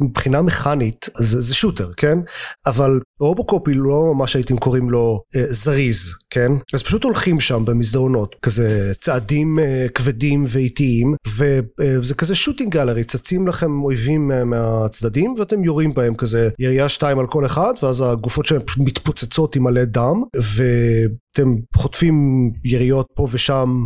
מבחינה 0.00 0.42
מכנית 0.42 1.08
זה, 1.16 1.40
זה 1.40 1.54
shooter 1.54 1.92
כן? 1.96 2.18
אבל 2.66 3.00
רובוקופ 3.20 3.68
היא 3.68 3.76
לא 3.78 4.14
מה 4.18 4.26
שהייתם 4.26 4.58
קוראים 4.58 4.90
לו 4.90 5.22
אה, 5.36 5.44
זריז 5.50 6.14
כן? 6.30 6.52
אז 6.74 6.82
פשוט 6.82 7.04
הולכים 7.04 7.40
שם 7.40 7.64
במסדרונות 7.64 8.36
כזה 8.42 8.92
צעדים 9.00 9.58
אה, 9.58 9.86
כבדים 9.94 10.44
ואיטיים 10.46 11.14
וזה 11.26 12.14
אה, 12.14 12.18
כזה 12.18 12.34
shooting 12.34 12.72
gallery 12.72 13.04
צצים 13.04 13.48
לכם 13.48 13.82
אויבים 13.82 14.32
אה, 14.32 14.44
מהצדדים 14.44 15.34
ואתם 15.38 15.64
יורים 15.64 15.94
בהם 15.94 16.14
כזה 16.14 16.48
ירייה 16.58 16.88
שתיים 16.88 17.18
על 17.18 17.26
כל 17.26 17.46
אחד 17.46 17.72
ואז 17.82 18.00
הגופות 18.00 18.46
שלהם 18.46 18.62
מתפוצצות 18.78 19.56
עם 19.56 19.62
מלא 19.62 19.84
דם 19.84 20.22
ואתם 20.34 21.54
חוטפים 21.76 22.50
יריות 22.64 23.06
פה 23.16 23.26
ושם 23.32 23.84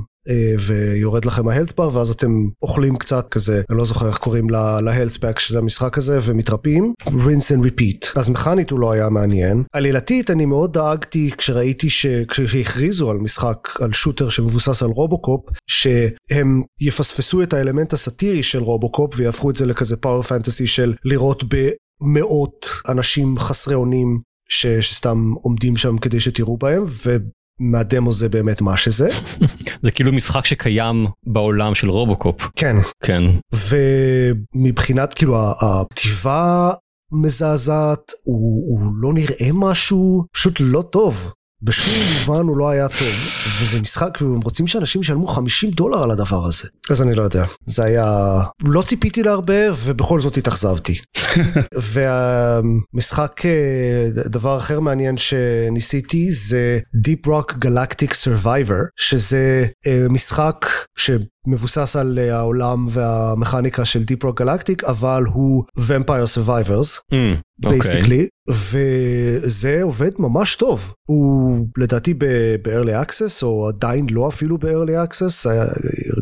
ויורד 0.59 1.25
לכם 1.25 1.49
ה 1.49 1.53
health 1.53 1.77
bar 1.77 1.97
ואז 1.97 2.11
אתם 2.11 2.49
אוכלים 2.62 2.97
קצת 2.97 3.29
כזה 3.29 3.62
אני 3.70 3.79
לא 3.79 3.85
זוכר 3.85 4.09
איך 4.09 4.18
קוראים 4.18 4.51
ל 4.51 4.60
health 4.60 5.17
pack 5.17 5.39
של 5.39 5.59
המשחק 5.59 5.99
הזה 5.99 6.18
ומתרפאים. 6.22 6.93
Rinse 7.07 7.51
and 7.51 7.64
repeat. 7.64 8.18
אז 8.20 8.31
מכנית 8.31 8.70
הוא 8.70 8.81
לא 8.81 8.93
היה 8.93 9.09
מעניין. 9.09 9.64
עלילתית 9.72 10.31
אני 10.31 10.45
מאוד 10.45 10.72
דאגתי 10.72 11.31
כשראיתי 11.39 11.89
כשהכריזו 12.29 13.11
על 13.11 13.18
משחק 13.18 13.68
על 13.81 13.93
shooter 13.93 14.29
שמבוסס 14.29 14.83
על 14.83 14.91
רובוקופ 14.91 15.41
שהם 15.66 16.62
יפספסו 16.81 17.43
את 17.43 17.53
האלמנט 17.53 17.93
הסאטירי 17.93 18.43
של 18.43 18.62
רובוקופ 18.62 19.14
ויהפכו 19.16 19.51
את 19.51 19.57
זה 19.57 19.66
לכזה 19.66 19.97
power 19.97 20.23
fantasy 20.23 20.67
של 20.66 20.95
לירות 21.05 21.45
במאות 21.45 22.68
אנשים 22.89 23.39
חסרי 23.39 23.75
אונים 23.75 24.18
ש, 24.49 24.66
שסתם 24.66 25.33
עומדים 25.43 25.77
שם 25.77 25.99
כדי 25.99 26.20
שתירו 26.21 26.57
בהם 26.57 26.85
מהדמו 27.61 28.13
זה 28.13 28.29
באמת 28.29 28.61
מה 28.61 28.77
שזה. 28.77 29.09
זה 29.83 29.91
כאילו 29.91 30.13
משחק 30.13 30.45
שקיים 30.45 31.07
בעולם 31.27 31.75
של 31.75 31.91
רובוקופ. 31.91 32.49
כן. 32.57 32.77
כן. 33.05 33.23
ומבחינת 34.55 35.15
כאילו 35.15 35.37
הכתיבה 35.61 36.71
מזעזעת, 37.13 38.13
הוא, 38.25 38.71
הוא 38.71 38.93
לא 38.97 39.13
נראה 39.13 39.49
משהו, 39.53 40.25
פשוט 40.33 40.57
לא 40.61 40.83
טוב. 40.83 41.33
בשום 41.65 41.95
מובן 42.12 42.47
הוא 42.49 42.57
לא 42.57 42.71
היה 42.71 42.89
טוב, 42.89 43.09
וזה 43.62 43.81
משחק, 43.81 44.19
והם 44.21 44.41
רוצים 44.41 44.67
שאנשים 44.67 45.01
ישלמו 45.01 45.27
50 45.27 45.71
דולר 45.71 46.03
על 46.03 46.11
הדבר 46.11 46.47
הזה. 46.47 46.69
אז 46.91 47.03
אני 47.03 47.15
לא 47.15 47.23
יודע, 47.23 47.45
זה 47.67 47.85
היה... 47.85 48.41
לא 48.65 48.83
ציפיתי 48.83 49.23
להרבה, 49.23 49.55
ובכל 49.85 50.21
זאת 50.21 50.37
התאכזבתי. 50.37 50.99
והמשחק, 51.93 53.43
דבר 54.27 54.59
אחר 54.59 54.81
מעניין 54.81 55.17
שניסיתי 55.17 56.33
זה 56.33 56.79
Deep 57.07 57.29
Rock 57.29 57.55
Galactic 57.65 58.11
Survivor, 58.11 58.83
שזה 58.97 59.67
משחק 60.11 60.67
ש... 60.97 61.11
מבוסס 61.47 61.97
על 61.97 62.19
העולם 62.19 62.87
והמכניקה 62.89 63.85
של 63.85 64.03
Deep 64.03 64.25
Rock 64.25 64.43
Galactic, 64.43 64.87
אבל 64.87 65.23
הוא 65.33 65.65
Vampire 65.79 66.39
Survivors, 66.39 67.15
בייסיקלי, 67.59 68.23
mm, 68.23 68.53
okay. 68.53 68.55
וזה 68.55 69.83
עובד 69.83 70.11
ממש 70.19 70.57
טוב. 70.57 70.95
הוא 71.09 71.67
לדעתי 71.77 72.15
ב-early 72.15 73.07
access, 73.07 73.43
או 73.43 73.69
עדיין 73.69 74.07
לא 74.11 74.29
אפילו 74.29 74.59
ב-early 74.59 75.09
access, 75.09 75.51
היה 75.51 75.65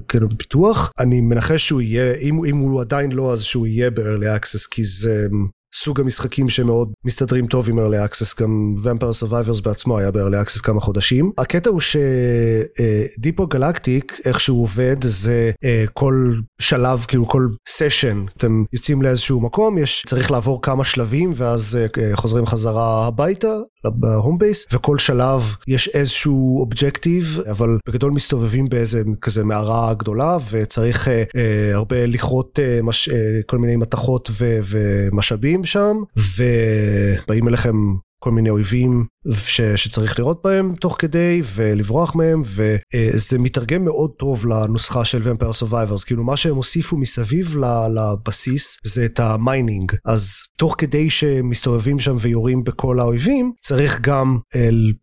כאילו 0.09 0.29
בפיתוח. 0.29 0.91
אני 0.99 1.21
מנחש 1.21 1.67
שהוא 1.69 1.81
יהיה, 1.81 2.15
אם, 2.15 2.45
אם 2.45 2.57
הוא 2.57 2.81
עדיין 2.81 3.13
לא, 3.13 3.33
אז 3.33 3.43
שהוא 3.43 3.67
יהיה 3.67 3.91
ב-early 3.91 4.41
access, 4.41 4.69
כי 4.71 4.85
זה 4.85 5.27
סוג 5.75 6.01
המשחקים 6.01 6.49
שמאוד 6.49 6.93
מסתדרים 7.05 7.47
טוב 7.47 7.69
עם 7.69 7.79
early 7.79 8.11
access, 8.11 8.41
גם 8.43 8.75
Vampire 8.85 9.25
Survivors 9.25 9.63
בעצמו 9.63 9.99
היה 9.99 10.11
ב-early 10.11 10.47
access 10.47 10.63
כמה 10.63 10.81
חודשים. 10.81 11.31
הקטע 11.39 11.71
הוא 11.71 11.81
ש 11.81 12.36
Deep 12.36 13.47
Rock 13.47 13.70
Galactic, 13.70 14.21
איך 14.25 14.41
שהוא 14.41 14.63
עובד, 14.63 14.97
זה 15.01 15.51
אה, 15.65 15.85
כל 15.93 16.35
שלב, 16.61 17.05
כאילו 17.09 17.29
כל 17.29 17.49
סשן, 17.69 18.25
אתם 18.37 18.65
יוצאים 18.73 19.03
לאיזשהו 19.03 19.41
מקום, 19.41 19.79
יש, 19.79 20.05
צריך 20.07 20.31
לעבור 20.31 20.63
כמה 20.63 20.85
שלבים, 20.85 21.31
ואז 21.35 21.79
אה, 21.99 22.17
חוזרים 22.17 22.47
חזרה 22.47 23.07
הביתה, 23.07 23.53
ב 23.85 23.96
home 23.96 24.39
base, 24.39 24.67
וכל 24.73 24.99
שלב 24.99 25.57
יש 25.69 25.89
איזשהו 25.89 26.61
objective, 26.61 27.41
אבל 27.51 27.79
בגדול 27.89 28.13
מסתובבים 28.13 28.69
באיזה 28.69 29.03
כזה 29.21 29.45
מערה 29.45 29.95
גדולה, 29.95 30.37
וצריך 30.51 31.09
אה, 31.09 31.23
אה, 31.37 31.75
הרבה 31.75 32.07
לכרות 32.07 32.59
אה, 32.59 32.81
אה, 33.13 33.41
כל 33.47 33.59
מיני 33.59 33.77
מתכות 33.77 34.31
ומשאבים 34.71 35.62
שם, 35.65 35.97
ובאים 36.17 37.49
אליכם 37.49 37.77
כל 38.23 38.31
מיני 38.31 38.51
אויבים 38.51 39.07
ש, 39.33 39.61
שצריך 39.61 40.19
לירות 40.19 40.41
בהם 40.45 40.75
תוך 40.81 40.97
כדי 40.99 41.43
ולברוח 41.55 42.15
מהם 42.15 42.43
וזה 42.45 43.39
מתרגם 43.39 43.85
מאוד 43.85 44.11
טוב 44.19 44.47
לנוסחה 44.47 45.05
של 45.05 45.21
Vampire 45.23 45.53
Survivors 45.53 46.05
כאילו 46.05 46.25
מה 46.25 46.37
שהם 46.37 46.57
הוסיפו 46.57 46.97
מסביב 46.97 47.57
לבסיס 47.95 48.79
זה 48.85 49.05
את 49.05 49.21
ה 49.21 49.30
mining. 49.30 49.93
אז 50.05 50.43
תוך 50.57 50.75
כדי 50.79 51.11
שמסתובבים 51.11 51.99
שם 51.99 52.17
ויורים 52.21 52.65
בכל 52.65 53.01
האויבים 53.01 53.53
צריך 53.61 54.01
גם 54.01 54.39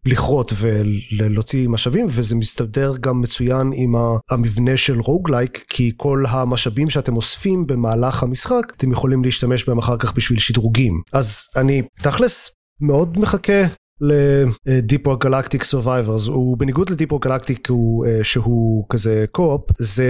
לכרות 0.06 0.54
ולהוציא 0.58 1.68
משאבים 1.68 2.06
וזה 2.10 2.36
מסתדר 2.36 2.94
גם 3.00 3.22
מצוין 3.22 3.72
עם 3.74 3.96
המבנה 4.32 4.78
של 4.78 5.00
roguelike 5.00 5.64
כי 5.68 5.92
כל 5.98 6.24
המשאבים 6.30 6.90
שאתם 6.90 7.16
אוספים 7.16 7.68
במהלך 7.68 8.24
המשחק 8.24 8.74
אתם 8.78 8.92
יכולים 8.92 9.24
להשתמש 9.24 9.70
בהם 9.70 9.78
אחר 9.78 9.98
כך 9.98 10.14
בשביל 10.14 10.40
שדרוגים. 10.40 11.02
אז 11.14 11.48
אני 11.56 11.82
תכלס 12.02 12.52
מאוד 12.82 13.20
מחכה 13.20 13.64
ל 14.02 14.25
Deep 14.25 15.18
Rock 15.18 15.33
Galactic 15.33 15.64
Survivors 15.64 16.28
הוא 16.28 16.58
בניגוד 16.58 16.90
ל 16.90 16.96
Deep 16.96 17.20
Rock 17.20 17.36
Galactic 17.36 17.70
הוא 17.70 18.06
שהוא 18.24 18.86
כזה 18.90 19.26
co-op 19.32 19.62
זה 19.78 20.06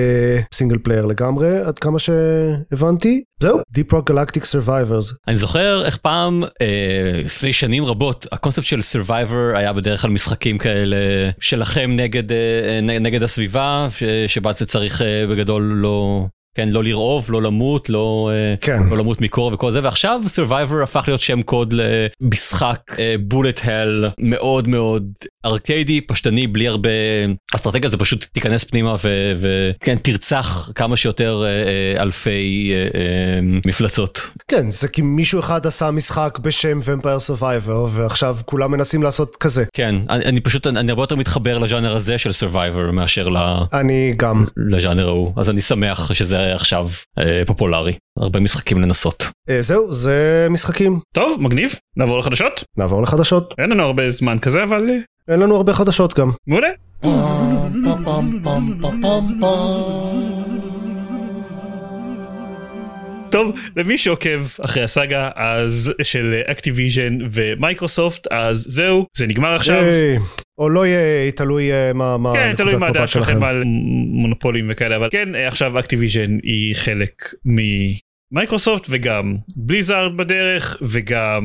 single 0.54 0.78
player 0.78 1.06
לגמרי 1.06 1.60
עד 1.60 1.80
כמה 1.80 2.00
שהבנתי 2.00 3.24
זהו 3.44 3.60
Deep 3.72 4.02
Rock 4.02 4.16
Galactic 4.16 4.46
Survivors. 4.46 5.14
אני 5.28 5.36
זוכר 5.36 5.86
איך 5.86 5.98
פעם 5.98 6.44
אה, 6.44 7.22
לפני 7.26 7.54
שנים 7.54 7.86
רבות 7.86 8.28
הקונספט 8.32 8.64
של 8.64 8.82
survivor 8.82 9.52
היה 9.56 9.74
בדרך 9.74 10.02
כלל 10.02 10.12
משחקים 10.12 10.58
כאלה 10.58 10.98
שלכם 11.40 11.92
נגד 11.96 12.32
אה, 12.32 13.00
נגד 13.00 13.24
הסביבה 13.24 13.88
שבה 14.28 14.52
אתה 14.52 14.66
צריך 14.66 15.02
אה, 15.02 15.28
בגדול 15.30 15.64
לא 15.64 16.26
כן 16.56 16.70
לא 16.70 16.84
לרעוב 16.84 17.32
לא 17.32 17.42
למות 17.42 17.90
לא 17.90 18.30
כן. 18.62 18.84
לא 18.90 18.98
למות 18.98 19.22
מקור 19.22 19.52
וכל 19.54 19.72
זה 19.72 19.84
ועכשיו 19.84 20.22
survivor 20.36 20.84
הפך 20.84 21.04
להיות 21.08 21.22
שם 21.22 21.42
קוד 21.42 21.74
למשחק 21.74 22.80
בולט 23.20 23.62
הל 23.64 24.10
מאוד 24.20 24.68
מאוד 24.68 25.04
ארקיידי 25.46 26.02
פשטני 26.02 26.48
בלי 26.48 26.68
הרבה 26.68 26.90
אסטרטגיה 27.56 27.90
זה 27.90 27.98
פשוט 27.98 28.26
תיכנס 28.34 28.64
פנימה 28.64 28.96
וכן 29.38 29.96
תרצח 29.96 30.72
כמה 30.76 30.98
שיותר 30.98 31.44
אלפי 31.98 32.74
מפלצות. 33.66 34.22
כן 34.48 34.72
זה 34.72 34.88
כי 34.88 35.02
מישהו 35.02 35.40
אחד 35.40 35.66
עשה 35.68 35.92
משחק 35.92 36.40
בשם 36.42 36.80
Vampire 36.80 37.30
Survivor 37.30 37.88
ועכשיו 37.90 38.38
כולם 38.46 38.72
מנסים 38.72 39.04
לעשות 39.04 39.36
כזה. 39.36 39.64
כן 39.74 39.96
אני, 40.10 40.26
אני 40.26 40.42
פשוט 40.42 40.68
אני 40.68 40.90
הרבה 40.92 41.04
יותר 41.04 41.16
מתחבר 41.16 41.58
לז'אנר 41.58 41.96
הזה 41.96 42.18
של 42.18 42.30
survivor 42.30 42.92
מאשר 42.94 43.30
ל... 43.30 43.38
אני 43.74 44.14
גם. 44.18 44.46
לז'אנר 44.58 45.08
ההוא 45.08 45.34
אז 45.38 45.50
אני 45.50 45.62
שמח 45.62 46.14
שזה 46.14 46.39
זה 46.40 46.56
עכשיו 46.56 46.90
אה, 47.20 47.46
פופולרי 47.46 47.94
הרבה 48.18 48.40
משחקים 48.40 48.82
לנסות. 48.82 49.28
אה, 49.50 49.62
זהו, 49.62 49.94
זה 49.94 50.48
משחקים. 50.50 51.00
טוב 51.14 51.42
מגניב 51.42 51.76
נעבור 51.98 52.20
לחדשות 52.20 52.64
נעבור 52.78 53.02
לחדשות. 53.02 53.54
אין 53.58 53.70
לנו 53.70 53.84
הרבה 53.84 54.12
זמן 54.12 54.40
כזה 54.40 54.64
אבל 54.64 54.90
אה, 54.90 54.96
אין 55.34 55.40
לנו 55.40 55.56
הרבה 55.56 55.74
חדשות 55.74 56.20
גם. 56.20 56.32
מעולה. 56.48 56.70
טוב 63.32 63.56
למי 63.76 63.98
שעוקב 63.98 64.40
אחרי 64.62 64.84
הסאגה 64.84 65.30
אז 65.36 65.94
של 66.02 66.42
Activision 66.46 67.18
ו 67.32 67.41
Microsoft 67.41 68.28
אז 68.32 68.66
זהו 68.70 69.06
זה 69.18 69.28
נגמר 69.28 69.56
עכשיו. 69.56 69.84
היי, 69.84 70.18
או 70.60 70.70
לא 70.70 70.86
יהיה, 70.86 71.32
תלוי 71.32 71.72
אה, 71.72 71.94
מה... 71.94 72.18
מה 72.18 72.34
כן, 72.34 72.54
תלוי 72.58 72.74
נקודת 72.74 72.82
מה 72.82 72.88
הדעה 72.88 73.04
מבט 73.04 73.12
שלכם 73.12 73.44
על 73.44 73.64
מונופולים 74.12 74.68
וכאלה, 74.70 74.96
אבל 74.96 75.08
כן, 75.12 75.36
עכשיו 75.36 75.80
Activision 75.80 76.38
היא 76.44 76.76
חלק 76.76 77.24
ממייקרוסופט 77.46 78.88
וגם 78.90 79.36
Blizzard 79.56 80.18
בדרך 80.18 80.78
וגם 80.82 81.44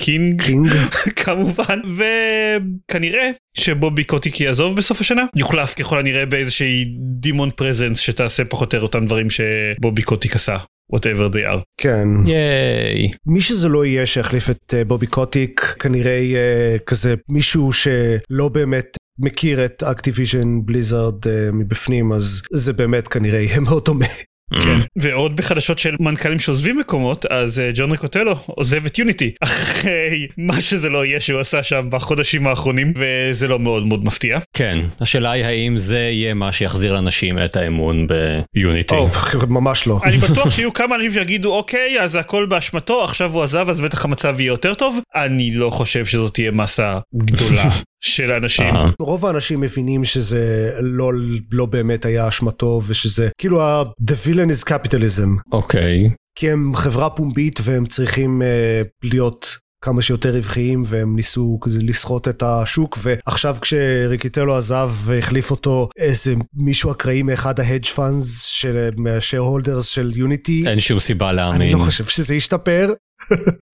King 0.00 0.42
King? 0.42 0.66
כמובן 1.24 1.80
וכנראה 1.96 3.30
שבובי 3.56 4.04
קוטיק 4.04 4.40
יעזוב 4.40 4.76
בסוף 4.76 5.00
השנה 5.00 5.24
יוחלף 5.36 5.74
ככל 5.74 5.98
הנראה 5.98 6.26
באיזושהי 6.26 6.84
demon 7.20 7.50
presence 7.50 7.98
שתעשה 7.98 8.44
פחות 8.44 8.74
או 8.74 8.76
יותר 8.76 8.86
אותם 8.86 9.06
דברים 9.06 9.26
שבובי 9.30 10.02
קוטיק 10.02 10.34
עשה. 10.34 10.56
Whatever 10.94 11.34
they 11.34 11.54
are. 11.54 11.62
כן. 11.76 12.08
ייי. 12.26 13.10
מי 13.26 13.40
שזה 13.40 13.68
לא 13.68 13.84
יהיה 13.84 14.06
שיחליף 14.06 14.50
את 14.50 14.74
אה, 14.76 14.84
בובי 14.84 15.06
קוטיק, 15.06 15.60
כנראה 15.60 16.12
יהיה 16.12 16.78
כזה 16.78 17.14
מישהו 17.28 17.72
שלא 17.72 18.48
באמת 18.48 18.96
מכיר 19.18 19.64
את 19.64 19.82
Activision 19.82 20.60
Blizzard 20.64 21.28
אה, 21.28 21.52
מבפנים, 21.52 22.12
אז 22.12 22.42
זה 22.50 22.72
באמת 22.72 23.08
כנראה 23.08 23.40
יהיה 23.40 23.60
מאוד 23.60 23.84
דומה. 23.84 24.06
כן. 24.52 24.80
ועוד 24.96 25.36
בחדשות 25.36 25.78
של 25.78 25.96
מנכ"לים 26.00 26.38
שעוזבים 26.38 26.78
מקומות 26.78 27.26
אז 27.26 27.58
אה, 27.58 27.70
ג'ון 27.74 27.90
ריקוטלו 27.90 28.34
עוזב 28.46 28.86
את 28.86 28.98
יוניטי 28.98 29.32
אחרי 29.44 30.26
מה 30.36 30.60
שזה 30.60 30.88
לא 30.88 31.04
יהיה 31.04 31.20
שהוא 31.20 31.40
עשה 31.40 31.62
שם 31.62 31.86
בחודשים 31.90 32.46
האחרונים 32.46 32.92
וזה 32.96 33.48
לא 33.48 33.58
מאוד 33.58 33.86
מאוד 33.86 34.04
מפתיע. 34.04 34.38
כן 34.56 34.78
השאלה 35.00 35.30
היא 35.30 35.44
האם 35.44 35.76
זה 35.76 35.98
יהיה 35.98 36.34
מה 36.34 36.52
שיחזיר 36.52 36.92
לאנשים 36.92 37.38
את 37.44 37.56
האמון 37.56 38.06
ביוניטי. 38.54 38.94
או. 38.94 39.08
ממש 39.48 39.86
לא. 39.86 40.00
אני 40.04 40.18
בטוח 40.30 40.50
שיהיו 40.50 40.72
כמה 40.72 40.96
אנשים 40.96 41.12
שיגידו 41.12 41.56
אוקיי 41.56 42.00
אז 42.00 42.14
הכל 42.14 42.46
באשמתו 42.46 43.04
עכשיו 43.04 43.32
הוא 43.32 43.42
עזב 43.42 43.68
אז 43.68 43.80
בטח 43.80 44.04
המצב 44.04 44.40
יהיה 44.40 44.48
יותר 44.48 44.74
טוב 44.74 44.98
אני 45.14 45.50
לא 45.54 45.70
חושב 45.70 46.06
שזאת 46.06 46.34
תהיה 46.34 46.50
מסה 46.50 46.98
גדולה 47.16 47.64
של 48.06 48.30
אנשים. 48.32 48.76
אה, 48.76 48.90
רוב 49.00 49.26
האנשים 49.26 49.60
מבינים 49.60 50.04
שזה 50.04 50.72
לא, 50.80 51.12
לא 51.52 51.66
באמת 51.66 52.04
היה 52.04 52.28
אשמתו 52.28 52.80
ושזה 52.86 53.28
כאילו 53.40 53.62
ה- 53.62 53.82
the 54.02 54.14
villain 54.26 54.50
is 54.62 54.68
capitalism 54.70 55.52
אוקיי. 55.52 56.10
כי 56.38 56.50
הם 56.50 56.72
חברה 56.76 57.10
פומבית 57.10 57.60
והם 57.62 57.86
צריכים 57.86 58.42
uh, 58.42 58.88
להיות 59.04 59.56
כמה 59.84 60.02
שיותר 60.02 60.34
רווחיים 60.34 60.82
והם 60.86 61.16
ניסו 61.16 61.58
כזה 61.62 61.78
לסחוט 61.82 62.28
את 62.28 62.42
השוק 62.42 62.98
ועכשיו 63.02 63.56
כשריקיטלו 63.60 64.56
עזב 64.56 64.90
והחליף 64.94 65.50
אותו 65.50 65.88
איזה 65.98 66.34
מישהו 66.54 66.92
אקראי 66.92 67.22
מאחד 67.22 67.60
ההדג' 67.60 67.84
פאנס 67.86 68.42
של 68.44 68.90
מהשאר 68.96 69.38
הולדרס 69.38 69.86
של 69.86 70.12
יוניטי 70.14 70.64
אין 70.68 70.80
שום 70.80 70.98
סיבה 71.00 71.28
אני 71.28 71.36
להאמין. 71.36 71.72
לא 71.72 71.78
חושב 71.78 72.04
שזה 72.04 72.34
ישתפר. 72.34 72.92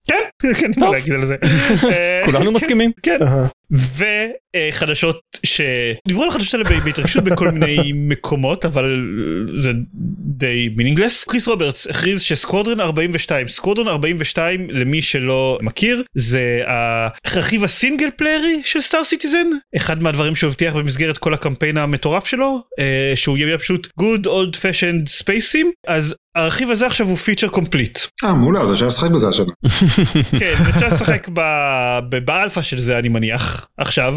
כן, 0.07 0.23
אין 0.63 0.71
מה 0.77 0.89
להגיד 0.89 1.13
על 1.13 1.23
זה. 1.23 1.35
אה, 1.91 2.21
כולנו 2.25 2.51
מסכימים. 2.51 2.91
כן. 3.03 3.17
וחדשות 3.71 5.21
שדיברו 5.45 6.23
על 6.23 6.29
החדשות 6.29 6.53
האלה 6.53 6.79
בהתרגשות 6.85 7.23
בכל 7.23 7.51
מיני 7.51 7.91
מקומות 7.95 8.65
אבל 8.65 9.15
זה 9.53 9.71
די 10.19 10.69
meaningless. 10.75 11.23
קריס 11.23 11.47
רוברטס 11.47 11.87
הכריז 11.87 12.21
ש 12.21 12.33
Squadron 12.33 12.79
42 12.79 13.47
Squadron 13.47 13.87
42 13.87 14.69
למי 14.69 15.01
שלא 15.01 15.59
מכיר 15.61 16.03
זה 16.15 16.61
הרכיב 16.65 17.63
ה 17.63 17.70
single 17.70 18.09
player 18.15 18.54
י 18.54 18.61
של 18.63 18.81
Star 18.81 19.03
Citizen 19.03 19.47
אחד 19.75 20.01
מהדברים 20.01 20.35
שהוא 20.35 20.47
הבטיח 20.47 20.75
במסגרת 20.75 21.17
כל 21.17 21.33
הקמפיין 21.33 21.77
המטורף 21.77 22.27
שלו 22.27 22.59
אה, 22.79 23.13
שהוא 23.15 23.37
יהיה 23.37 23.57
פשוט 23.57 23.87
good 24.01 24.25
old 24.25 24.55
fashioned 24.55 25.21
space 25.21 25.50
sim 25.50 25.67
אז 25.87 26.15
הרכיב 26.35 26.69
הזה 26.69 26.85
עכשיו 26.85 27.07
הוא 27.07 27.17
feature 27.17 27.47
complete. 27.47 27.99
אה 28.23 28.33
מעולה 28.33 28.61
אז 28.61 28.73
אפשר 28.73 28.87
לשחק 28.87 29.11
בזה 29.11 29.27
השנה. 29.27 29.53
כן, 30.39 30.53
אפשר 30.69 30.87
לשחק 30.87 31.27
באלפא 32.25 32.61
של 32.61 32.79
זה 32.79 32.99
אני 32.99 33.09
מניח 33.09 33.60
עכשיו 33.77 34.15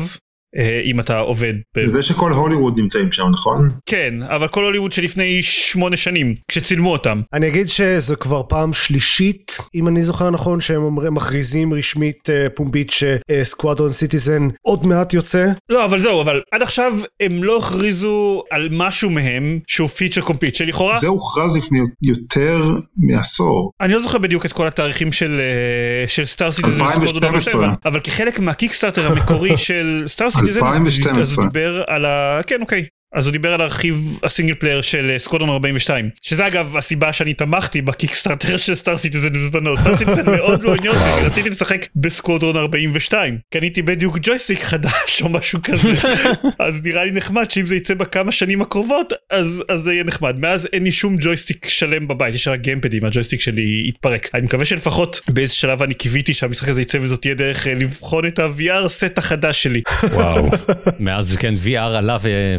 אם 0.84 1.00
אתה 1.00 1.18
עובד. 1.18 1.54
ב- 1.76 1.86
זה 1.86 2.02
שכל 2.02 2.32
הוליווד 2.32 2.78
נמצאים 2.78 3.12
שם 3.12 3.26
נכון? 3.32 3.70
כן, 3.86 4.14
אבל 4.22 4.48
כל 4.48 4.64
הוליווד 4.64 4.92
שלפני 4.92 5.42
שמונה 5.42 5.96
שנים 5.96 6.34
כשצילמו 6.48 6.92
אותם. 6.92 7.20
אני 7.32 7.48
אגיד 7.48 7.68
שזה 7.68 8.16
כבר 8.16 8.42
פעם 8.48 8.72
שלישית, 8.72 9.58
אם 9.74 9.88
אני 9.88 10.04
זוכר 10.04 10.30
נכון, 10.30 10.60
שהם 10.60 10.82
אומרים, 10.82 11.14
מכריזים 11.14 11.74
רשמית 11.74 12.30
אה, 12.30 12.46
פומבית 12.54 12.90
ש 12.90 13.11
Squadron 13.11 13.92
Citizen 13.92 14.48
עוד 14.62 14.86
מעט 14.86 15.14
יוצא. 15.14 15.46
לא 15.68 15.84
אבל 15.84 16.00
זהו 16.00 16.20
אבל 16.20 16.40
עד 16.52 16.62
עכשיו 16.62 16.92
הם 17.20 17.44
לא 17.44 17.58
הכריזו 17.58 18.42
על 18.50 18.68
משהו 18.72 19.10
מהם 19.10 19.58
שהוא 19.66 19.88
feature 19.88 20.20
complete 20.20 20.54
שלכאורה 20.54 20.98
זה 20.98 21.06
הוכרז 21.06 21.56
לפני 21.56 21.78
יותר 22.02 22.62
מעשור. 22.96 23.70
אני 23.80 23.92
לא 23.92 24.02
זוכר 24.02 24.18
בדיוק 24.18 24.46
את 24.46 24.52
כל 24.52 24.66
התאריכים 24.66 25.12
של 25.12 25.40
אה, 25.40 26.08
של 26.08 26.24
Star 26.26 26.50
Citizen 26.52 26.84
2012. 26.84 27.72
אבל 27.84 28.00
כחלק 28.00 28.38
מה 28.40 28.51
Kickstarter 28.51 29.06
המקורי 29.12 29.56
של 29.56 30.04
Star 30.06 30.30
Citizen 30.30 30.43
2012. 30.48 31.22
אז 31.22 31.38
הוא 31.38 31.44
דיבר 31.44 31.82
על 31.86 32.04
ה... 32.04 32.40
כן 32.46 32.60
אוקיי. 32.60 32.86
אז 33.14 33.26
הוא 33.26 33.32
דיבר 33.32 33.54
על 33.54 33.60
הרכיב 33.60 34.18
ה 34.22 34.27
single 34.27 34.54
player 34.54 34.82
של 34.82 35.14
Squadron 35.18 35.50
42 35.50 36.10
שזה 36.22 36.46
אגב 36.46 36.76
הסיבה 36.76 37.12
שאני 37.12 37.34
תמכתי 37.34 37.82
ב 37.82 37.89
Kickstarter 37.89 38.56
של 38.56 38.74
Star 38.74 38.96
Citizen 38.96 39.32
בזמנו. 39.32 39.76
Star 39.76 39.96
Citizen 39.96 40.30
מאוד 40.36 40.62
לא 40.62 40.74
עניין 40.74 40.94
אותי 40.94 41.26
רציתי 41.26 41.50
לשחק 41.50 41.86
ב 41.96 42.03
Squadron 42.03 42.56
42 42.56 43.38
קניתי 43.50 43.82
בדיוק 43.82 44.18
ג'ויסטיק 44.22 44.62
חדש 44.62 45.22
או 45.22 45.28
משהו 45.28 45.58
כזה. 45.62 45.92
אז 46.58 46.80
נראה 46.84 47.04
לי 47.04 47.10
נחמד 47.10 47.50
שאם 47.50 47.66
זה 47.66 47.76
יצא 47.76 47.94
בכמה 47.94 48.32
שנים 48.32 48.62
הקרובות 48.62 49.12
אז 49.30 49.62
אז 49.68 49.80
זה 49.80 49.92
יהיה 49.92 50.04
נחמד. 50.04 50.38
מאז 50.38 50.68
אין 50.72 50.84
לי 50.84 50.92
שום 50.92 51.16
ג'ויסטיק 51.20 51.68
שלם 51.68 52.08
בבית 52.08 52.34
יש 52.34 52.48
רק 52.48 52.60
גיימפדים 52.60 53.04
הג'ויסטיק 53.04 53.40
שלי 53.40 53.84
יתפרק. 53.88 54.28
אני 54.34 54.42
מקווה 54.42 54.64
שלפחות 54.64 55.20
באיזה 55.28 55.54
שלב 55.54 55.82
אני 55.82 55.94
קיוויתי 55.94 56.34
שהמשחק 56.34 56.68
הזה 56.68 56.82
יצא 56.82 56.98
וזאת 57.00 57.20
תהיה 57.20 57.34
דרך 57.34 57.66
אה, 57.66 57.74
לבחון 57.74 58.26
את 58.26 58.38
ה-VR 58.38 58.88
סט 58.88 59.18
החדש 59.18 59.62
שלי. 59.62 59.82
וואו. 60.12 60.50
מאז 60.98 61.36
כן 61.36 61.54
VR 61.64 61.78
עלה 61.78 62.16
ו- 62.22 62.54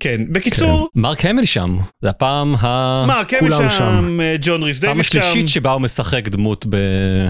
כן 0.00 0.20
בקיצור 0.28 0.88
מרק 0.94 1.24
המל 1.24 1.44
שם 1.44 1.78
זה 2.02 2.10
הפעם 2.10 2.54
ה... 2.54 3.22
כן 3.28 3.38
כולם 3.40 3.60
שם 3.60 3.70
שם. 3.70 4.20
אה, 4.20 4.36
ג'ון 4.40 4.62
ריס 4.62 4.80
פעם 4.80 4.88
דייוויס 4.88 5.12
שם 5.12 5.18
השלישית 5.18 5.48
שבה 5.48 5.70
הוא 5.70 5.80
משחק 5.80 6.28
דמות 6.28 6.66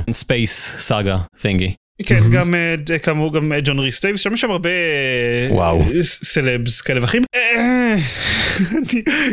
בספייס 0.08 0.74
סאגה 0.78 1.18
תינגי. 1.40 1.74
כן 2.06 2.20
גם 2.32 2.54
אה, 2.54 2.98
כאמור 2.98 3.34
גם 3.34 3.52
אה, 3.52 3.58
ג'ון 3.64 3.78
ריס 3.78 4.02
דייוויס 4.02 4.20
שם 4.20 4.34
יש 4.34 4.40
שם 4.40 4.50
הרבה 4.50 4.70
וואו. 5.50 5.84
סלבס 6.02 6.80
כאלה 6.80 7.00
ואחרים 7.00 7.22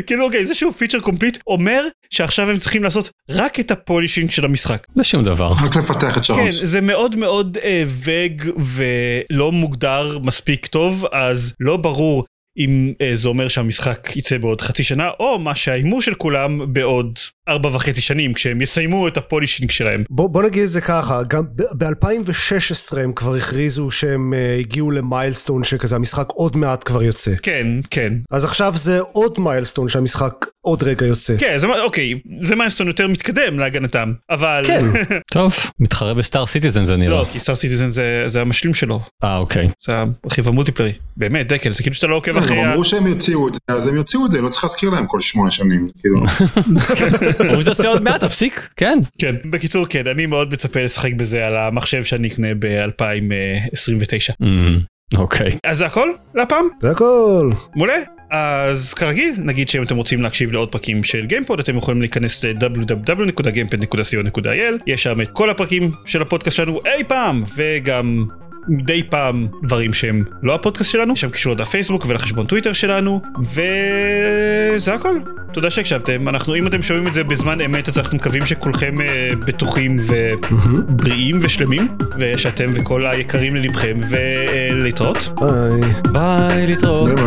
כאילו 0.06 0.24
אוקיי 0.24 0.46
זה 0.46 0.54
שהוא 0.54 0.72
פיצ'ר 0.72 1.00
קומפליט 1.00 1.38
אומר 1.46 1.84
שעכשיו 2.10 2.50
הם 2.50 2.56
צריכים 2.56 2.82
לעשות 2.82 3.10
רק 3.30 3.60
את 3.60 3.70
הפולישינג 3.70 4.30
של 4.30 4.44
המשחק. 4.44 4.86
זה 4.94 5.04
שום 5.04 5.24
דבר. 5.24 5.52
רק 5.64 5.76
לפתח 5.76 6.10
את 6.10 6.14
כן 6.14 6.22
שרונס. 6.22 6.60
זה 6.62 6.80
מאוד 6.80 7.16
מאוד 7.16 7.58
וג 7.86 8.42
ולא 8.58 9.52
מוגדר 9.52 10.18
מספיק 10.22 10.66
טוב 10.66 11.06
אז 11.12 11.52
לא 11.60 11.76
ברור 11.76 12.24
אם 12.58 12.92
אה, 13.00 13.10
זה 13.14 13.28
אומר 13.28 13.48
שהמשחק 13.48 14.16
יצא 14.16 14.38
בעוד 14.38 14.60
חצי 14.60 14.82
שנה 14.82 15.10
או 15.20 15.38
מה 15.38 15.54
שההימור 15.54 16.02
של 16.02 16.14
כולם 16.14 16.72
בעוד 16.72 17.18
ארבע 17.48 17.68
וחצי 17.68 18.00
שנים 18.00 18.34
כשהם 18.34 18.60
יסיימו 18.60 19.08
את 19.08 19.16
הפולישינג 19.16 19.70
שלהם. 19.70 20.04
בוא, 20.10 20.30
בוא 20.30 20.42
נגיד 20.42 20.62
את 20.62 20.70
זה 20.70 20.80
ככה, 20.80 21.22
גם 21.22 21.42
ב-2016 21.78 22.98
הם 22.98 23.12
כבר 23.12 23.34
הכריזו 23.34 23.90
שהם 23.90 24.32
uh, 24.32 24.60
הגיעו 24.60 24.90
למיילסטון 24.90 25.64
שכזה, 25.64 25.96
המשחק 25.96 26.28
עוד 26.28 26.56
מעט 26.56 26.84
כבר 26.84 27.02
יוצא. 27.02 27.30
כן 27.42 27.66
כן 27.90 28.12
אז 28.30 28.44
עכשיו 28.44 28.72
זה 28.76 29.00
עוד 29.00 29.40
מיילסטון 29.40 29.88
שהמשחק 29.88 30.46
עוד 30.64 30.82
רגע 30.82 31.06
יוצא. 31.06 31.34
כן 31.38 31.58
זה 31.58 31.66
אוקיי 31.66 32.14
זה 32.40 32.56
milestone 32.56 32.86
יותר 32.86 33.08
מתקדם 33.08 33.58
להגנתם 33.58 34.12
אבל 34.30 34.64
כן. 34.66 34.84
טוב 35.32 35.54
מתחרה 35.80 36.14
ב 36.14 36.20
Star 36.20 36.46
Citizen 36.46 36.84
זה 36.84 36.96
נראה. 36.96 37.10
לא 37.10 37.26
כי 37.32 37.38
Star 37.38 37.54
Citizen 37.54 37.90
זה 37.90 38.24
זה 38.26 38.40
המשלים 38.40 38.74
שלו 38.74 39.00
אה 39.24 39.36
אוקיי. 39.36 39.68
זה 39.86 39.92
הרכיב 40.24 40.48
ה 40.48 40.51
multiplayer 40.51 40.89
י 40.89 40.92
באמת 41.16 41.48
דקל 41.48 41.72
זה 41.72 41.82
כאילו 41.82 41.94
שאתה 41.94 42.06
לא 42.06 42.16
עוקב 42.16 42.30
הם 42.30 42.38
אחרי 42.38 42.60
ה... 42.62 42.70
אמרו 42.70 42.84
שהם 42.84 43.06
יוציאו 43.06 43.48
את 43.48 43.54
זה 43.54 43.60
אז 43.68 43.86
הם 43.86 43.96
יוציאו 43.96 44.26
את 44.26 44.32
זה 44.32 44.40
לא 44.40 44.48
צריך 44.48 44.64
להזכיר 44.64 44.90
להם 44.90 45.06
כל 45.06 45.20
שמונה 45.20 45.50
שנים. 45.50 45.88
כאילו. 46.00 46.20
אומרים 47.48 47.62
שתעשה 47.62 47.88
עוד 47.88 48.02
מעט 48.02 48.20
תפסיק 48.20 48.68
כן. 48.76 48.98
כן 49.18 49.34
בקיצור 49.50 49.86
כן 49.88 50.06
אני 50.06 50.26
מאוד 50.26 50.52
מצפה 50.52 50.82
לשחק 50.82 51.12
בזה 51.12 51.46
על 51.46 51.56
המחשב 51.56 52.04
שאני 52.04 52.28
אקנה 52.28 52.48
ב-2029 52.58 54.34
אמ, 54.42 54.78
אוקיי. 55.16 55.50
אז 55.66 55.78
זה 55.78 55.86
הכל 55.86 56.08
להפעם 56.34 56.68
זה 56.80 56.90
הכל. 56.90 57.48
מעולה 57.76 57.94
אז 58.32 58.94
כרגיל 58.94 59.34
נגיד 59.38 59.68
שאם 59.68 59.82
אתם 59.82 59.96
רוצים 59.96 60.22
להקשיב 60.22 60.52
לעוד 60.52 60.72
פרקים 60.72 61.04
של 61.04 61.26
גיימפוד 61.26 61.60
אתם 61.60 61.76
יכולים 61.76 62.00
להיכנס 62.00 62.44
ל- 62.44 62.69
www.gamepod.co.il 62.69 64.82
יש 64.86 65.02
שם 65.02 65.20
את 65.20 65.28
כל 65.32 65.50
הפרקים 65.50 65.90
של 66.06 66.22
הפודקאסט 66.22 66.56
שלנו 66.56 66.80
אי 66.86 67.04
פעם 67.04 67.44
וגם 67.56 68.26
מדי 68.68 69.02
פעם 69.02 69.46
דברים 69.62 69.92
שהם 69.92 70.24
לא 70.42 70.54
הפודקאסט 70.54 70.90
שלנו, 70.90 71.12
יש 71.12 71.20
שם 71.20 71.30
קישור 71.30 71.52
לדף 71.52 71.68
פייסבוק 71.68 72.06
ולחשבון 72.08 72.46
טוויטר 72.46 72.72
שלנו, 72.72 73.20
וזה 73.40 74.94
הכל. 74.94 75.18
תודה 75.52 75.70
שהקשבתם, 75.70 76.28
אנחנו 76.28 76.54
אם 76.54 76.66
אתם 76.66 76.82
שומעים 76.82 77.06
את 77.06 77.14
זה 77.14 77.24
בזמן 77.24 77.60
אמת 77.60 77.88
אז 77.88 77.98
אנחנו 77.98 78.16
מקווים 78.16 78.46
שכולכם 78.46 79.00
אה, 79.00 79.30
בטוחים 79.46 79.96
ובריאים 79.98 81.38
ושלמים, 81.42 81.88
ושאתם 82.18 82.66
וכל 82.74 83.06
היקרים 83.06 83.56
ללבכם, 83.56 84.00
ולהתראות. 84.08 85.40
ביי. 85.40 85.92
ביי 86.12 86.66
להתראות. 86.66 87.08
ביי 87.08 87.24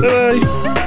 ביי. 0.00 0.10
ביי 0.10 0.40
ביי. 0.40 0.85